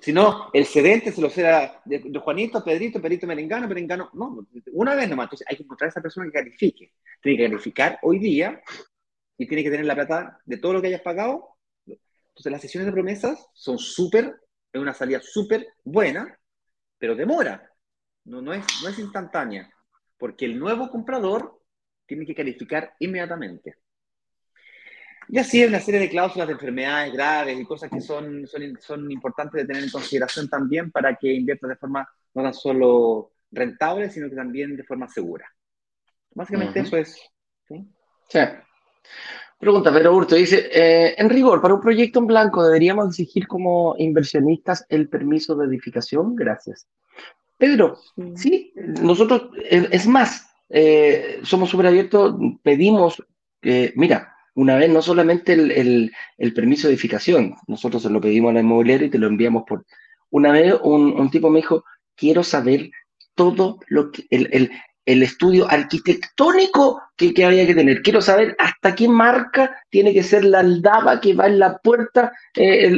Si 0.00 0.12
no, 0.12 0.50
el 0.52 0.66
cedente 0.66 1.12
se 1.12 1.20
lo 1.20 1.30
será 1.30 1.80
de, 1.84 2.00
Juanito, 2.18 2.62
Pedrito, 2.62 3.00
Pedrito, 3.00 3.26
Merengano, 3.26 3.66
Merengano. 3.66 4.10
No, 4.12 4.46
una 4.72 4.94
vez 4.94 5.08
nomás. 5.08 5.26
Entonces 5.26 5.46
hay 5.48 5.56
que 5.56 5.62
encontrar 5.62 5.88
a 5.88 5.90
esa 5.90 6.02
persona 6.02 6.26
que 6.26 6.32
califique. 6.32 6.92
Tiene 7.20 7.38
que 7.38 7.44
calificar 7.44 7.98
hoy 8.02 8.18
día 8.18 8.62
y 9.38 9.46
tiene 9.46 9.62
que 9.62 9.70
tener 9.70 9.86
la 9.86 9.94
plata 9.94 10.38
de 10.44 10.58
todo 10.58 10.74
lo 10.74 10.82
que 10.82 10.88
hayas 10.88 11.00
pagado. 11.00 11.56
Entonces 11.86 12.52
las 12.52 12.60
sesiones 12.60 12.86
de 12.86 12.92
promesas 12.92 13.46
son 13.54 13.78
súper, 13.78 14.36
es 14.72 14.80
una 14.80 14.94
salida 14.94 15.20
súper 15.22 15.66
buena, 15.84 16.38
pero 16.98 17.14
demora. 17.14 17.70
No, 18.24 18.40
no, 18.40 18.52
es, 18.52 18.64
no 18.82 18.88
es 18.88 18.98
instantánea. 18.98 19.70
Porque 20.18 20.44
el 20.44 20.58
nuevo 20.58 20.88
comprador 20.90 21.60
tiene 22.06 22.26
que 22.26 22.34
calificar 22.34 22.94
inmediatamente. 23.00 23.76
Y 25.28 25.38
así 25.38 25.62
hay 25.62 25.68
una 25.68 25.80
serie 25.80 26.00
de 26.00 26.10
cláusulas 26.10 26.48
de 26.48 26.54
enfermedades 26.54 27.12
graves 27.12 27.58
y 27.58 27.64
cosas 27.64 27.90
que 27.90 28.00
son, 28.00 28.46
son, 28.46 28.78
son 28.80 29.10
importantes 29.10 29.62
de 29.62 29.66
tener 29.66 29.84
en 29.84 29.90
consideración 29.90 30.48
también 30.48 30.90
para 30.90 31.14
que 31.16 31.32
inviertas 31.32 31.70
de 31.70 31.76
forma 31.76 32.08
no 32.34 32.42
tan 32.42 32.54
solo 32.54 33.32
rentable, 33.50 34.10
sino 34.10 34.28
que 34.28 34.36
también 34.36 34.76
de 34.76 34.84
forma 34.84 35.08
segura. 35.08 35.46
Básicamente 36.34 36.80
eso 36.80 36.96
es. 36.96 37.16
¿sí? 37.68 37.86
Pregunta, 39.58 39.92
Pedro 39.92 40.16
Hurto 40.16 40.34
dice, 40.34 40.70
eh, 40.72 41.14
en 41.16 41.30
rigor, 41.30 41.60
para 41.60 41.74
un 41.74 41.80
proyecto 41.80 42.18
en 42.18 42.26
blanco, 42.26 42.64
¿deberíamos 42.64 43.08
exigir 43.08 43.46
como 43.46 43.94
inversionistas 43.98 44.84
el 44.88 45.08
permiso 45.08 45.54
de 45.54 45.66
edificación? 45.66 46.34
Gracias. 46.34 46.88
Pedro, 47.58 47.96
sí, 48.34 48.72
nosotros, 48.74 49.50
eh, 49.70 49.88
es 49.92 50.06
más, 50.08 50.52
eh, 50.68 51.38
somos 51.44 51.70
súper 51.70 51.86
abiertos, 51.86 52.34
pedimos, 52.64 53.22
mira, 53.94 54.31
una 54.54 54.76
vez 54.76 54.90
no 54.90 55.02
solamente 55.02 55.52
el, 55.54 56.12
permiso 56.54 56.86
de 56.86 56.94
edificación, 56.94 57.54
nosotros 57.66 58.02
se 58.02 58.10
lo 58.10 58.20
pedimos 58.20 58.50
a 58.50 58.54
la 58.54 58.60
inmobiliaria 58.60 59.06
y 59.06 59.10
te 59.10 59.18
lo 59.18 59.26
enviamos 59.26 59.64
por... 59.66 59.84
Una 60.30 60.52
vez 60.52 60.74
un, 60.82 61.30
tipo 61.30 61.50
me 61.50 61.60
dijo, 61.60 61.84
quiero 62.14 62.42
saber 62.42 62.90
todo 63.34 63.78
lo 63.88 64.10
que, 64.10 64.24
el, 64.30 64.70
estudio 65.04 65.70
arquitectónico 65.70 67.02
que, 67.16 67.44
había 67.44 67.66
que 67.66 67.74
tener. 67.74 68.02
Quiero 68.02 68.20
saber 68.20 68.56
hasta 68.58 68.94
qué 68.94 69.08
marca 69.08 69.76
tiene 69.90 70.12
que 70.14 70.22
ser 70.22 70.44
la 70.44 70.60
aldaba 70.60 71.20
que 71.20 71.34
va 71.34 71.46
en 71.46 71.58
la 71.58 71.78
puerta. 71.78 72.32
Eh, 72.54 72.90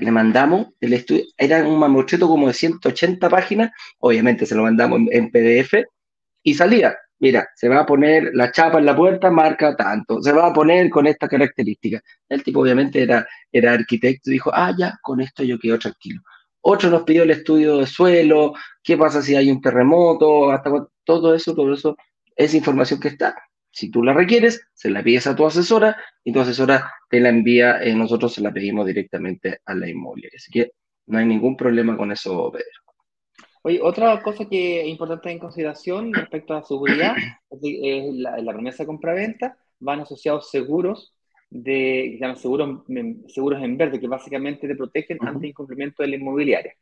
le 0.00 0.10
mandamos 0.10 0.68
el 0.80 0.92
estudio, 0.92 1.24
era 1.36 1.64
un 1.66 1.78
mamotreto 1.78 2.28
como 2.28 2.48
de 2.48 2.54
180 2.54 3.28
páginas, 3.28 3.70
obviamente 3.98 4.44
se 4.44 4.54
lo 4.54 4.62
mandamos 4.62 5.00
en 5.10 5.30
PDF 5.30 5.74
y 6.42 6.54
salía 6.54 6.96
mira, 7.22 7.48
se 7.54 7.68
va 7.68 7.80
a 7.80 7.86
poner 7.86 8.30
la 8.34 8.50
chapa 8.50 8.80
en 8.80 8.86
la 8.86 8.96
puerta, 8.96 9.30
marca 9.30 9.76
tanto, 9.76 10.20
se 10.20 10.32
va 10.32 10.48
a 10.48 10.52
poner 10.52 10.90
con 10.90 11.06
esta 11.06 11.28
característica. 11.28 12.02
El 12.28 12.42
tipo 12.42 12.60
obviamente 12.60 13.00
era, 13.00 13.24
era 13.52 13.72
arquitecto 13.74 14.28
y 14.30 14.34
dijo, 14.34 14.50
ah, 14.52 14.74
ya, 14.76 14.98
con 15.00 15.20
esto 15.20 15.44
yo 15.44 15.56
quedo 15.58 15.78
tranquilo. 15.78 16.20
Otro 16.62 16.90
nos 16.90 17.04
pidió 17.04 17.22
el 17.22 17.30
estudio 17.30 17.78
de 17.78 17.86
suelo, 17.86 18.54
qué 18.82 18.96
pasa 18.96 19.22
si 19.22 19.36
hay 19.36 19.52
un 19.52 19.60
terremoto, 19.60 20.50
hasta 20.50 20.70
todo 21.04 21.34
eso, 21.34 21.54
todo 21.54 21.72
eso 21.72 21.96
es 22.34 22.54
información 22.54 22.98
que 22.98 23.08
está. 23.08 23.36
Si 23.70 23.88
tú 23.90 24.02
la 24.02 24.12
requieres, 24.14 24.60
se 24.74 24.90
la 24.90 25.02
pides 25.02 25.28
a 25.28 25.36
tu 25.36 25.46
asesora 25.46 25.96
y 26.24 26.32
tu 26.32 26.40
asesora 26.40 26.92
te 27.08 27.20
la 27.20 27.28
envía, 27.28 27.82
eh, 27.82 27.94
nosotros 27.94 28.34
se 28.34 28.40
la 28.40 28.52
pedimos 28.52 28.84
directamente 28.84 29.60
a 29.64 29.74
la 29.74 29.88
inmobiliaria. 29.88 30.36
Así 30.36 30.50
que 30.50 30.72
no 31.06 31.18
hay 31.18 31.26
ningún 31.26 31.56
problema 31.56 31.96
con 31.96 32.10
eso, 32.10 32.50
Pedro. 32.50 32.91
Oye, 33.62 33.80
otra 33.80 34.20
cosa 34.22 34.44
que 34.48 34.82
es 34.82 34.88
importante 34.88 35.30
en 35.30 35.38
consideración 35.38 36.12
respecto 36.12 36.52
a 36.52 36.56
la 36.56 36.64
seguridad 36.64 37.14
es 37.50 38.14
la, 38.14 38.38
la 38.38 38.52
promesa 38.52 38.82
de 38.82 38.88
compraventa, 38.88 39.56
van 39.78 40.00
asociados 40.00 40.50
seguros 40.50 41.14
de, 41.52 42.18
se 42.18 42.40
seguros, 42.40 42.82
seguros 43.28 43.62
en 43.62 43.76
verde, 43.76 44.00
que 44.00 44.08
básicamente 44.08 44.66
te 44.66 44.74
protegen 44.74 45.18
ante 45.20 45.48
incumplimiento 45.48 46.02
de 46.02 46.08
la 46.08 46.16
inmobiliaria. 46.16 46.74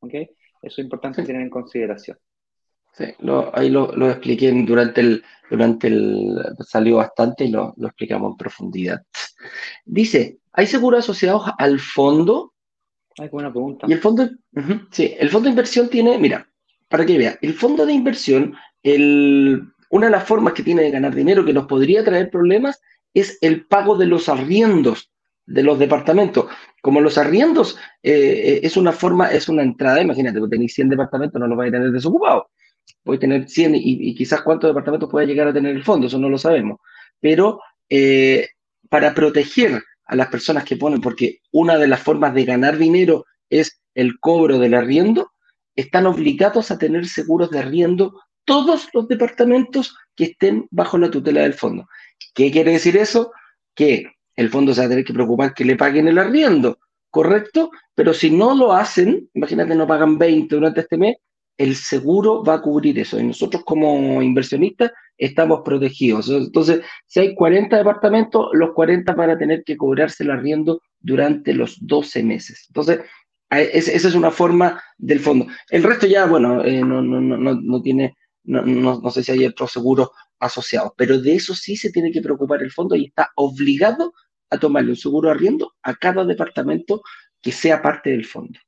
¿okay? 0.00 0.28
Eso 0.62 0.80
es 0.80 0.84
importante 0.84 1.22
tener 1.22 1.42
en 1.42 1.50
consideración. 1.50 2.18
Sí, 2.92 3.04
ahí 3.52 3.68
lo, 3.68 3.92
lo, 3.92 4.10
expliqué 4.10 4.50
durante 4.66 5.02
el, 5.02 5.22
durante 5.50 5.86
el, 5.86 6.34
salió 6.66 6.96
bastante 6.96 7.44
y 7.44 7.50
lo, 7.50 7.74
lo 7.76 7.88
explicamos 7.88 8.32
en 8.32 8.36
profundidad. 8.38 9.02
Dice, 9.84 10.38
¿hay 10.52 10.66
seguros 10.66 11.00
asociados 11.00 11.44
al 11.58 11.78
fondo 11.78 12.54
Ay, 13.18 13.28
buena 13.28 13.50
pregunta. 13.50 13.86
Y 13.88 13.92
el 13.92 13.98
fondo, 13.98 14.28
sí, 14.90 15.14
el 15.18 15.30
fondo 15.30 15.44
de 15.44 15.50
inversión 15.50 15.88
tiene, 15.88 16.18
mira, 16.18 16.48
para 16.88 17.06
que 17.06 17.18
vea, 17.18 17.38
el 17.40 17.54
fondo 17.54 17.86
de 17.86 17.92
inversión, 17.92 18.54
el, 18.82 19.62
una 19.90 20.06
de 20.06 20.12
las 20.12 20.24
formas 20.24 20.52
que 20.52 20.62
tiene 20.62 20.82
de 20.82 20.90
ganar 20.90 21.14
dinero 21.14 21.44
que 21.44 21.52
nos 21.52 21.66
podría 21.66 22.04
traer 22.04 22.30
problemas 22.30 22.80
es 23.14 23.38
el 23.40 23.66
pago 23.66 23.96
de 23.96 24.06
los 24.06 24.28
arriendos 24.28 25.10
de 25.46 25.62
los 25.62 25.78
departamentos. 25.78 26.46
Como 26.82 27.00
los 27.00 27.18
arriendos 27.18 27.78
eh, 28.02 28.60
es 28.62 28.76
una 28.76 28.92
forma, 28.92 29.32
es 29.32 29.48
una 29.48 29.62
entrada, 29.62 30.02
imagínate, 30.02 30.38
vos 30.38 30.50
tenéis 30.50 30.74
100 30.74 30.90
departamentos, 30.90 31.40
no 31.40 31.46
los 31.46 31.56
vais 31.56 31.70
a 31.70 31.72
tener 31.72 31.90
desocupados. 31.92 32.44
Voy 33.04 33.16
a 33.16 33.20
tener 33.20 33.48
100 33.48 33.74
y, 33.76 34.14
quizás 34.14 34.42
cuántos 34.42 34.68
departamentos 34.68 35.10
pueda 35.10 35.26
llegar 35.26 35.48
a 35.48 35.52
tener 35.52 35.74
el 35.74 35.84
fondo, 35.84 36.06
eso 36.06 36.18
no 36.18 36.28
lo 36.28 36.38
sabemos. 36.38 36.80
Pero 37.20 37.60
eh, 37.88 38.48
para 38.88 39.14
proteger 39.14 39.82
a 40.06 40.16
las 40.16 40.28
personas 40.28 40.64
que 40.64 40.76
ponen, 40.76 41.00
porque 41.00 41.40
una 41.52 41.76
de 41.78 41.88
las 41.88 42.00
formas 42.00 42.34
de 42.34 42.44
ganar 42.44 42.78
dinero 42.78 43.24
es 43.50 43.80
el 43.94 44.18
cobro 44.20 44.58
del 44.58 44.74
arriendo, 44.74 45.32
están 45.74 46.06
obligados 46.06 46.70
a 46.70 46.78
tener 46.78 47.06
seguros 47.06 47.50
de 47.50 47.58
arriendo 47.58 48.20
todos 48.44 48.88
los 48.92 49.08
departamentos 49.08 49.96
que 50.14 50.24
estén 50.24 50.66
bajo 50.70 50.96
la 50.96 51.10
tutela 51.10 51.42
del 51.42 51.54
fondo. 51.54 51.88
¿Qué 52.34 52.50
quiere 52.50 52.72
decir 52.72 52.96
eso? 52.96 53.32
Que 53.74 54.06
el 54.36 54.48
fondo 54.48 54.72
se 54.72 54.80
va 54.80 54.86
a 54.86 54.90
tener 54.90 55.04
que 55.04 55.12
preocupar 55.12 55.54
que 55.54 55.64
le 55.64 55.76
paguen 55.76 56.08
el 56.08 56.18
arriendo, 56.18 56.78
¿correcto? 57.10 57.70
Pero 57.94 58.14
si 58.14 58.30
no 58.30 58.54
lo 58.54 58.72
hacen, 58.72 59.28
imagínate, 59.34 59.74
no 59.74 59.86
pagan 59.86 60.18
20 60.18 60.54
durante 60.54 60.80
este 60.80 60.96
mes, 60.96 61.16
el 61.58 61.74
seguro 61.74 62.44
va 62.44 62.54
a 62.54 62.62
cubrir 62.62 62.98
eso. 62.98 63.18
Y 63.18 63.24
nosotros 63.24 63.62
como 63.64 64.20
inversionistas 64.22 64.92
estamos 65.16 65.60
protegidos. 65.64 66.28
Entonces, 66.28 66.82
si 67.06 67.20
hay 67.20 67.34
40 67.34 67.76
departamentos, 67.76 68.48
los 68.52 68.72
40 68.74 69.14
van 69.14 69.30
a 69.30 69.38
tener 69.38 69.64
que 69.64 69.76
cobrarse 69.76 70.24
el 70.24 70.30
arriendo 70.30 70.80
durante 71.00 71.54
los 71.54 71.78
12 71.80 72.22
meses. 72.22 72.66
Entonces, 72.68 73.00
esa 73.50 74.08
es 74.08 74.14
una 74.14 74.30
forma 74.30 74.82
del 74.98 75.20
fondo. 75.20 75.46
El 75.70 75.82
resto 75.82 76.06
ya, 76.06 76.26
bueno, 76.26 76.64
eh, 76.64 76.82
no, 76.82 77.00
no, 77.00 77.20
no, 77.20 77.54
no, 77.54 77.82
tiene, 77.82 78.16
no, 78.44 79.10
sé 79.10 79.22
si 79.22 79.32
hay 79.32 79.46
otros 79.46 79.72
seguros 79.72 80.10
asociados, 80.38 80.92
pero 80.96 81.18
de 81.20 81.34
eso 81.34 81.54
sí 81.54 81.76
se 81.76 81.90
tiene 81.90 82.10
que 82.10 82.20
preocupar 82.20 82.62
el 82.62 82.72
fondo 82.72 82.94
y 82.96 83.06
está 83.06 83.30
obligado 83.36 84.12
a 84.50 84.58
tomarle 84.58 84.90
un 84.90 84.96
seguro 84.96 85.30
arriendo 85.30 85.72
a 85.82 85.94
cada 85.94 86.24
departamento 86.24 87.02
que 87.40 87.52
sea 87.52 87.80
parte 87.80 88.10
del 88.10 88.26
fondo. 88.26 88.58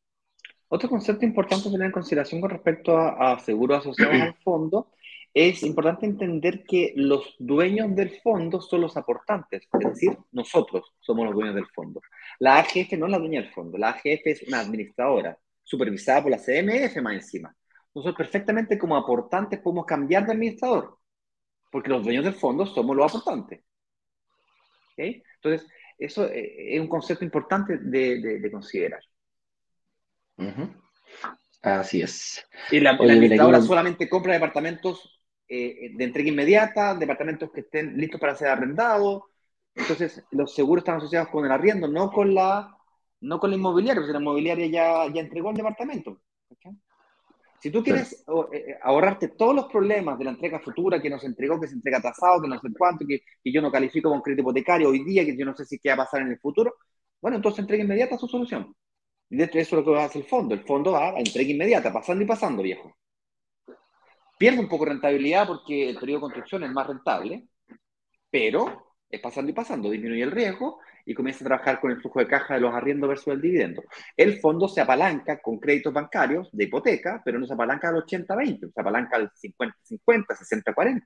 Otro 0.68 0.88
concepto 0.88 1.24
importante 1.24 1.70
tener 1.70 1.86
en 1.86 1.92
consideración 1.92 2.40
con 2.40 2.50
respecto 2.50 2.96
a, 2.96 3.32
a 3.32 3.38
seguros 3.40 3.78
asociados 3.78 4.14
al 4.14 4.34
fondo 4.44 4.90
es 5.34 5.62
importante 5.62 6.06
entender 6.06 6.64
que 6.64 6.92
los 6.96 7.36
dueños 7.38 7.94
del 7.94 8.10
fondo 8.20 8.60
son 8.60 8.80
los 8.80 8.96
aportantes, 8.96 9.68
es 9.72 9.88
decir, 9.88 10.18
nosotros 10.32 10.92
somos 11.00 11.26
los 11.26 11.34
dueños 11.34 11.54
del 11.54 11.66
fondo. 11.66 12.00
La 12.38 12.58
AGF 12.58 12.92
no 12.98 13.06
es 13.06 13.12
la 13.12 13.18
dueña 13.18 13.42
del 13.42 13.52
fondo, 13.52 13.78
la 13.78 13.90
AGF 13.90 14.26
es 14.26 14.42
una 14.48 14.60
administradora, 14.60 15.38
supervisada 15.62 16.22
por 16.22 16.30
la 16.30 16.38
CMF 16.38 16.96
más 17.02 17.14
encima. 17.14 17.54
Nosotros 17.94 18.16
perfectamente 18.16 18.78
como 18.78 18.96
aportantes 18.96 19.60
podemos 19.60 19.86
cambiar 19.86 20.26
de 20.26 20.32
administrador, 20.32 20.98
porque 21.70 21.90
los 21.90 22.02
dueños 22.02 22.24
del 22.24 22.34
fondo 22.34 22.66
somos 22.66 22.96
los 22.96 23.06
aportantes. 23.06 23.62
Entonces, 24.96 25.68
eso 25.98 26.26
eh, 26.26 26.74
es 26.74 26.80
un 26.80 26.88
concepto 26.88 27.24
importante 27.24 27.78
de, 27.78 28.48
considerar. 28.50 29.00
Así 31.62 32.00
es. 32.00 32.44
Y 32.70 32.80
la, 32.80 32.90
administradora 32.90 33.60
solamente 33.60 34.08
compra 34.08 34.32
departamentos 34.32 35.20
eh, 35.48 35.90
de 35.94 36.04
entrega 36.04 36.28
inmediata, 36.28 36.94
departamentos 36.94 37.50
que 37.50 37.60
estén 37.60 37.96
listos 37.96 38.20
para 38.20 38.36
ser 38.36 38.48
arrendados. 38.48 39.24
Entonces, 39.74 40.24
los 40.30 40.54
seguros 40.54 40.82
están 40.82 40.96
asociados 40.96 41.28
con 41.28 41.44
el 41.44 41.52
arriendo, 41.52 41.88
no 41.88 42.10
con 42.10 42.34
la, 42.34 42.76
no 43.20 43.38
con 43.38 43.50
la 43.50 43.56
inmobiliaria, 43.56 44.00
porque 44.00 44.12
la 44.12 44.20
inmobiliaria 44.20 44.66
ya, 44.66 45.12
ya 45.12 45.20
entregó 45.20 45.50
el 45.50 45.56
departamento. 45.56 46.20
Si 47.60 47.72
tú 47.72 47.82
quieres 47.82 48.12
eh, 48.12 48.56
eh, 48.56 48.78
ahorrarte 48.82 49.28
todos 49.28 49.54
los 49.54 49.64
problemas 49.66 50.16
de 50.16 50.24
la 50.24 50.30
entrega 50.30 50.60
futura, 50.60 51.02
que 51.02 51.10
nos 51.10 51.24
entregó, 51.24 51.60
que 51.60 51.66
se 51.66 51.74
entrega 51.74 51.98
atrasado, 51.98 52.40
que 52.40 52.48
no 52.48 52.60
sé 52.60 52.68
cuánto, 52.76 53.04
que, 53.04 53.20
que 53.42 53.52
yo 53.52 53.60
no 53.60 53.72
califico 53.72 54.10
con 54.10 54.20
crédito 54.20 54.42
hipotecario 54.42 54.88
hoy 54.88 55.02
día, 55.02 55.24
que 55.24 55.36
yo 55.36 55.44
no 55.44 55.56
sé 55.56 55.64
si 55.64 55.78
qué 55.78 55.88
va 55.88 55.94
a 55.94 56.04
pasar 56.04 56.22
en 56.22 56.28
el 56.28 56.38
futuro, 56.38 56.74
bueno, 57.20 57.36
entonces 57.36 57.58
entrega 57.58 57.82
inmediata 57.82 58.16
su 58.16 58.28
solución. 58.28 58.72
Y 59.30 59.42
eso 59.42 59.58
es 59.58 59.72
lo 59.72 59.84
que 59.84 59.98
hacer 59.98 60.22
el 60.22 60.28
fondo. 60.28 60.54
El 60.54 60.64
fondo 60.64 60.92
va 60.92 61.10
a 61.10 61.18
entrega 61.18 61.50
inmediata, 61.50 61.92
pasando 61.92 62.24
y 62.24 62.26
pasando, 62.26 62.62
viejo. 62.62 62.96
Pierde 64.38 64.60
un 64.60 64.68
poco 64.68 64.84
de 64.84 64.92
rentabilidad 64.92 65.46
porque 65.46 65.90
el 65.90 65.98
periodo 65.98 66.18
de 66.18 66.22
construcción 66.22 66.64
es 66.64 66.70
más 66.70 66.86
rentable, 66.86 67.48
pero 68.30 68.94
es 69.10 69.20
pasando 69.20 69.50
y 69.50 69.54
pasando, 69.54 69.90
disminuye 69.90 70.22
el 70.22 70.30
riesgo 70.30 70.78
y 71.04 71.14
comienza 71.14 71.42
a 71.42 71.48
trabajar 71.48 71.80
con 71.80 71.90
el 71.90 72.00
flujo 72.00 72.20
de 72.20 72.26
caja 72.26 72.54
de 72.54 72.60
los 72.60 72.74
arriendos 72.74 73.08
versus 73.08 73.28
el 73.28 73.40
dividendo. 73.40 73.82
El 74.16 74.38
fondo 74.40 74.68
se 74.68 74.82
apalanca 74.82 75.40
con 75.40 75.58
créditos 75.58 75.92
bancarios 75.92 76.50
de 76.52 76.64
hipoteca, 76.64 77.22
pero 77.24 77.38
no 77.38 77.46
se 77.46 77.54
apalanca 77.54 77.88
al 77.88 77.96
80-20, 77.96 78.72
se 78.72 78.80
apalanca 78.80 79.16
al 79.16 79.30
50-50, 79.30 80.26
60-40, 80.26 81.02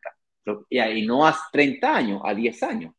y 0.68 1.06
no 1.06 1.26
a 1.26 1.36
30 1.52 1.96
años, 1.96 2.20
a 2.24 2.34
10 2.34 2.62
años. 2.64 2.94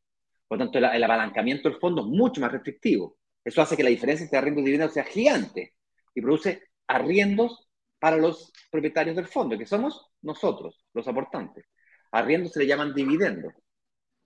Por 0.47 0.57
lo 0.57 0.65
tanto, 0.65 0.77
el, 0.77 1.03
apalancamiento 1.03 1.69
del 1.69 1.79
fondo 1.79 2.01
es 2.03 2.07
mucho 2.07 2.39
más 2.39 2.51
restrictivo. 2.51 3.17
Eso 3.43 3.61
hace 3.61 3.75
que 3.75 3.83
la 3.83 3.89
diferencia 3.89 4.23
entre 4.23 4.37
arriendo 4.37 4.61
y 4.61 4.65
dividendo 4.65 4.93
sea 4.93 5.03
gigante 5.03 5.73
y 6.15 6.21
produce 6.21 6.63
arriendos 6.87 7.67
para 7.99 8.17
los 8.17 8.51
propietarios 8.69 9.15
del 9.15 9.27
fondo, 9.27 9.57
que 9.57 9.65
somos 9.65 10.11
nosotros, 10.21 10.85
los 10.93 11.07
aportantes. 11.07 11.65
Arriendo 12.11 12.49
se 12.49 12.59
le 12.59 12.67
llaman 12.67 12.93
dividendos. 12.93 13.53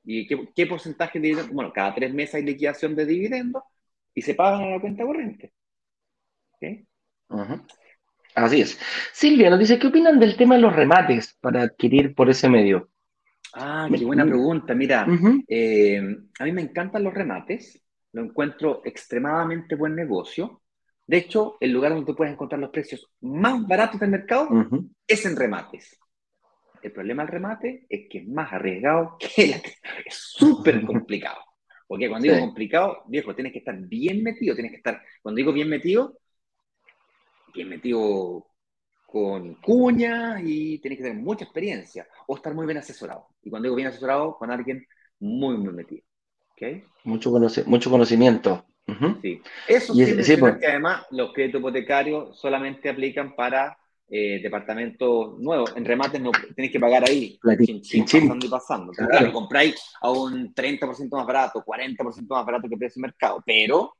¿Y 0.03 0.27
qué, 0.27 0.65
porcentaje 0.65 1.19
de 1.19 1.27
dividendos? 1.27 1.53
Bueno, 1.53 1.73
cada 1.73 1.93
tres 1.93 2.13
meses 2.13 2.35
hay 2.35 2.43
liquidación 2.43 2.95
de 2.95 3.05
dividendos 3.05 3.63
y 4.13 4.21
se 4.21 4.35
pagan 4.35 4.61
a 4.61 4.69
la 4.71 4.81
cuenta 4.81 5.03
corriente. 5.03 5.53
Así 8.35 8.61
es. 8.61 8.79
Silvia 9.13 9.49
nos 9.49 9.59
dice, 9.59 9.79
¿qué 9.79 9.87
opinan 9.87 10.19
del 10.19 10.37
tema 10.37 10.55
de 10.55 10.61
los 10.61 10.75
remates 10.75 11.37
para 11.41 11.63
adquirir 11.63 12.13
por 12.13 12.29
ese 12.29 12.49
medio? 12.49 12.89
Ah, 13.53 13.87
qué 13.91 14.05
buena 14.05 14.25
pregunta. 14.25 14.75
Mira, 14.75 15.07
eh, 15.47 16.01
a 16.39 16.43
mí 16.43 16.51
me 16.51 16.61
encantan 16.61 17.03
los 17.03 17.13
remates, 17.13 17.81
lo 18.17 18.23
encuentro 18.23 18.81
extremadamente 18.83 19.75
buen 19.75 19.95
negocio. 19.95 20.63
De 21.05 21.17
hecho, 21.17 21.55
el 21.59 21.71
lugar 21.71 21.93
donde 21.93 22.15
puedes 22.15 22.33
encontrar 22.33 22.59
los 22.59 22.71
precios 22.71 23.07
más 23.21 23.65
baratos 23.67 23.99
del 23.99 24.09
mercado 24.09 24.49
es 25.07 25.25
en 25.25 25.35
remates. 25.35 25.99
El 26.81 26.91
problema 26.91 27.23
del 27.23 27.31
remate 27.31 27.85
es 27.87 28.07
que 28.09 28.19
es 28.19 28.27
más 28.27 28.51
arriesgado 28.51 29.17
que 29.19 29.47
la... 29.47 29.57
Es 30.03 30.15
súper 30.15 30.81
complicado. 30.85 31.39
Porque 31.87 32.09
cuando 32.09 32.27
digo 32.27 32.39
complicado, 32.39 33.03
viejo, 33.07 33.35
tienes 33.35 33.53
que 33.53 33.59
estar 33.59 33.77
bien 33.77 34.23
metido, 34.23 34.55
tienes 34.55 34.71
que 34.71 34.77
estar, 34.77 35.01
cuando 35.21 35.37
digo 35.37 35.53
bien 35.53 35.69
metido, 35.69 36.17
bien 37.53 37.69
metido 37.69 38.47
con 39.05 39.55
cuñas 39.61 40.41
y 40.43 40.79
tienes 40.79 40.97
que 40.97 41.03
tener 41.03 41.21
mucha 41.21 41.45
experiencia 41.45 42.07
o 42.25 42.35
estar 42.35 42.53
muy 42.53 42.65
bien 42.65 42.79
asesorado. 42.79 43.27
Y 43.43 43.49
cuando 43.51 43.67
digo 43.67 43.75
bien 43.75 43.87
asesorado, 43.87 44.35
con 44.37 44.51
alguien 44.51 44.85
muy, 45.19 45.55
muy 45.55 45.71
metido. 45.71 46.03
¿Okay? 46.57 46.83
Mucho, 47.03 47.31
mucho 47.67 47.91
conocimiento. 47.91 48.65
Sí. 49.21 49.41
Eso 49.67 49.93
sí, 49.93 50.37
pues. 50.37 50.57
que 50.57 50.67
además 50.67 51.05
los 51.11 51.33
créditos 51.33 51.59
hipotecarios 51.59 52.39
solamente 52.39 52.89
aplican 52.89 53.35
para 53.35 53.77
eh, 54.09 54.39
departamentos 54.41 55.37
nuevos. 55.39 55.73
En 55.75 55.85
remates 55.85 56.19
no 56.19 56.31
tienes 56.55 56.71
que 56.71 56.79
pagar 56.79 57.03
ahí, 57.07 57.37
chin, 57.81 58.05
pasando 58.05 58.45
y 58.45 58.49
pasando. 58.49 58.93
Claro. 58.93 59.33
compráis 59.33 59.75
a 60.01 60.09
un 60.09 60.53
30% 60.53 61.09
más 61.11 61.27
barato, 61.27 61.63
40% 61.63 62.25
más 62.27 62.45
barato 62.45 62.67
que 62.67 62.77
precio 62.77 63.01
de 63.01 63.07
mercado, 63.07 63.43
pero 63.45 63.93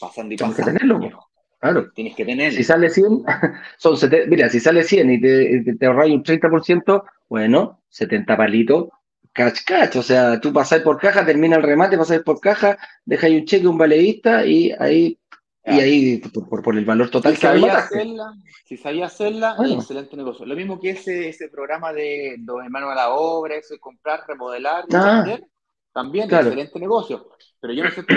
pasando 0.00 0.32
y 0.32 0.36
pasando. 0.38 0.56
Tienes 0.56 0.72
que 0.72 0.78
tenerlo. 0.78 1.28
Claro. 1.58 1.92
Tienes 1.92 2.14
que 2.14 2.24
tenerlo. 2.24 2.56
Si 2.56 2.64
sale 2.64 2.88
100, 2.88 3.24
son 3.76 3.98
mira, 4.28 4.48
si 4.48 4.60
sale 4.60 4.82
100 4.82 5.10
y 5.10 5.20
te, 5.20 5.62
te, 5.62 5.74
te 5.74 5.86
ahorráis 5.86 6.14
un 6.14 6.22
30%, 6.22 7.04
bueno, 7.28 7.82
70 7.90 8.36
palitos 8.36 8.88
catch, 9.32 9.64
catch. 9.64 9.96
O 9.96 10.02
sea, 10.02 10.40
tú 10.40 10.52
pasáis 10.52 10.82
por 10.82 10.98
caja, 10.98 11.24
termina 11.24 11.56
el 11.56 11.62
remate, 11.62 11.98
pasáis 11.98 12.22
por 12.22 12.40
caja, 12.40 12.78
dejáis 13.04 13.40
un 13.40 13.46
cheque, 13.46 13.66
un 13.66 13.78
valeísta 13.78 14.46
y 14.46 14.72
ahí, 14.78 15.18
y 15.64 15.80
ahí 15.80 16.18
por, 16.18 16.62
por, 16.62 16.76
el 16.76 16.84
valor 16.84 17.10
total 17.10 17.34
si 17.34 17.42
sabía 17.42 17.78
hacerla, 17.78 18.34
Si 18.64 18.76
sabía 18.76 19.06
hacerla, 19.06 19.56
excelente 19.68 20.16
negocio. 20.16 20.44
Lo 20.46 20.56
mismo 20.56 20.80
que 20.80 20.90
ese, 20.90 21.28
ese 21.28 21.48
programa 21.48 21.92
de 21.92 22.36
los 22.44 22.62
hermanos 22.62 22.92
a 22.92 22.96
la 22.96 23.10
obra, 23.10 23.56
eso 23.56 23.74
de 23.74 23.80
comprar, 23.80 24.24
remodelar, 24.26 24.84
ah, 24.92 25.22
vender, 25.24 25.46
también 25.92 26.32
excelente 26.32 26.78
negocio. 26.78 27.28
Pero 27.60 27.74
yo 27.74 27.84
no 27.84 27.90
sé 27.90 28.02
tú, 28.02 28.14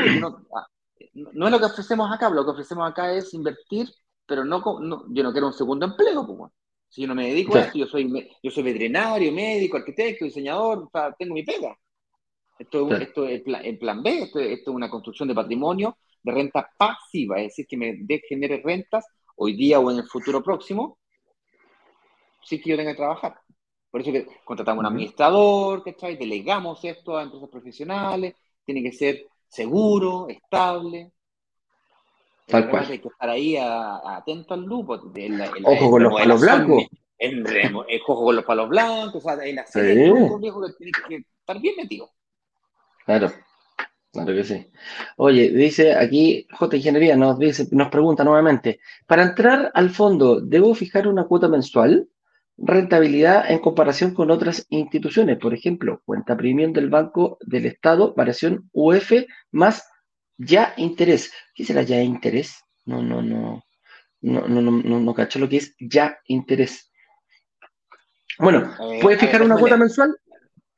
ah, 0.55 0.67
no, 1.13 1.45
es 1.45 1.51
lo 1.51 1.59
que 1.59 1.65
ofrecemos 1.65 2.11
acá, 2.11 2.29
lo 2.29 2.43
que 2.43 2.51
ofrecemos 2.51 2.89
acá 2.89 3.13
es 3.13 3.33
invertir, 3.33 3.87
pero 4.25 4.43
no, 4.43 4.61
no 4.81 5.05
yo 5.09 5.23
no 5.23 5.31
quiero 5.31 5.47
un 5.47 5.53
segundo 5.53 5.85
empleo, 5.85 6.25
pues. 6.25 6.51
Si 6.95 7.01
yo 7.01 7.09
no 7.09 7.15
me 7.15 7.27
dedico 7.27 7.57
a 7.57 7.59
esto, 7.63 7.77
yo 7.77 7.87
soy, 7.87 8.29
yo 8.41 8.49
soy 8.49 8.63
veterinario, 8.63 9.29
médico, 9.33 9.75
arquitecto, 9.75 10.23
diseñador, 10.23 10.89
tengo 11.19 11.33
mi 11.33 11.43
pega. 11.43 11.77
Esto, 12.57 12.89
esto 12.95 13.27
es 13.27 13.43
el 13.45 13.77
plan, 13.77 14.01
B, 14.01 14.23
esto, 14.23 14.39
es 14.39 14.65
una 14.67 14.89
construcción 14.89 15.27
de 15.27 15.35
patrimonio 15.35 15.97
de 16.23 16.31
renta 16.31 16.71
pasiva, 16.77 17.41
es 17.41 17.47
decir, 17.47 17.67
que 17.67 17.75
me 17.75 18.21
genere 18.29 18.61
rentas 18.63 19.05
hoy 19.35 19.57
día 19.57 19.77
o 19.81 19.91
en 19.91 19.97
el 19.97 20.05
futuro 20.05 20.41
próximo, 20.41 20.97
sí 22.41 22.61
que 22.61 22.69
yo 22.69 22.77
tenga 22.77 22.91
que 22.91 22.97
trabajar. 22.97 23.41
Por 23.91 23.99
eso 23.99 24.13
que 24.13 24.25
contratamos 24.45 24.79
un 24.79 24.85
administrador, 24.85 25.83
¿cachai? 25.83 26.15
Delegamos 26.15 26.81
esto 26.85 27.17
a 27.17 27.23
empresas 27.23 27.49
profesionales, 27.49 28.35
tiene 28.63 28.81
que 28.81 28.93
ser 28.93 29.27
seguro, 29.49 30.27
estable, 30.29 31.11
Tal 32.47 32.69
cual. 32.69 32.85
Hay 32.89 32.99
que 32.99 33.07
estar 33.07 33.29
ahí 33.29 33.57
atento 33.57 34.53
al 34.53 34.63
lupo. 34.63 34.93
ojo 35.63 35.91
con 35.91 36.03
los 36.03 36.13
palos 36.13 36.41
blancos. 36.41 36.83
En, 37.17 37.45
ojo 38.07 38.25
con 38.25 38.35
los 38.35 38.45
palos 38.45 38.69
blancos. 38.69 39.15
O 39.15 39.21
sea, 39.21 39.45
en 39.45 39.55
la 39.55 39.65
serie 39.65 40.13
viejo, 40.39 40.61
que 40.61 40.73
tiene 40.73 40.91
que 41.07 41.25
estar 41.39 41.59
bien 41.59 41.75
metido. 41.77 42.09
Claro. 43.05 43.31
Claro 44.11 44.33
que 44.33 44.43
sí. 44.45 44.67
Oye, 45.17 45.49
dice 45.49 45.93
aquí 45.93 46.47
J 46.51 46.77
Ingeniería 46.77 47.17
nos 47.17 47.37
dice, 47.37 47.67
nos 47.71 47.89
pregunta 47.89 48.23
nuevamente, 48.23 48.79
para 49.05 49.23
entrar 49.23 49.71
al 49.73 49.89
fondo, 49.89 50.39
¿debo 50.39 50.73
fijar 50.73 51.07
una 51.07 51.25
cuota 51.25 51.49
mensual? 51.49 52.07
Rentabilidad 52.57 53.51
en 53.51 53.59
comparación 53.59 54.13
con 54.13 54.31
otras 54.31 54.65
instituciones, 54.69 55.37
por 55.37 55.53
ejemplo, 55.53 56.01
cuenta 56.05 56.37
premium 56.37 56.71
del 56.71 56.89
Banco 56.89 57.37
del 57.41 57.65
Estado, 57.65 58.13
variación 58.15 58.69
UF 58.71 59.11
más 59.51 59.85
ya 60.37 60.73
interés. 60.77 61.31
¿Qué 61.53 61.65
será 61.65 61.83
ya 61.83 62.01
interés? 62.01 62.63
No, 62.85 63.01
no, 63.01 63.21
no. 63.21 63.63
No, 64.21 64.47
no, 64.47 64.61
no, 64.61 64.99
no, 64.99 65.13
cacho 65.13 65.37
lo 65.37 65.47
que 65.47 65.57
es 65.57 65.75
ya 65.79 66.17
interés. 66.25 66.91
Bueno, 68.39 68.73
¿puedes 69.01 69.19
fijar 69.19 69.43
una 69.43 69.55
cuota 69.55 69.77
mensual? 69.77 70.15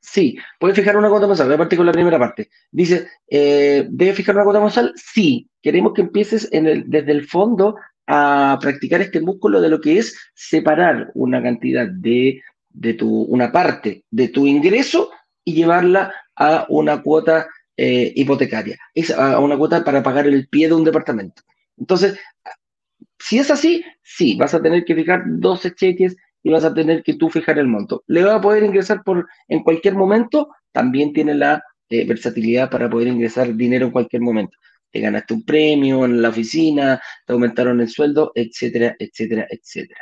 Sí, 0.00 0.38
puedes 0.60 0.76
fijar 0.76 0.96
una 0.96 1.08
cuota 1.08 1.26
mensual. 1.26 1.48
Voy 1.48 1.54
a 1.54 1.58
partir 1.58 1.78
con 1.78 1.86
la 1.86 1.92
primera 1.92 2.18
parte. 2.18 2.50
Dice, 2.70 3.08
eh, 3.26 3.86
¿debes 3.90 4.16
fijar 4.16 4.34
una 4.34 4.44
cuota 4.44 4.60
mensual? 4.60 4.92
Sí. 4.96 5.48
Queremos 5.62 5.92
que 5.94 6.02
empieces 6.02 6.48
en 6.52 6.66
el, 6.66 6.84
desde 6.88 7.12
el 7.12 7.26
fondo 7.26 7.76
a 8.06 8.58
practicar 8.60 9.00
este 9.00 9.20
músculo 9.20 9.60
de 9.60 9.68
lo 9.68 9.80
que 9.80 9.98
es 9.98 10.16
separar 10.34 11.10
una 11.14 11.42
cantidad 11.42 11.86
de, 11.88 12.42
de 12.68 12.94
tu, 12.94 13.22
una 13.24 13.50
parte 13.50 14.04
de 14.10 14.28
tu 14.28 14.46
ingreso 14.46 15.10
y 15.44 15.54
llevarla 15.54 16.12
a 16.36 16.66
una 16.68 17.02
cuota 17.02 17.48
eh, 17.78 18.12
hipotecaria, 18.16 18.76
es 18.92 19.12
a 19.12 19.38
una 19.38 19.56
cuota 19.56 19.84
para 19.84 20.02
pagar 20.02 20.26
el 20.26 20.48
pie 20.48 20.66
de 20.66 20.74
un 20.74 20.84
departamento. 20.84 21.42
Entonces, 21.78 22.18
Si 23.20 23.38
es 23.38 23.50
así, 23.50 23.84
sí, 24.02 24.36
vas 24.36 24.54
a 24.54 24.62
tener 24.62 24.84
que 24.84 24.94
fijar 24.94 25.22
12 25.26 25.74
cheques 25.74 26.16
y 26.42 26.50
vas 26.50 26.64
a 26.64 26.74
tener 26.74 27.02
que 27.02 27.14
tú 27.14 27.30
fijar 27.30 27.58
el 27.58 27.68
monto. 27.68 28.02
Le 28.08 28.24
va 28.24 28.36
a 28.36 28.40
poder 28.40 28.64
ingresar 28.64 29.02
por 29.04 29.28
en 29.48 29.62
cualquier 29.62 29.94
momento, 29.94 30.48
también 30.72 31.12
tiene 31.12 31.34
la 31.34 31.62
eh, 31.88 32.04
versatilidad 32.06 32.70
para 32.70 32.90
poder 32.90 33.08
ingresar 33.08 33.54
dinero 33.54 33.86
en 33.86 33.92
cualquier 33.92 34.22
momento. 34.22 34.56
Te 34.90 35.00
ganaste 35.00 35.34
un 35.34 35.44
premio 35.44 36.04
en 36.04 36.20
la 36.22 36.30
oficina, 36.30 37.00
te 37.26 37.32
aumentaron 37.32 37.80
el 37.80 37.88
sueldo, 37.88 38.32
etcétera, 38.34 38.96
etcétera, 38.98 39.46
etcétera. 39.50 40.00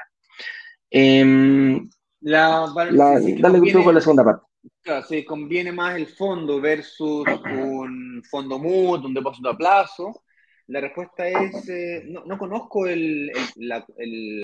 Em, 0.90 1.88
la, 2.20 2.66
dale 2.74 3.72
con 3.82 3.94
la 3.94 4.00
segunda 4.00 4.24
parte. 4.24 4.45
Claro, 4.82 5.06
si 5.06 5.24
conviene 5.24 5.72
más 5.72 5.96
el 5.96 6.06
fondo 6.06 6.60
versus 6.60 7.26
un 7.26 8.22
fondo 8.30 8.58
MUD, 8.58 9.04
un 9.04 9.14
depósito 9.14 9.50
a 9.50 9.56
plazo, 9.56 10.22
la 10.68 10.80
respuesta 10.80 11.28
es, 11.28 11.68
eh, 11.68 12.04
no, 12.06 12.38
conozco 12.38 12.86
el, 12.86 13.30
la, 13.56 13.84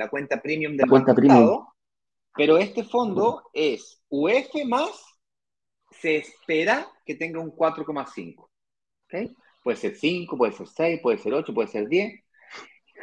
cuenta 0.09 0.41
premium 0.41 0.77
del 0.77 0.89
cuenta 0.89 1.15
premium. 1.15 1.65
pero 2.35 2.59
este 2.59 2.85
fondo 2.85 3.43
es 3.53 4.01
UF 4.09 4.65
más, 4.67 4.91
se 5.91 6.17
espera 6.17 6.89
que 7.05 7.17
tenga 7.17 7.41
un 7.41 7.51
4,5. 7.51 8.49
¿okay? 9.07 9.35
Puede 9.63 9.77
ser 9.77 9.97
5, 9.97 10.37
puede 10.37 10.53
ser 10.53 10.69
6, 10.69 11.01
puede 11.03 11.19
ser 11.19 11.35
8, 11.35 11.55
puede 11.55 11.69
ser 11.69 11.89
10. 11.89 12.21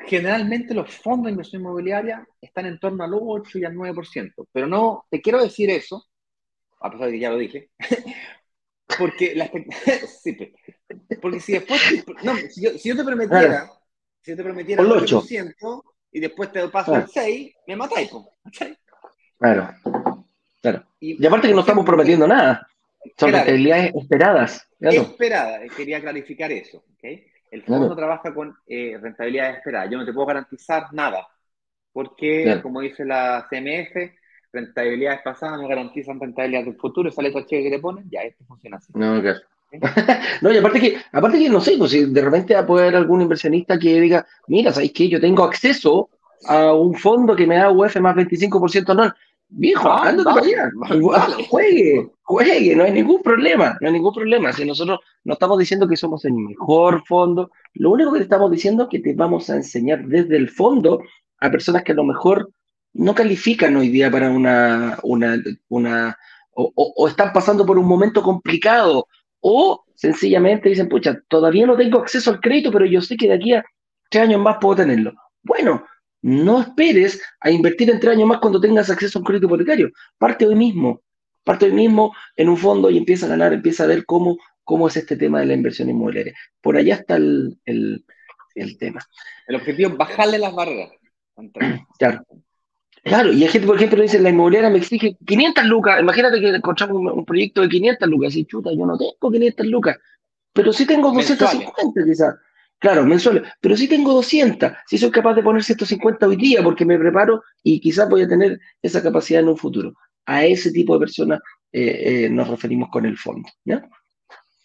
Generalmente 0.05 0.73
los 0.73 0.89
fondos 0.95 1.25
de 1.25 1.31
inversión 1.31 1.61
inmobiliaria 1.61 2.25
están 2.39 2.65
en 2.67 2.79
torno 2.79 3.03
al 3.03 3.11
8 3.13 3.59
y 3.59 3.65
al 3.65 3.75
9%, 3.75 4.47
pero 4.51 4.65
no, 4.65 5.05
te 5.09 5.21
quiero 5.21 5.43
decir 5.43 5.69
eso, 5.69 6.08
a 6.79 6.91
pesar 6.91 7.07
de 7.07 7.13
que 7.13 7.19
ya 7.19 7.29
lo 7.29 7.37
dije, 7.37 7.69
porque 8.97 9.35
la 9.35 9.49
sí, 10.23 10.37
porque 11.21 11.39
si 11.39 11.53
después, 11.53 11.81
no, 12.23 12.35
si 12.35 12.63
yo, 12.63 12.71
si 12.77 12.89
yo 12.89 12.95
te 12.95 13.03
prometiera, 13.03 13.69
si 14.21 14.31
yo 14.31 14.37
te 14.37 14.43
prometiera 14.43 14.81
el 14.81 14.89
8% 14.89 15.83
y 16.11 16.19
después 16.19 16.51
te 16.51 16.67
paso 16.69 16.95
el 16.95 17.07
6, 17.07 17.55
me 17.67 17.75
matáis, 17.75 18.11
Claro, 19.37 19.73
claro. 20.61 20.83
Y, 20.99 21.25
aparte 21.25 21.47
que 21.47 21.53
no 21.53 21.61
estamos 21.61 21.85
prometiendo 21.85 22.27
nada. 22.27 22.67
Son 23.17 23.31
rentabilidades 23.31 23.95
esperadas. 23.95 24.67
Esperadas, 24.81 25.61
quería 25.77 26.01
clarificar 26.01 26.51
eso. 26.51 26.83
¿okay? 26.97 27.25
El 27.49 27.63
fondo 27.63 27.95
trabaja 27.95 28.33
con 28.33 28.57
eh, 28.67 28.97
rentabilidades 29.01 29.57
esperadas. 29.57 29.89
Yo 29.89 29.97
no 29.97 30.05
te 30.05 30.11
puedo 30.11 30.27
garantizar 30.27 30.93
nada, 30.93 31.25
porque, 31.93 32.59
como 32.61 32.81
dice 32.81 33.05
la 33.05 33.47
CMF, 33.49 34.11
rentabilidades 34.51 35.21
pasadas 35.23 35.61
no 35.61 35.67
garantizan 35.67 36.19
rentabilidades 36.19 36.67
del 36.67 36.77
futuro. 36.77 37.11
Sale 37.11 37.31
tu 37.31 37.41
cheque 37.41 37.63
que 37.63 37.71
te 37.71 37.79
ponen, 37.79 38.09
ya, 38.09 38.21
esto 38.21 38.43
funciona 38.45 38.77
así. 38.77 38.91
No, 38.95 39.21
claro. 39.21 39.39
no, 40.41 40.51
y 40.51 40.57
aparte 40.57 40.79
que, 40.79 40.97
aparte 41.11 41.37
que 41.37 41.49
no 41.49 41.61
sé, 41.61 41.75
pues 41.77 41.91
si 41.91 42.05
de 42.05 42.21
repente 42.21 42.55
va 42.55 42.61
a 42.61 42.65
poder 42.65 42.95
algún 42.95 43.21
inversionista 43.21 43.77
que 43.77 44.01
diga, 44.01 44.25
mira, 44.47 44.71
¿sabes 44.71 44.91
qué? 44.93 45.07
Yo 45.07 45.21
tengo 45.21 45.43
acceso 45.43 46.09
a 46.47 46.73
un 46.73 46.95
fondo 46.95 47.35
que 47.35 47.45
me 47.45 47.57
da 47.57 47.71
UF 47.71 47.95
más 47.97 48.15
25% 48.15 48.89
anual. 48.89 49.13
Viejo, 49.51 49.89
ah, 49.89 50.09
ándate 50.09 50.29
para 50.29 50.45
allá. 50.45 50.71
Juegue, 51.49 52.07
juegue, 52.21 52.75
no 52.75 52.83
hay 52.83 52.91
ningún 52.91 53.21
problema, 53.23 53.77
no 53.81 53.87
hay 53.87 53.93
ningún 53.93 54.13
problema. 54.13 54.53
Si 54.53 54.63
nosotros 54.63 54.99
no 55.23 55.33
estamos 55.33 55.57
diciendo 55.57 55.87
que 55.87 55.97
somos 55.97 56.23
el 56.25 56.33
mejor 56.33 57.03
fondo, 57.05 57.49
lo 57.73 57.91
único 57.91 58.11
que 58.11 58.19
te 58.19 58.23
estamos 58.23 58.51
diciendo 58.51 58.83
es 58.83 58.89
que 58.89 58.99
te 58.99 59.13
vamos 59.13 59.49
a 59.49 59.55
enseñar 59.55 60.05
desde 60.05 60.37
el 60.37 60.49
fondo 60.49 61.01
a 61.39 61.49
personas 61.49 61.83
que 61.83 61.93
a 61.93 61.95
lo 61.95 62.03
mejor 62.03 62.51
no 62.93 63.15
califican 63.15 63.75
hoy 63.75 63.89
día 63.89 64.09
para 64.09 64.29
una, 64.29 64.97
una, 65.03 65.41
una 65.67 66.17
o, 66.53 67.07
están 67.07 67.31
pasando 67.33 67.65
por 67.65 67.77
un 67.77 67.87
momento 67.87 68.21
complicado, 68.21 69.07
o 69.39 69.85
sencillamente 69.95 70.69
dicen, 70.69 70.89
pucha, 70.89 71.19
todavía 71.27 71.65
no 71.65 71.77
tengo 71.77 71.99
acceso 71.99 72.31
al 72.31 72.41
crédito, 72.41 72.71
pero 72.71 72.85
yo 72.85 73.01
sé 73.01 73.15
que 73.15 73.27
de 73.27 73.35
aquí 73.35 73.53
a 73.53 73.63
tres 74.09 74.23
años 74.23 74.41
más 74.41 74.57
puedo 74.59 74.77
tenerlo. 74.77 75.13
Bueno, 75.43 75.85
no 76.21 76.61
esperes 76.61 77.21
a 77.39 77.49
invertir 77.49 77.89
en 77.89 77.99
tres 77.99 78.15
años 78.15 78.27
más 78.27 78.39
cuando 78.39 78.59
tengas 78.59 78.89
acceso 78.89 79.19
a 79.19 79.21
un 79.21 79.25
crédito 79.25 79.47
hipotecario. 79.47 79.89
Parte 80.17 80.45
hoy 80.45 80.55
mismo, 80.55 81.01
parte 81.43 81.65
hoy 81.65 81.73
mismo 81.73 82.13
en 82.35 82.49
un 82.49 82.57
fondo 82.57 82.89
y 82.89 82.97
empieza 82.97 83.25
a 83.25 83.29
ganar, 83.29 83.53
empieza 83.53 83.83
a 83.83 83.87
ver 83.87 84.05
cómo, 84.05 84.37
cómo 84.63 84.87
es 84.87 84.97
este 84.97 85.15
tema 85.15 85.39
de 85.39 85.45
la 85.45 85.53
inversión 85.53 85.89
inmobiliaria. 85.89 86.33
Por 86.61 86.75
allá 86.75 86.95
está 86.95 87.15
el, 87.15 87.57
tema. 88.77 88.99
El 89.47 89.55
objetivo 89.55 89.91
es 89.91 89.97
bajarle 89.97 90.37
las 90.39 90.53
barreras. 90.53 90.91
Claro. 91.97 92.25
Claro, 93.03 93.31
y 93.31 93.43
hay 93.43 93.49
gente, 93.49 93.67
por 93.67 93.77
ejemplo, 93.77 94.01
dice, 94.01 94.19
la 94.19 94.29
inmobiliaria 94.29 94.69
me 94.69 94.79
exige 94.79 95.17
500 95.25 95.65
lucas. 95.65 95.99
Imagínate 95.99 96.39
que 96.39 96.49
encontramos 96.49 97.13
un, 97.13 97.25
proyecto 97.25 97.61
de 97.61 97.69
500 97.69 98.09
lucas. 98.09 98.35
Y 98.35 98.45
chuta, 98.45 98.71
yo 98.71 98.85
no 98.85 98.97
tengo 98.97 99.31
500 99.31 99.65
lucas. 99.67 99.97
Pero 100.53 100.73
sí 100.73 100.85
tengo 100.85 101.11
250 101.11 102.03
quizás. 102.05 102.35
Claro, 102.79 103.05
mensuales, 103.05 103.43
pero 103.59 103.75
sí 103.75 103.89
tengo 103.89 104.13
200, 104.13 104.71
si 104.87 104.97
soy 104.97 105.11
capaz 105.11 105.33
de 105.33 105.43
poner 105.43 105.61
150 105.61 106.25
hoy 106.25 106.37
día 106.37 106.63
porque 106.63 106.85
me 106.85 106.97
preparo 106.97 107.43
y 107.61 107.81
quizás 107.81 108.09
voy 108.09 108.21
a 108.21 108.27
tener 108.27 108.57
esa 108.81 109.03
capacidad 109.03 109.41
en 109.41 109.49
un 109.49 109.57
futuro. 109.57 109.93
A 110.25 110.45
ese 110.45 110.71
tipo 110.71 110.93
de 110.93 110.99
personas 111.01 111.41
eh, 111.73 112.25
eh, 112.25 112.29
nos 112.29 112.47
referimos 112.47 112.89
con 112.89 113.05
el 113.05 113.17
fondo. 113.17 113.49
¿ya? 113.65 113.85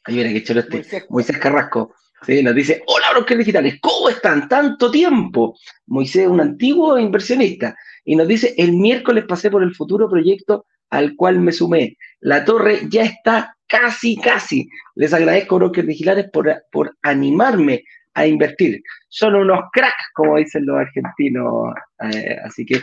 Ahí 0.05 0.15
viene 0.15 0.33
que 0.33 0.39
echar 0.39 0.59
este 0.59 1.05
Moisés, 1.09 1.39
Carrasco. 1.39 1.93
¿sí? 2.25 2.41
Nos 2.41 2.55
dice, 2.55 2.85
hola 2.87 3.07
brokers 3.15 3.39
digitales, 3.39 3.79
¿cómo 3.81 4.09
están? 4.09 4.49
Tanto 4.49 4.93
tiempo. 4.93 5.59
Moisés 5.87 6.23
es 6.23 6.29
un 6.29 6.41
antiguo 6.41 6.97
inversionista 6.97 7.77
y 8.05 8.17
nos 8.17 8.29
dice, 8.29 8.55
el 8.59 8.73
miércoles 8.73 9.25
pasé 9.27 9.51
por 9.51 9.63
el 9.63 9.75
futuro 9.75 10.09
proyecto 10.09 10.67
al 10.91 11.17
cual 11.17 11.41
me 11.41 11.53
sumé. 11.53 11.97
La 12.21 12.45
torre 12.45 12.81
ya 12.89 13.05
está 13.05 13.57
casi, 13.67 14.17
casi. 14.17 14.69
Les 14.95 15.13
agradezco, 15.13 15.57
brokers 15.57 15.89
digitales, 15.89 16.31
por, 16.31 16.65
por 16.71 16.97
animarme 17.03 17.85
a 18.15 18.27
invertir. 18.27 18.81
Son 19.09 19.35
unos 19.35 19.61
cracks, 19.73 20.11
como 20.15 20.37
dicen 20.37 20.67
los 20.67 20.79
argentinos. 20.79 21.75
Eh, 22.13 22.37
así 22.45 22.65
que, 22.65 22.81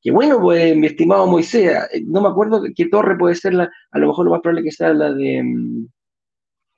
que 0.00 0.10
bueno, 0.10 0.40
pues 0.40 0.74
mi 0.76 0.86
estimado 0.86 1.26
Moisés, 1.26 1.88
eh, 1.92 2.02
no 2.06 2.22
me 2.22 2.28
acuerdo 2.28 2.62
qué 2.74 2.86
torre 2.86 3.16
puede 3.18 3.34
ser 3.34 3.54
la, 3.54 3.70
a 3.90 3.98
lo 3.98 4.08
mejor 4.08 4.24
lo 4.24 4.30
más 4.32 4.40
probable 4.40 4.64
que 4.64 4.72
sea 4.72 4.92
la 4.94 5.12
de... 5.12 5.44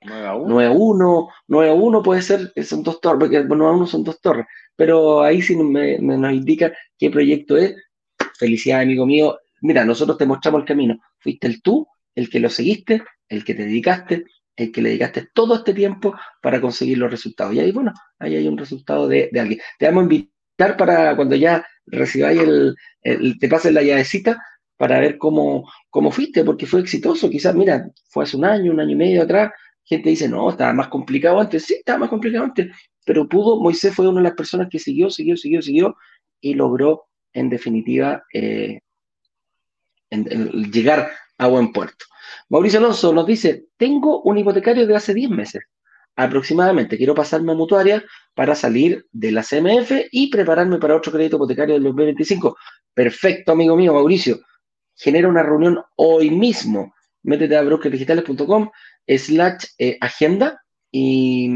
9 0.05 0.27
a 0.65 0.71
1. 0.71 1.27
9 1.47 1.69
a 1.69 1.73
1, 1.73 2.03
puede 2.03 2.21
ser, 2.21 2.51
son 2.63 2.83
dos 2.83 2.99
torres, 2.99 3.19
porque 3.19 3.43
9 3.43 3.65
a 3.65 3.71
1 3.77 3.87
son 3.87 4.03
dos 4.03 4.19
torres, 4.19 4.45
pero 4.75 5.21
ahí 5.21 5.41
sí 5.41 5.55
me, 5.55 5.97
nos 5.99 6.33
indica 6.33 6.73
qué 6.97 7.09
proyecto 7.09 7.57
es. 7.57 7.75
Felicidades, 8.37 8.85
amigo 8.85 9.05
mío. 9.05 9.37
Mira, 9.61 9.85
nosotros 9.85 10.17
te 10.17 10.25
mostramos 10.25 10.61
el 10.61 10.67
camino. 10.67 10.99
Fuiste 11.19 11.47
el 11.47 11.61
tú, 11.61 11.87
el 12.15 12.29
que 12.29 12.39
lo 12.39 12.49
seguiste, 12.49 13.03
el 13.29 13.43
que 13.43 13.53
te 13.53 13.65
dedicaste, 13.65 14.25
el 14.55 14.71
que 14.71 14.81
le 14.81 14.89
dedicaste 14.89 15.29
todo 15.33 15.55
este 15.55 15.73
tiempo 15.73 16.15
para 16.41 16.59
conseguir 16.61 16.97
los 16.97 17.11
resultados. 17.11 17.53
Y 17.53 17.59
ahí, 17.59 17.71
bueno, 17.71 17.93
ahí 18.19 18.35
hay 18.35 18.47
un 18.47 18.57
resultado 18.57 19.07
de, 19.07 19.29
alguien. 19.39 19.59
Te 19.77 19.85
vamos 19.85 20.01
a 20.01 20.03
invitar 20.03 20.77
para 20.77 21.15
cuando 21.15 21.35
ya 21.35 21.65
recibáis 21.85 22.41
el, 22.41 22.75
te 23.39 23.47
pases 23.47 23.73
la 23.73 23.83
llavecita 23.83 24.41
para 24.77 24.99
ver 24.99 25.17
cómo, 25.17 25.69
cómo 25.89 26.11
fuiste, 26.11 26.43
porque 26.43 26.65
fue 26.65 26.81
exitoso. 26.81 27.29
Quizás, 27.29 27.55
mira, 27.55 27.87
fue 28.09 28.23
hace 28.23 28.37
un 28.37 28.45
año, 28.45 28.71
un 28.71 28.79
año 28.79 28.91
y 28.91 28.95
medio 28.95 29.23
atrás. 29.23 29.51
Gente 29.85 30.09
dice, 30.09 30.29
no, 30.29 30.49
estaba 30.49 30.73
más 30.73 30.87
complicado 30.87 31.39
antes. 31.39 31.65
Sí, 31.65 31.75
estaba 31.75 31.99
más 31.99 32.09
complicado 32.09 32.45
antes, 32.45 32.67
pero 33.05 33.27
pudo, 33.27 33.59
Moisés 33.59 33.93
fue 33.93 34.07
una 34.07 34.19
de 34.19 34.29
las 34.29 34.35
personas 34.35 34.67
que 34.69 34.79
siguió, 34.79 35.09
siguió, 35.09 35.37
siguió, 35.37 35.61
siguió 35.61 35.95
y 36.41 36.53
logró, 36.53 37.05
en 37.33 37.49
definitiva, 37.49 38.23
eh, 38.33 38.79
llegar 40.09 41.11
a 41.37 41.47
buen 41.47 41.71
puerto. 41.71 42.05
Mauricio 42.49 42.79
Alonso 42.79 43.13
nos 43.13 43.25
dice, 43.25 43.65
tengo 43.77 44.21
un 44.21 44.37
hipotecario 44.37 44.85
de 44.85 44.95
hace 44.95 45.13
10 45.13 45.29
meses 45.29 45.63
aproximadamente. 46.15 46.97
Quiero 46.97 47.15
pasarme 47.15 47.51
a 47.51 47.55
mutuaria 47.55 48.03
para 48.35 48.55
salir 48.55 49.05
de 49.11 49.31
la 49.31 49.43
CMF 49.43 50.07
y 50.11 50.29
prepararme 50.29 50.77
para 50.77 50.95
otro 50.95 51.11
crédito 51.11 51.37
hipotecario 51.37 51.75
del 51.75 51.83
2025. 51.83 52.57
Perfecto, 52.93 53.51
amigo 53.51 53.75
mío, 53.75 53.93
Mauricio. 53.93 54.39
Genera 54.95 55.27
una 55.27 55.43
reunión 55.43 55.79
hoy 55.95 56.29
mismo. 56.29 56.93
Métete 57.23 57.55
a 57.55 57.63
brokerdigitales.com 57.63 58.69
slash 59.07 59.65
eh, 59.79 59.97
agenda 59.99 60.61
y, 60.91 61.49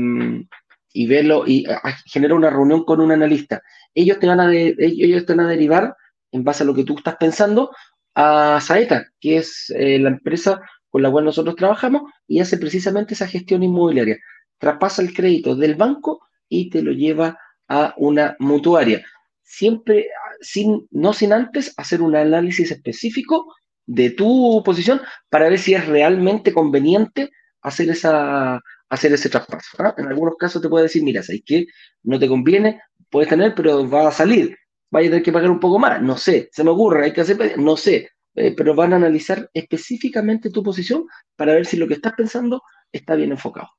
y 0.97 1.05
verlo 1.05 1.43
y 1.45 1.63
genera 2.07 2.33
una 2.33 2.49
reunión 2.49 2.83
con 2.83 2.99
un 2.99 3.11
analista. 3.11 3.61
Ellos 3.93 4.17
te 4.17 4.25
van 4.25 4.39
a, 4.39 4.51
ellos 4.51 5.27
te 5.27 5.35
van 5.35 5.45
a 5.45 5.49
derivar 5.49 5.95
en 6.31 6.43
base 6.43 6.63
a 6.63 6.65
lo 6.65 6.73
que 6.73 6.83
tú 6.83 6.97
estás 6.97 7.17
pensando 7.17 7.69
a 8.15 8.59
Saeta, 8.59 9.05
que 9.19 9.37
es 9.37 9.71
eh, 9.77 9.99
la 9.99 10.09
empresa 10.09 10.59
con 10.89 11.03
la 11.03 11.11
cual 11.11 11.25
nosotros 11.25 11.55
trabajamos 11.55 12.01
y 12.27 12.39
hace 12.39 12.57
precisamente 12.57 13.13
esa 13.13 13.27
gestión 13.27 13.61
inmobiliaria. 13.61 14.17
Traspasa 14.57 15.03
el 15.03 15.13
crédito 15.13 15.55
del 15.55 15.75
banco 15.75 16.21
y 16.49 16.71
te 16.71 16.81
lo 16.81 16.91
lleva 16.91 17.37
a 17.67 17.93
una 17.97 18.35
mutuaria. 18.39 19.05
Siempre, 19.43 20.07
sin, 20.41 20.87
no 20.89 21.13
sin 21.13 21.31
antes 21.31 21.75
hacer 21.77 22.01
un 22.01 22.15
análisis 22.15 22.71
específico 22.71 23.53
de 23.85 24.09
tu 24.09 24.63
posición 24.65 24.99
para 25.29 25.47
ver 25.47 25.59
si 25.59 25.75
es 25.75 25.85
realmente 25.85 26.51
conveniente 26.53 27.29
hacer, 27.61 27.91
esa, 27.91 28.61
hacer 28.89 29.13
ese 29.13 29.29
traspaso. 29.29 29.77
¿ah? 29.79 29.95
En 29.97 30.07
algunos 30.07 30.35
casos 30.37 30.61
te 30.61 30.69
puede 30.69 30.83
decir, 30.83 31.03
mira, 31.03 31.23
¿sabes 31.23 31.41
qué? 31.45 31.67
No 32.03 32.19
te 32.19 32.27
conviene, 32.27 32.81
puedes 33.09 33.29
tener, 33.29 33.53
pero 33.55 33.89
va 33.89 34.07
a 34.07 34.11
salir 34.11 34.57
vaya 34.89 35.07
a 35.07 35.11
tener 35.11 35.23
que 35.23 35.31
pagar 35.31 35.51
un 35.51 35.59
poco 35.59 35.79
más, 35.79 36.01
no 36.01 36.17
sé, 36.17 36.49
se 36.51 36.63
me 36.63 36.71
ocurre, 36.71 37.05
hay 37.05 37.13
que 37.13 37.21
hacer, 37.21 37.57
no 37.57 37.77
sé, 37.77 38.11
eh, 38.35 38.53
pero 38.55 38.75
van 38.75 38.93
a 38.93 38.97
analizar 38.97 39.49
específicamente 39.53 40.49
tu 40.49 40.63
posición 40.63 41.05
para 41.35 41.53
ver 41.53 41.65
si 41.65 41.77
lo 41.77 41.87
que 41.87 41.95
estás 41.95 42.13
pensando 42.13 42.63
está 42.91 43.15
bien 43.15 43.31
enfocado. 43.31 43.69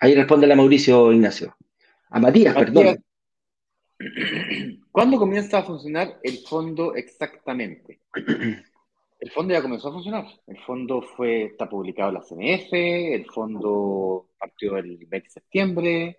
Ahí 0.00 0.14
responde 0.14 0.46
la 0.46 0.56
Mauricio 0.56 1.12
Ignacio. 1.12 1.56
A 2.10 2.18
Matías, 2.18 2.54
perdón. 2.54 3.04
¿Cuándo 4.90 5.16
comienza 5.16 5.58
a 5.58 5.62
funcionar 5.62 6.18
el 6.22 6.38
fondo 6.38 6.94
exactamente? 6.96 8.00
El 9.22 9.30
fondo 9.30 9.54
ya 9.54 9.62
comenzó 9.62 9.88
a 9.88 9.92
funcionar. 9.92 10.26
El 10.48 10.58
fondo 10.58 11.00
fue, 11.00 11.44
está 11.44 11.68
publicado 11.68 12.08
en 12.08 12.14
la 12.14 12.22
CMF, 12.22 12.72
el 12.72 13.24
fondo 13.26 14.30
partió 14.36 14.76
el 14.76 14.96
20 14.96 15.20
de 15.20 15.30
septiembre. 15.30 16.16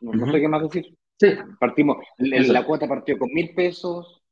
no, 0.00 0.32
sé 0.32 0.40
qué 0.40 0.48
más 0.48 0.62
decir. 0.64 0.94
Sí. 1.18 1.28
Partimos, 1.58 1.96
la, 2.18 2.66
cuota 2.66 2.86
partió 2.86 3.18
con 3.18 3.32
mil 3.32 3.54
pesos. 3.54 4.22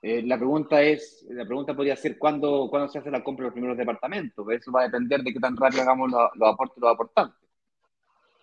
Eh, 0.00 0.22
la 0.22 0.36
pregunta 0.36 0.80
es, 0.80 1.26
la 1.28 1.44
pregunta 1.44 1.74
podría 1.74 1.96
ser 1.96 2.16
¿cuándo, 2.16 2.68
cuándo 2.70 2.88
se 2.88 3.00
hace 3.00 3.10
la 3.10 3.24
compra 3.24 3.42
de 3.42 3.46
los 3.48 3.54
primeros 3.54 3.76
departamentos. 3.76 4.46
Eso 4.48 4.70
va 4.70 4.82
a 4.82 4.84
depender 4.84 5.24
de 5.24 5.32
qué 5.32 5.40
tan 5.40 5.56
rápido 5.56 5.82
hagamos 5.82 6.08
los, 6.08 6.30
los 6.36 6.54
aportes 6.54 6.78
los 6.80 6.92
aportantes. 6.92 7.48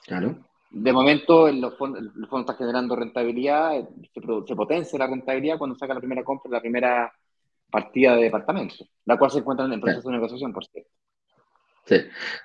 Claro. 0.06 0.46
De 0.72 0.92
momento, 0.92 1.48
el 1.48 1.66
fondo, 1.78 2.00
el 2.00 2.28
fondo 2.28 2.40
está 2.40 2.54
generando 2.56 2.96
rentabilidad, 2.96 3.88
se, 4.14 4.56
potencia 4.56 5.00
la 5.00 5.08
rentabilidad 5.08 5.58
cuando 5.58 5.78
saca 5.78 5.94
la 5.94 6.00
primera 6.00 6.24
compra, 6.24 6.52
la 6.52 6.62
primera 6.62 7.14
partida 7.70 8.16
de 8.16 8.24
departamento, 8.24 8.76
la 9.06 9.18
cual 9.18 9.32
se 9.32 9.40
encuentra 9.40 9.66
en 9.66 9.74
el 9.74 9.82
proceso 9.82 10.10
de 10.10 10.16
negociación, 10.16 10.54
por 10.54 10.66
cierto. 10.66 10.90
Sí. 11.86 11.98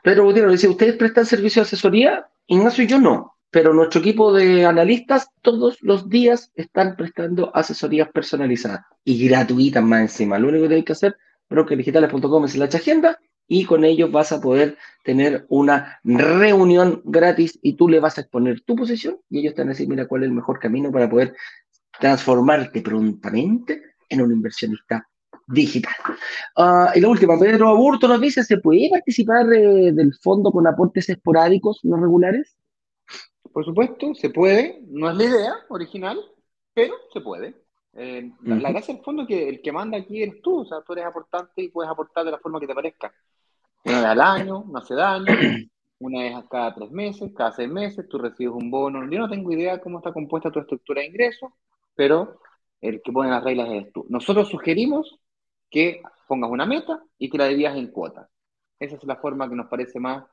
Pedro 0.02 0.24
Gutiérrez 0.24 0.52
dice, 0.52 0.68
¿ustedes 0.68 0.96
prestan 0.96 1.26
servicio 1.26 1.62
de 1.62 1.66
asesoría? 1.66 2.28
Ignacio 2.46 2.84
y 2.84 2.86
yo 2.86 2.98
no, 2.98 3.36
pero 3.50 3.72
nuestro 3.72 4.00
equipo 4.00 4.32
de 4.32 4.66
analistas 4.66 5.30
todos 5.40 5.78
los 5.82 6.08
días 6.08 6.52
están 6.54 6.96
prestando 6.96 7.50
asesorías 7.54 8.10
personalizadas 8.10 8.84
y 9.04 9.26
gratuitas 9.28 9.82
más 9.82 10.02
encima. 10.02 10.38
Lo 10.38 10.48
único 10.48 10.62
que 10.62 10.68
tienen 10.68 10.84
que 10.84 10.92
hacer, 10.92 11.16
brokerdigitales.com 11.48 12.44
es 12.44 12.56
la 12.56 12.66
agenda 12.66 13.18
y 13.52 13.64
con 13.64 13.84
ellos 13.84 14.12
vas 14.12 14.30
a 14.30 14.40
poder 14.40 14.78
tener 15.02 15.44
una 15.48 15.98
reunión 16.04 17.02
gratis 17.04 17.58
y 17.62 17.72
tú 17.72 17.88
le 17.88 17.98
vas 17.98 18.16
a 18.16 18.20
exponer 18.20 18.60
tu 18.60 18.76
posición 18.76 19.18
y 19.28 19.40
ellos 19.40 19.56
te 19.56 19.62
van 19.62 19.70
a 19.70 19.72
decir, 19.72 19.88
mira, 19.88 20.06
cuál 20.06 20.22
es 20.22 20.28
el 20.28 20.34
mejor 20.34 20.60
camino 20.60 20.92
para 20.92 21.10
poder 21.10 21.34
transformarte 21.98 22.80
prontamente 22.80 23.82
en 24.08 24.22
un 24.22 24.30
inversionista 24.30 25.04
digital. 25.48 25.92
Ah, 26.56 26.92
y 26.94 27.00
la 27.00 27.08
última, 27.08 27.36
Pedro 27.40 27.70
Aburto 27.70 28.06
nos 28.06 28.20
dice, 28.20 28.44
¿se 28.44 28.58
puede 28.58 28.88
participar 28.88 29.46
del 29.46 30.14
fondo 30.22 30.52
con 30.52 30.68
aportes 30.68 31.08
esporádicos 31.08 31.80
no 31.82 31.96
regulares? 31.96 32.56
Por 33.52 33.64
supuesto, 33.64 34.14
se 34.14 34.30
puede. 34.30 34.80
No 34.90 35.10
es 35.10 35.16
la 35.16 35.24
idea 35.24 35.54
original, 35.70 36.20
pero 36.72 36.94
se 37.12 37.20
puede. 37.20 37.56
Eh, 37.94 38.30
la, 38.42 38.70
gracia 38.70 38.94
del 38.94 39.02
fondo 39.02 39.22
es 39.22 39.28
que 39.28 39.48
el 39.48 39.60
que 39.60 39.72
manda 39.72 39.98
aquí 39.98 40.22
eres 40.22 40.40
tú, 40.40 40.60
o 40.60 40.64
sea, 40.64 40.82
tú 40.82 40.92
eres 40.92 41.04
aportante 41.04 41.62
y 41.62 41.68
puedes 41.68 41.90
aportar 41.90 42.24
de 42.24 42.30
la 42.30 42.38
forma 42.38 42.60
que 42.60 42.68
te 42.68 42.74
parezca. 42.74 43.12
Una 43.84 43.96
vez 43.96 44.06
al 44.06 44.20
año, 44.20 44.64
no 44.66 44.78
hace 44.78 44.94
daño, 44.94 45.26
una 46.00 46.20
vez 46.20 46.34
cada 46.50 46.74
tres 46.74 46.90
meses, 46.90 47.32
cada 47.34 47.52
seis 47.52 47.68
meses, 47.68 48.08
tú 48.08 48.18
recibes 48.18 48.54
un 48.54 48.70
bono. 48.70 49.08
Yo 49.10 49.18
no 49.18 49.28
tengo 49.28 49.52
idea 49.52 49.80
cómo 49.80 49.98
está 49.98 50.12
compuesta 50.12 50.50
tu 50.50 50.60
estructura 50.60 51.00
de 51.00 51.08
ingresos, 51.08 51.50
pero 51.94 52.40
el 52.80 53.02
que 53.02 53.12
pone 53.12 53.30
las 53.30 53.44
reglas 53.44 53.68
es 53.70 53.92
tú. 53.92 54.06
Nosotros 54.08 54.48
sugerimos 54.48 55.18
que 55.70 56.02
pongas 56.26 56.50
una 56.50 56.66
meta 56.66 57.02
y 57.18 57.30
que 57.30 57.38
la 57.38 57.46
dividas 57.46 57.76
en 57.76 57.88
cuotas. 57.88 58.28
Esa 58.78 58.96
es 58.96 59.04
la 59.04 59.16
forma 59.16 59.48
que 59.48 59.56
nos 59.56 59.68
parece 59.68 60.00
más 60.00 60.24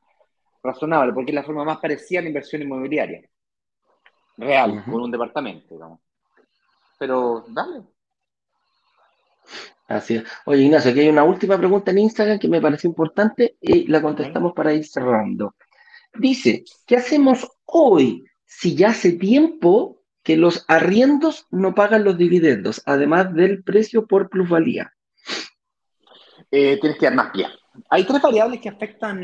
razonable, 0.63 1.13
porque 1.13 1.31
es 1.31 1.35
la 1.35 1.43
forma 1.43 1.63
más 1.63 1.77
parecida 1.77 2.19
a 2.19 2.21
la 2.23 2.29
inversión 2.29 2.61
inmobiliaria. 2.61 3.21
Real, 4.37 4.83
con 4.85 5.01
un 5.01 5.11
departamento, 5.11 5.73
digamos. 5.73 5.99
Pero 6.99 7.45
dale, 7.49 7.83
Así 9.87 10.15
es. 10.15 10.23
Oye, 10.45 10.63
Ignacio, 10.63 10.91
aquí 10.91 10.99
hay 10.99 11.09
una 11.09 11.23
última 11.23 11.57
pregunta 11.57 11.91
en 11.91 11.99
Instagram 11.99 12.39
que 12.39 12.49
me 12.49 12.61
parece 12.61 12.87
importante 12.87 13.55
y 13.61 13.87
la 13.87 14.01
contestamos 14.01 14.53
para 14.53 14.73
ir 14.73 14.85
cerrando. 14.85 15.55
Dice, 16.13 16.65
¿qué 16.85 16.97
hacemos 16.97 17.47
hoy 17.65 18.25
si 18.45 18.75
ya 18.75 18.89
hace 18.89 19.13
tiempo 19.13 20.01
que 20.23 20.35
los 20.35 20.65
arriendos 20.67 21.47
no 21.51 21.73
pagan 21.73 22.03
los 22.03 22.17
dividendos, 22.17 22.81
además 22.85 23.33
del 23.33 23.63
precio 23.63 24.07
por 24.07 24.29
plusvalía? 24.29 24.93
Eh, 26.51 26.77
tienes 26.81 26.99
que 26.99 27.05
dar 27.05 27.15
más 27.15 27.31
pie. 27.31 27.47
Hay 27.89 28.03
tres 28.03 28.21
variables 28.21 28.59
que 28.59 28.69
afectan 28.69 29.21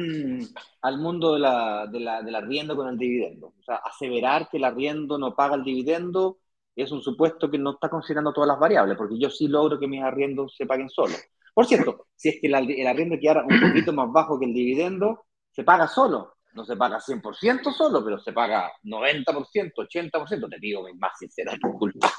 al 0.82 0.98
mundo 1.00 1.34
de 1.34 1.40
la, 1.40 1.88
del 1.88 2.36
arriendo 2.36 2.76
con 2.76 2.88
el 2.88 2.98
dividendo. 2.98 3.48
O 3.60 3.64
sea, 3.64 3.78
aseverar 3.78 4.48
que 4.50 4.58
el 4.58 4.64
arriendo 4.64 5.18
no 5.18 5.36
paga 5.36 5.56
el 5.56 5.64
dividendo 5.64 6.38
es 6.76 6.92
un 6.92 7.02
supuesto 7.02 7.50
que 7.50 7.58
no 7.58 7.72
está 7.72 7.90
considerando 7.90 8.34
todas 8.34 8.48
las 8.48 8.60
variables, 8.60 8.98
porque 8.98 9.20
yo 9.20 9.30
sí 9.30 9.48
logro 9.48 9.80
que 9.80 9.88
mis 9.88 10.02
arriendos 10.02 10.56
se 10.56 10.66
paguen 10.66 10.90
solo. 10.90 11.14
Por 11.54 11.66
cierto, 11.66 12.08
si 12.16 12.30
es 12.30 12.42
que 12.42 12.48
el, 12.48 12.88
arriendo 12.88 13.18
queda 13.20 13.44
un 13.44 13.60
poquito 13.60 13.94
más 13.94 14.12
bajo 14.12 14.40
que 14.40 14.46
el 14.46 14.54
dividendo, 14.54 15.26
se 15.52 15.64
paga 15.64 15.88
solo. 15.88 16.34
No 16.54 16.64
se 16.64 16.76
paga 16.76 17.00
100% 17.00 17.74
solo, 17.74 18.04
pero 18.04 18.20
se 18.20 18.32
paga 18.32 18.72
90%, 18.84 19.72
80%. 19.76 20.50
Te 20.50 20.60
digo 20.60 20.86
más 21.00 21.18
sincera 21.18 21.58
culpa. 21.80 22.12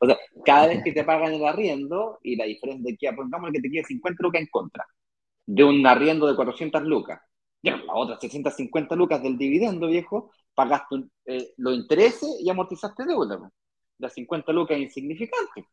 o 0.00 0.06
sea, 0.06 0.18
cada 0.44 0.68
vez 0.68 0.82
que 0.82 0.92
te 0.92 1.04
pagan 1.04 1.34
el 1.34 1.44
arriendo 1.44 2.18
y 2.22 2.36
la 2.36 2.46
diferencia 2.46 2.96
que, 2.98 3.12
pongamos 3.12 3.50
que 3.52 3.60
te 3.60 3.70
quede 3.70 3.84
50 3.84 4.22
lucas 4.22 4.40
en 4.40 4.48
contra 4.48 4.86
de 5.46 5.62
un 5.62 5.86
arriendo 5.86 6.26
de 6.26 6.36
400 6.36 6.82
lucas, 6.84 7.20
ya, 7.62 7.76
la 7.76 7.94
otra 7.94 8.18
650 8.18 8.94
lucas 8.96 9.22
del 9.22 9.36
dividendo, 9.36 9.88
viejo, 9.88 10.30
pagaste 10.54 11.04
eh, 11.26 11.52
los 11.56 11.74
intereses 11.74 12.36
y 12.40 12.48
amortizaste 12.48 13.04
deuda. 13.04 13.50
Las 13.98 14.14
50 14.14 14.52
lucas 14.52 14.76
es 14.76 14.84
insignificante. 14.84 15.66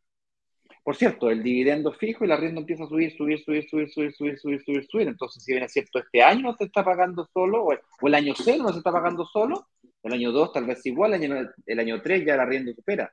Por 0.84 0.96
cierto, 0.96 1.30
el 1.30 1.42
dividendo 1.42 1.92
fijo 1.92 2.24
y 2.24 2.28
la 2.28 2.34
arriendo 2.34 2.60
empieza 2.60 2.84
a 2.84 2.88
subir, 2.88 3.16
subir, 3.16 3.40
subir, 3.42 3.68
subir, 3.68 3.88
subir, 3.90 4.12
subir, 4.12 4.38
subir, 4.38 4.62
subir, 4.64 4.86
subir. 4.86 5.08
Entonces, 5.08 5.44
si 5.44 5.52
bien 5.52 5.64
es 5.64 5.72
cierto, 5.72 6.00
este 6.00 6.22
año 6.22 6.42
no 6.42 6.56
se 6.56 6.64
está 6.64 6.84
pagando 6.84 7.28
solo, 7.32 7.64
o 7.64 7.72
el, 8.06 8.14
año 8.14 8.34
0 8.36 8.64
no 8.64 8.72
se 8.72 8.78
está 8.78 8.90
pagando 8.90 9.24
solo, 9.26 9.68
el 10.02 10.12
año 10.12 10.32
2 10.32 10.52
tal 10.52 10.64
vez 10.64 10.84
igual, 10.86 11.14
el 11.14 11.22
año, 11.22 11.50
el 11.66 11.78
año 11.78 12.02
3 12.02 12.24
ya 12.26 12.34
el 12.34 12.40
arriendo 12.40 12.72
supera. 12.74 13.12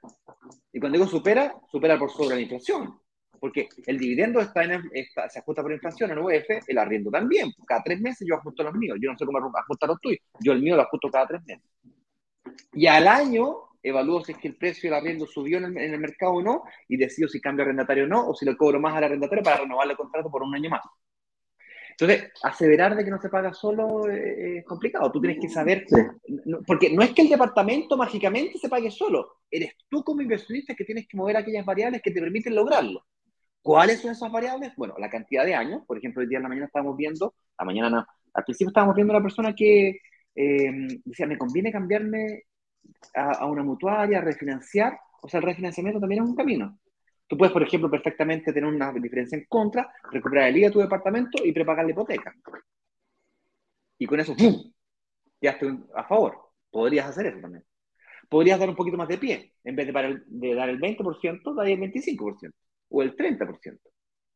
Y 0.74 0.80
cuando 0.80 0.97
digo 0.97 1.09
supera, 1.09 1.53
supera 1.72 1.99
por 1.99 2.09
sobre 2.11 2.36
la 2.36 2.41
inflación 2.41 2.99
porque 3.40 3.70
el 3.86 3.98
dividendo 3.98 4.40
está 4.42 4.64
en, 4.64 4.90
se 5.30 5.40
ajusta 5.40 5.62
por 5.62 5.72
inflación 5.72 6.12
en 6.12 6.20
UEF, 6.20 6.48
el 6.68 6.78
arriendo 6.78 7.10
también. 7.10 7.52
Cada 7.66 7.84
tres 7.84 8.00
meses 8.00 8.28
yo 8.28 8.36
ajusto 8.36 8.64
los 8.64 8.74
míos. 8.76 8.98
Yo 9.02 9.12
no 9.12 9.18
sé 9.18 9.26
cómo 9.26 9.52
ajustar 9.58 9.90
los 9.90 10.02
tuyos. 10.02 10.20
Yo 10.40 10.52
el 10.54 10.62
mío 10.62 10.76
lo 10.76 10.84
ajusto 10.84 11.10
cada 11.10 11.28
tres 11.28 11.42
meses. 11.46 11.70
Y 12.74 12.88
al 12.88 13.08
año 13.08 13.70
evalúo 13.82 14.24
si 14.24 14.34
es 14.34 14.38
que 14.38 14.50
el 14.50 14.58
precio 14.58 14.90
del 14.90 15.00
arriendo 15.00 15.26
subió 15.26 15.58
en 15.58 15.78
el, 15.78 16.00
mercado 16.00 16.34
o 16.34 16.42
no 16.42 16.64
y 16.88 16.98
decido 16.98 17.30
si 17.30 17.40
cambio 17.40 17.64
arrendatario 17.64 18.04
o 18.04 18.08
no 18.08 18.28
o 18.28 18.36
si 18.36 18.46
le 18.46 18.58
cobro 18.58 18.80
más 18.80 18.96
al 18.96 19.05
arrendatario 19.05 19.43
para 19.43 19.58
renovar 19.58 19.89
el 19.89 19.96
contrato 19.96 20.30
por 20.30 20.43
un 20.43 20.54
año 20.54 20.70
más. 20.70 20.82
Entonces, 21.92 22.32
aseverar 22.43 22.96
de 22.96 23.04
que 23.04 23.12
no 23.12 23.20
se 23.20 23.28
paga 23.28 23.54
solo 23.54 24.09
es 24.09 24.63
complicado. 24.63 25.12
Tú 25.12 25.20
tienes 25.20 25.38
que 25.42 25.50
saber, 25.50 25.86
porque 26.66 26.89
no 26.93 27.01
es 27.01 27.13
que 27.13 27.24
el 27.24 27.30
departamento 27.30 27.97
mágicamente 27.97 28.58
se 28.58 28.70
pague 28.70 28.89
solo. 28.89 29.39
Eres 29.51 29.74
tú 29.89 30.01
como 30.01 30.22
inversionista 30.22 30.76
que 30.76 30.86
tienes 30.86 31.08
que 31.09 31.18
mover 31.18 31.36
aquellas 31.36 31.66
variables 31.66 32.01
que 32.01 32.12
te 32.12 32.22
permiten 32.22 32.55
lograrlo. 32.55 33.05
¿Cuáles 33.62 34.02
son 34.02 34.12
esas 34.12 34.32
variables? 34.32 34.74
Bueno, 34.76 34.96
la 34.98 35.10
cantidad 35.10 35.46
de 35.46 35.56
años. 35.56 35.84
Por 35.86 35.98
ejemplo, 35.98 36.22
hoy 36.22 36.28
día 36.28 36.38
en 36.38 36.44
la 36.44 36.50
mañana 36.50 36.68
estábamos 36.68 36.96
viendo, 36.98 37.36
la 37.58 37.66
mañana 37.66 38.08
al 38.34 38.44
principio 38.44 38.70
estábamos 38.70 38.96
viendo 38.96 39.14
a 39.14 39.18
la 39.18 39.24
persona 39.24 39.54
que 39.54 40.00
eh, 40.36 40.72
decía, 41.04 41.28
me 41.28 41.38
conviene 41.38 41.72
cambiarme 41.72 42.44
a, 43.16 43.46
una 43.46 43.64
mutuaria, 43.64 44.22
refinanciar. 44.22 44.98
O 45.22 45.28
sea, 45.28 45.40
el 45.40 45.46
refinanciamiento 45.46 46.00
también 46.00 46.24
es 46.24 46.30
un 46.30 46.36
camino. 46.36 46.80
Tú 47.28 47.38
puedes, 47.38 47.54
por 47.54 47.64
ejemplo, 47.64 47.92
perfectamente 47.92 48.54
tener 48.54 48.70
una 48.70 48.92
diferencia 48.94 49.38
en 49.38 49.46
contra, 49.48 49.92
recuperar 50.12 50.48
el 50.50 50.58
IVA 50.58 50.68
de 50.68 50.74
tu 50.74 50.80
departamento 50.80 51.44
y 51.46 51.52
prepagar 51.52 51.86
la 51.86 51.92
hipoteca. 51.92 52.34
Y 53.98 54.06
con 54.08 54.20
eso, 54.20 54.36
¡pum! 54.36 54.72
Ya 55.42 55.52
estoy 55.52 55.84
a 55.96 56.04
favor. 56.06 56.38
Podrías 56.72 57.08
hacer 57.08 57.28
eso 57.28 57.40
también. 57.40 57.64
Podrías 58.30 58.60
dar 58.60 58.70
un 58.70 58.76
poquito 58.76 58.98
más 58.98 59.08
de 59.08 59.18
pie. 59.18 59.54
En 59.64 59.76
vez 59.76 59.88
de, 59.88 60.22
de 60.26 60.56
dar 60.56 60.70
el 60.70 60.80
20%, 60.80 61.56
dar 61.56 61.68
el 61.68 61.80
25% 61.80 62.54
o 62.89 63.01
el 63.01 63.16
30%. 63.16 63.79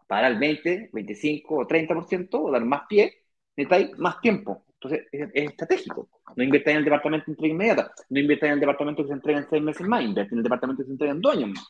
Para 0.07 0.27
el 0.27 0.37
20, 0.37 0.89
25 0.93 1.55
o 1.55 1.67
30% 1.67 2.27
o 2.33 2.51
dar 2.51 2.63
más 2.65 2.83
pie, 2.87 3.23
necesitáis 3.55 3.97
más 3.97 4.19
tiempo. 4.21 4.65
Entonces, 4.73 5.07
es, 5.11 5.29
estratégico. 5.33 6.09
No 6.35 6.43
inviertáis 6.43 6.75
en 6.75 6.79
el 6.79 6.85
departamento 6.85 7.25
de 7.27 7.31
entrega 7.31 7.53
inmediata. 7.53 7.93
No 8.09 8.19
inviertáis 8.19 8.49
en 8.49 8.53
el 8.53 8.59
departamento 8.59 9.03
que 9.03 9.07
se 9.07 9.13
entrega 9.13 9.39
en 9.39 9.49
seis 9.49 9.63
meses 9.63 9.87
más. 9.87 10.03
Invierte 10.03 10.33
en 10.33 10.39
el 10.39 10.43
departamento 10.43 10.83
que 10.83 10.87
se 10.87 10.91
entrega 10.91 11.13
en 11.13 11.21
dos 11.21 11.35
años 11.35 11.49
más. 11.49 11.67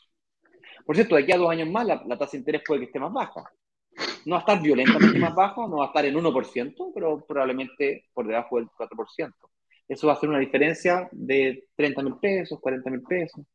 Por 0.85 0.95
cierto, 0.95 1.15
de 1.15 1.23
aquí 1.23 1.31
a 1.31 1.37
dos 1.37 1.49
años 1.49 1.69
más, 1.69 1.85
la, 1.85 2.17
tasa 2.17 2.31
de 2.31 2.37
interés 2.39 2.61
puede 2.65 2.81
que 2.81 2.85
esté 2.87 2.99
más 2.99 3.13
baja. 3.13 3.43
No 4.25 4.35
va 4.35 4.37
a 4.37 4.39
estar 4.39 4.61
violentamente 4.61 5.19
más 5.19 5.35
baja, 5.35 5.67
no 5.67 5.77
va 5.77 5.85
a 5.85 5.87
estar 5.87 6.05
en 6.05 6.15
1%, 6.15 6.91
pero 6.93 7.25
probablemente 7.25 8.05
por 8.13 8.27
debajo 8.27 8.57
del 8.57 8.67
4%. 8.67 9.31
Eso 9.87 10.07
va 10.07 10.13
a 10.13 10.15
hacer 10.15 10.29
una 10.29 10.39
diferencia 10.39 11.07
de 11.11 11.67
30 11.75 12.01
mil 12.01 12.15
pesos, 12.17 12.59
40 12.59 12.89
mil 12.89 13.03
pesos 13.03 13.45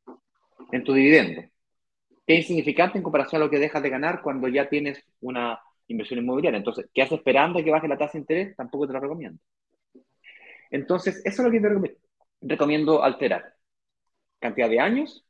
en 0.70 0.84
tu 0.84 0.92
dividendo 0.92 1.42
es 2.28 2.40
insignificante 2.40 2.98
en 2.98 3.04
comparación 3.04 3.40
a 3.40 3.46
lo 3.46 3.50
que 3.50 3.58
dejas 3.58 3.82
de 3.82 3.88
ganar 3.88 4.20
cuando 4.20 4.48
ya 4.48 4.68
tienes 4.68 5.02
una 5.20 5.58
inversión 5.88 6.20
inmobiliaria. 6.20 6.58
Entonces, 6.58 6.86
¿qué 6.92 7.02
haces 7.02 7.18
esperando 7.18 7.58
a 7.58 7.64
que 7.64 7.70
baje 7.70 7.88
la 7.88 7.96
tasa 7.96 8.12
de 8.12 8.18
interés? 8.18 8.54
Tampoco 8.54 8.86
te 8.86 8.92
lo 8.92 9.00
recomiendo. 9.00 9.40
Entonces, 10.70 11.22
eso 11.24 11.42
es 11.42 11.46
lo 11.46 11.50
que 11.50 11.60
te 11.60 11.96
recomiendo 12.42 13.02
alterar. 13.02 13.54
Cantidad 14.38 14.68
de 14.68 14.78
años, 14.78 15.24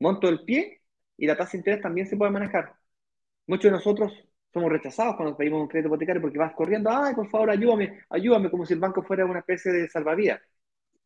monto 0.00 0.26
del 0.26 0.42
pie 0.42 0.80
y 1.18 1.26
la 1.26 1.36
tasa 1.36 1.52
de 1.52 1.58
interés 1.58 1.82
también 1.82 2.06
se 2.06 2.16
puede 2.16 2.32
manejar. 2.32 2.76
Muchos 3.46 3.64
de 3.64 3.72
nosotros 3.72 4.12
somos 4.54 4.72
rechazados 4.72 5.16
cuando 5.16 5.36
pedimos 5.36 5.60
un 5.60 5.68
crédito 5.68 5.88
hipotecario 5.88 6.22
porque 6.22 6.38
vas 6.38 6.54
corriendo, 6.54 6.88
ay, 6.90 7.14
por 7.14 7.28
favor, 7.28 7.50
ayúdame, 7.50 8.00
ayúdame, 8.08 8.50
como 8.50 8.64
si 8.64 8.72
el 8.72 8.80
banco 8.80 9.02
fuera 9.02 9.26
una 9.26 9.40
especie 9.40 9.70
de 9.70 9.88
salvavidas. 9.90 10.40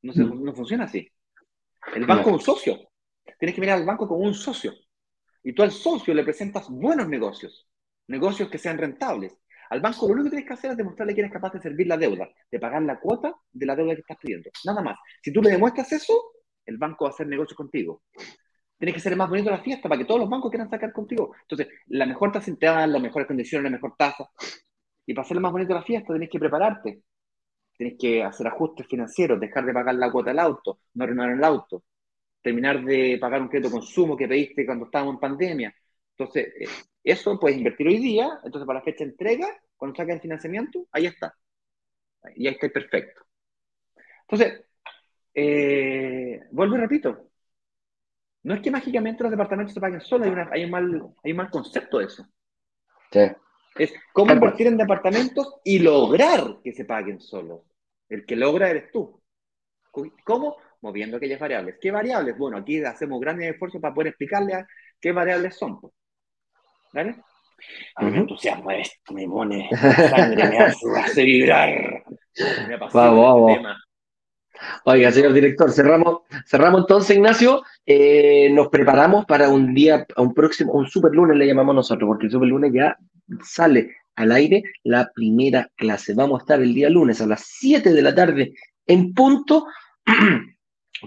No, 0.02 0.12
mm. 0.12 0.44
no 0.44 0.54
funciona 0.54 0.84
así. 0.84 1.10
El 1.96 2.06
banco 2.06 2.30
es 2.30 2.34
un 2.36 2.40
socio. 2.40 2.78
Tienes 3.38 3.54
que 3.54 3.60
mirar 3.60 3.78
al 3.78 3.84
banco 3.84 4.06
como 4.06 4.20
un 4.20 4.34
socio. 4.34 4.72
Y 5.46 5.52
tú 5.52 5.62
al 5.62 5.70
socio 5.70 6.12
le 6.12 6.24
presentas 6.24 6.68
buenos 6.68 7.08
negocios, 7.08 7.68
negocios 8.08 8.50
que 8.50 8.58
sean 8.58 8.78
rentables. 8.78 9.38
Al 9.70 9.80
banco 9.80 10.08
lo 10.08 10.14
único 10.14 10.24
que 10.24 10.30
tienes 10.30 10.48
que 10.48 10.54
hacer 10.54 10.72
es 10.72 10.76
demostrarle 10.76 11.14
que 11.14 11.20
eres 11.20 11.32
capaz 11.32 11.52
de 11.52 11.60
servir 11.60 11.86
la 11.86 11.96
deuda, 11.96 12.28
de 12.50 12.58
pagar 12.58 12.82
la 12.82 12.98
cuota 12.98 13.32
de 13.52 13.64
la 13.64 13.76
deuda 13.76 13.94
que 13.94 14.00
estás 14.00 14.16
pidiendo. 14.20 14.50
Nada 14.64 14.82
más. 14.82 14.98
Si 15.22 15.32
tú 15.32 15.40
le 15.40 15.50
demuestras 15.50 15.92
eso, 15.92 16.32
el 16.64 16.78
banco 16.78 17.04
va 17.04 17.10
a 17.10 17.14
hacer 17.14 17.28
negocio 17.28 17.54
contigo. 17.56 18.02
Tienes 18.76 18.96
que 18.96 19.00
ser 19.00 19.14
más 19.14 19.28
bonito 19.28 19.48
la 19.48 19.62
fiesta 19.62 19.88
para 19.88 20.00
que 20.00 20.04
todos 20.04 20.18
los 20.18 20.28
bancos 20.28 20.50
quieran 20.50 20.68
sacar 20.68 20.92
contigo. 20.92 21.32
Entonces, 21.42 21.68
la 21.90 22.06
mejor 22.06 22.32
tasa 22.32 22.52
te 22.52 22.66
las 22.66 23.00
mejores 23.00 23.28
condiciones, 23.28 23.70
la 23.70 23.76
mejor 23.76 23.94
tasa. 23.96 24.28
Y 25.06 25.14
para 25.14 25.26
hacerle 25.26 25.42
más 25.42 25.52
bonito 25.52 25.74
la 25.74 25.84
fiesta, 25.84 26.08
tienes 26.12 26.28
que 26.28 26.40
prepararte. 26.40 27.02
Tienes 27.76 27.96
que 27.96 28.24
hacer 28.24 28.48
ajustes 28.48 28.84
financieros, 28.88 29.38
dejar 29.38 29.64
de 29.64 29.72
pagar 29.72 29.94
la 29.94 30.10
cuota 30.10 30.30
del 30.30 30.40
auto, 30.40 30.80
no 30.94 31.06
renovar 31.06 31.30
el 31.30 31.44
auto, 31.44 31.84
terminar 32.46 32.80
de 32.84 33.18
pagar 33.20 33.42
un 33.42 33.48
crédito 33.48 33.70
de 33.70 33.74
consumo 33.74 34.16
que 34.16 34.28
pediste 34.28 34.64
cuando 34.64 34.84
estábamos 34.84 35.14
en 35.14 35.20
pandemia. 35.20 35.74
Entonces, 36.16 36.46
eh, 36.60 36.68
eso 37.02 37.40
puedes 37.40 37.58
invertir 37.58 37.88
hoy 37.88 37.98
día, 37.98 38.38
entonces 38.44 38.64
para 38.64 38.78
la 38.78 38.84
fecha 38.84 39.02
de 39.02 39.10
entrega, 39.10 39.48
cuando 39.76 39.96
saques 39.96 40.14
el 40.14 40.20
financiamiento, 40.20 40.86
ahí 40.92 41.06
está. 41.06 41.34
Y 42.36 42.46
ahí 42.46 42.54
está 42.54 42.68
perfecto. 42.68 43.22
Entonces, 44.22 44.64
eh, 45.34 46.40
vuelvo 46.52 46.76
y 46.76 46.78
repito, 46.78 47.30
no 48.44 48.54
es 48.54 48.60
que 48.60 48.70
mágicamente 48.70 49.24
los 49.24 49.32
departamentos 49.32 49.74
se 49.74 49.80
paguen 49.80 50.00
solos, 50.00 50.28
hay, 50.52 50.64
un, 50.64 50.70
mal, 50.70 51.02
hay 51.24 51.32
un 51.32 51.36
mal 51.38 51.50
concepto 51.50 51.98
de 51.98 52.04
eso. 52.04 52.24
Sí. 53.10 53.22
Es 53.74 53.92
cómo 54.12 54.32
invertir 54.32 54.68
en 54.68 54.76
departamentos 54.76 55.56
y 55.64 55.80
lograr 55.80 56.60
que 56.62 56.72
se 56.72 56.84
paguen 56.84 57.20
solos. 57.20 57.62
El 58.08 58.24
que 58.24 58.36
logra 58.36 58.70
eres 58.70 58.92
tú. 58.92 59.20
¿Cómo? 60.24 60.58
Moviendo 60.80 61.16
aquellas 61.16 61.40
variables. 61.40 61.76
¿Qué 61.80 61.90
variables? 61.90 62.36
Bueno, 62.36 62.58
aquí 62.58 62.82
hacemos 62.84 63.20
grandes 63.20 63.52
esfuerzos 63.52 63.80
para 63.80 63.94
poder 63.94 64.08
explicarle 64.08 64.66
qué 65.00 65.12
variables 65.12 65.56
son. 65.56 65.80
Pues. 65.80 65.92
¿Vale? 66.92 67.16
A 67.96 68.04
mí 68.04 68.10
me 68.10 68.18
entusiasma 68.18 68.76
esto, 68.76 69.14
me 69.14 69.26
pone 69.26 69.68
sangre, 69.70 70.48
me 70.48 70.58
hace, 70.58 71.24
vibrar. 71.24 72.04
Me 72.68 72.76
vamos, 72.76 73.50
este 73.50 73.60
tema. 73.60 73.82
Oiga, 74.84 75.12
señor 75.12 75.32
director, 75.32 75.70
cerramos, 75.72 76.20
cerramos 76.46 76.82
entonces, 76.82 77.16
Ignacio. 77.16 77.62
Eh, 77.84 78.50
nos 78.52 78.68
preparamos 78.68 79.24
para 79.26 79.48
un 79.48 79.74
día, 79.74 80.06
un 80.16 80.34
próximo, 80.34 80.72
un 80.72 80.86
super 80.86 81.12
lunes 81.12 81.36
le 81.36 81.46
llamamos 81.46 81.74
nosotros, 81.74 82.06
porque 82.08 82.26
el 82.26 82.32
super 82.32 82.48
lunes 82.48 82.72
ya 82.72 82.96
sale 83.42 83.96
al 84.14 84.32
aire 84.32 84.62
la 84.82 85.10
primera 85.14 85.70
clase. 85.76 86.14
Vamos 86.14 86.40
a 86.40 86.42
estar 86.42 86.60
el 86.60 86.74
día 86.74 86.90
lunes 86.90 87.20
a 87.20 87.26
las 87.26 87.42
7 87.42 87.92
de 87.92 88.02
la 88.02 88.14
tarde 88.14 88.54
en 88.86 89.12
punto 89.12 89.66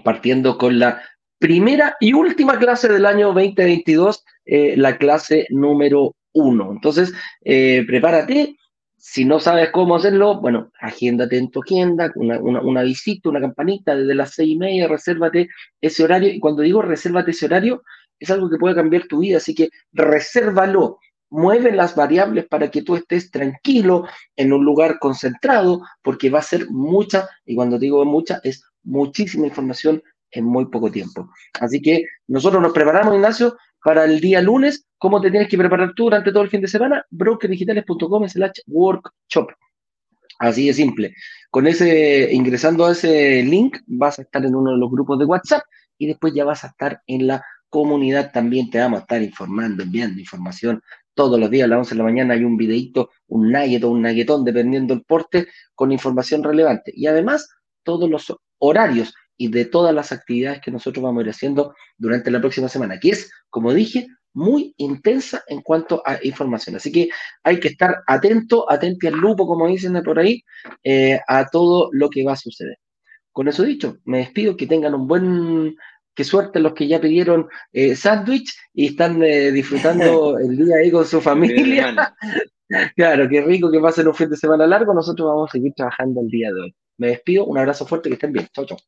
partiendo 0.04 0.58
con 0.58 0.78
la 0.78 1.02
primera 1.38 1.96
y 2.00 2.12
última 2.12 2.58
clase 2.58 2.88
del 2.88 3.06
año 3.06 3.28
2022, 3.28 4.24
eh, 4.44 4.74
la 4.76 4.98
clase 4.98 5.46
número 5.50 6.14
uno. 6.32 6.70
Entonces, 6.72 7.12
eh, 7.42 7.84
prepárate. 7.86 8.56
Si 8.96 9.24
no 9.24 9.40
sabes 9.40 9.70
cómo 9.70 9.96
hacerlo, 9.96 10.40
bueno, 10.40 10.70
agéndate 10.78 11.38
en 11.38 11.50
tu 11.50 11.62
agenda, 11.62 12.12
una, 12.16 12.38
una, 12.38 12.82
visita, 12.82 13.30
una 13.30 13.40
campanita 13.40 13.96
desde 13.96 14.14
las 14.14 14.34
seis 14.34 14.50
y 14.50 14.58
media, 14.58 14.88
resérvate 14.88 15.48
ese 15.80 16.04
horario. 16.04 16.28
Y 16.28 16.38
cuando 16.38 16.62
digo 16.62 16.82
resérvate 16.82 17.30
ese 17.30 17.46
horario, 17.46 17.82
es 18.18 18.30
algo 18.30 18.50
que 18.50 18.58
puede 18.58 18.74
cambiar 18.74 19.06
tu 19.06 19.20
vida, 19.20 19.38
así 19.38 19.54
que 19.54 19.70
resérvalo 19.92 20.98
mueve 21.30 21.72
las 21.72 21.94
variables 21.94 22.46
para 22.46 22.70
que 22.70 22.82
tú 22.82 22.96
estés 22.96 23.30
tranquilo 23.30 24.06
en 24.36 24.52
un 24.52 24.64
lugar 24.64 24.98
concentrado, 24.98 25.82
porque 26.02 26.28
va 26.28 26.40
a 26.40 26.42
ser 26.42 26.68
mucha, 26.70 27.28
y 27.46 27.54
cuando 27.54 27.78
digo 27.78 28.04
mucha, 28.04 28.40
es 28.42 28.64
muchísima 28.82 29.46
información 29.46 30.02
en 30.30 30.44
muy 30.44 30.66
poco 30.66 30.90
tiempo. 30.90 31.30
Así 31.60 31.82
que 31.82 32.04
nosotros 32.28 32.62
nos 32.62 32.72
preparamos, 32.72 33.14
Ignacio, 33.14 33.56
para 33.82 34.04
el 34.04 34.20
día 34.20 34.40
lunes. 34.40 34.86
¿Cómo 34.98 35.20
te 35.20 35.30
tienes 35.30 35.48
que 35.48 35.58
preparar 35.58 35.92
tú 35.94 36.04
durante 36.04 36.30
todo 36.30 36.42
el 36.42 36.50
fin 36.50 36.60
de 36.60 36.68
semana? 36.68 37.04
brokerdigitales.com 37.10 38.28
slash 38.28 38.60
workshop. 38.66 39.48
Así 40.38 40.66
de 40.66 40.74
simple. 40.74 41.14
Con 41.50 41.66
ese, 41.66 42.32
ingresando 42.32 42.86
a 42.86 42.92
ese 42.92 43.42
link, 43.42 43.78
vas 43.86 44.18
a 44.18 44.22
estar 44.22 44.44
en 44.44 44.54
uno 44.54 44.72
de 44.72 44.78
los 44.78 44.90
grupos 44.90 45.18
de 45.18 45.24
WhatsApp 45.24 45.62
y 45.98 46.06
después 46.06 46.32
ya 46.32 46.44
vas 46.44 46.64
a 46.64 46.68
estar 46.68 47.02
en 47.06 47.26
la 47.26 47.44
comunidad. 47.68 48.32
También 48.32 48.70
te 48.70 48.78
vamos 48.78 49.00
a 49.00 49.02
estar 49.02 49.22
informando, 49.22 49.82
enviando 49.82 50.20
información 50.20 50.82
todos 51.20 51.38
los 51.38 51.50
días 51.50 51.66
a 51.66 51.68
las 51.68 51.78
11 51.80 51.90
de 51.90 51.98
la 51.98 52.04
mañana 52.04 52.32
hay 52.34 52.44
un 52.44 52.56
videito, 52.56 53.10
un 53.28 53.52
nugget 53.52 53.84
un 53.84 54.00
nuggetón, 54.00 54.42
dependiendo 54.42 54.94
del 54.94 55.04
porte, 55.04 55.48
con 55.74 55.92
información 55.92 56.42
relevante. 56.42 56.92
Y 56.94 57.08
además, 57.08 57.46
todos 57.82 58.08
los 58.08 58.34
horarios 58.60 59.12
y 59.36 59.48
de 59.48 59.64
todas 59.64 59.94
las 59.94 60.12
actividades 60.12 60.60
que 60.60 60.70
nosotros 60.70 61.02
vamos 61.02 61.20
a 61.20 61.24
ir 61.24 61.30
haciendo 61.30 61.74
durante 61.98 62.30
la 62.30 62.40
próxima 62.40 62.68
semana, 62.68 63.00
que 63.00 63.10
es, 63.10 63.30
como 63.48 63.72
dije, 63.72 64.06
muy 64.32 64.74
intensa 64.76 65.42
en 65.48 65.60
cuanto 65.62 66.02
a 66.04 66.18
información. 66.22 66.76
Así 66.76 66.92
que 66.92 67.08
hay 67.42 67.58
que 67.58 67.68
estar 67.68 68.02
atento, 68.06 68.70
atento 68.70 69.08
al 69.08 69.14
lupo, 69.14 69.46
como 69.46 69.66
dicen 69.66 70.00
por 70.02 70.18
ahí, 70.18 70.42
eh, 70.84 71.18
a 71.26 71.46
todo 71.46 71.88
lo 71.92 72.10
que 72.10 72.24
va 72.24 72.32
a 72.34 72.36
suceder. 72.36 72.76
Con 73.32 73.48
eso 73.48 73.62
dicho, 73.62 73.96
me 74.04 74.18
despido, 74.18 74.56
que 74.56 74.66
tengan 74.66 74.94
un 74.94 75.06
buen, 75.06 75.74
qué 76.14 76.24
suerte 76.24 76.60
los 76.60 76.74
que 76.74 76.86
ya 76.86 77.00
pidieron 77.00 77.48
eh, 77.72 77.96
sándwich 77.96 78.52
y 78.74 78.88
están 78.88 79.22
eh, 79.22 79.52
disfrutando 79.52 80.38
el 80.38 80.56
día 80.56 80.76
ahí 80.76 80.90
con 80.90 81.06
su 81.06 81.20
familia. 81.20 82.14
claro, 82.96 83.28
qué 83.28 83.40
rico 83.40 83.70
que 83.70 83.80
pasen 83.80 84.08
un 84.08 84.14
fin 84.14 84.30
de 84.30 84.36
semana 84.36 84.66
largo, 84.66 84.94
nosotros 84.94 85.26
vamos 85.26 85.50
a 85.50 85.52
seguir 85.52 85.72
trabajando 85.74 86.20
el 86.20 86.28
día 86.28 86.52
de 86.52 86.60
hoy. 86.60 86.74
Me 87.00 87.08
despido, 87.08 87.46
un 87.46 87.56
abrazo 87.58 87.86
fuerte, 87.86 88.10
que 88.10 88.14
estén 88.14 88.32
bien. 88.32 88.46
Chau, 88.52 88.66
chau. 88.66 88.78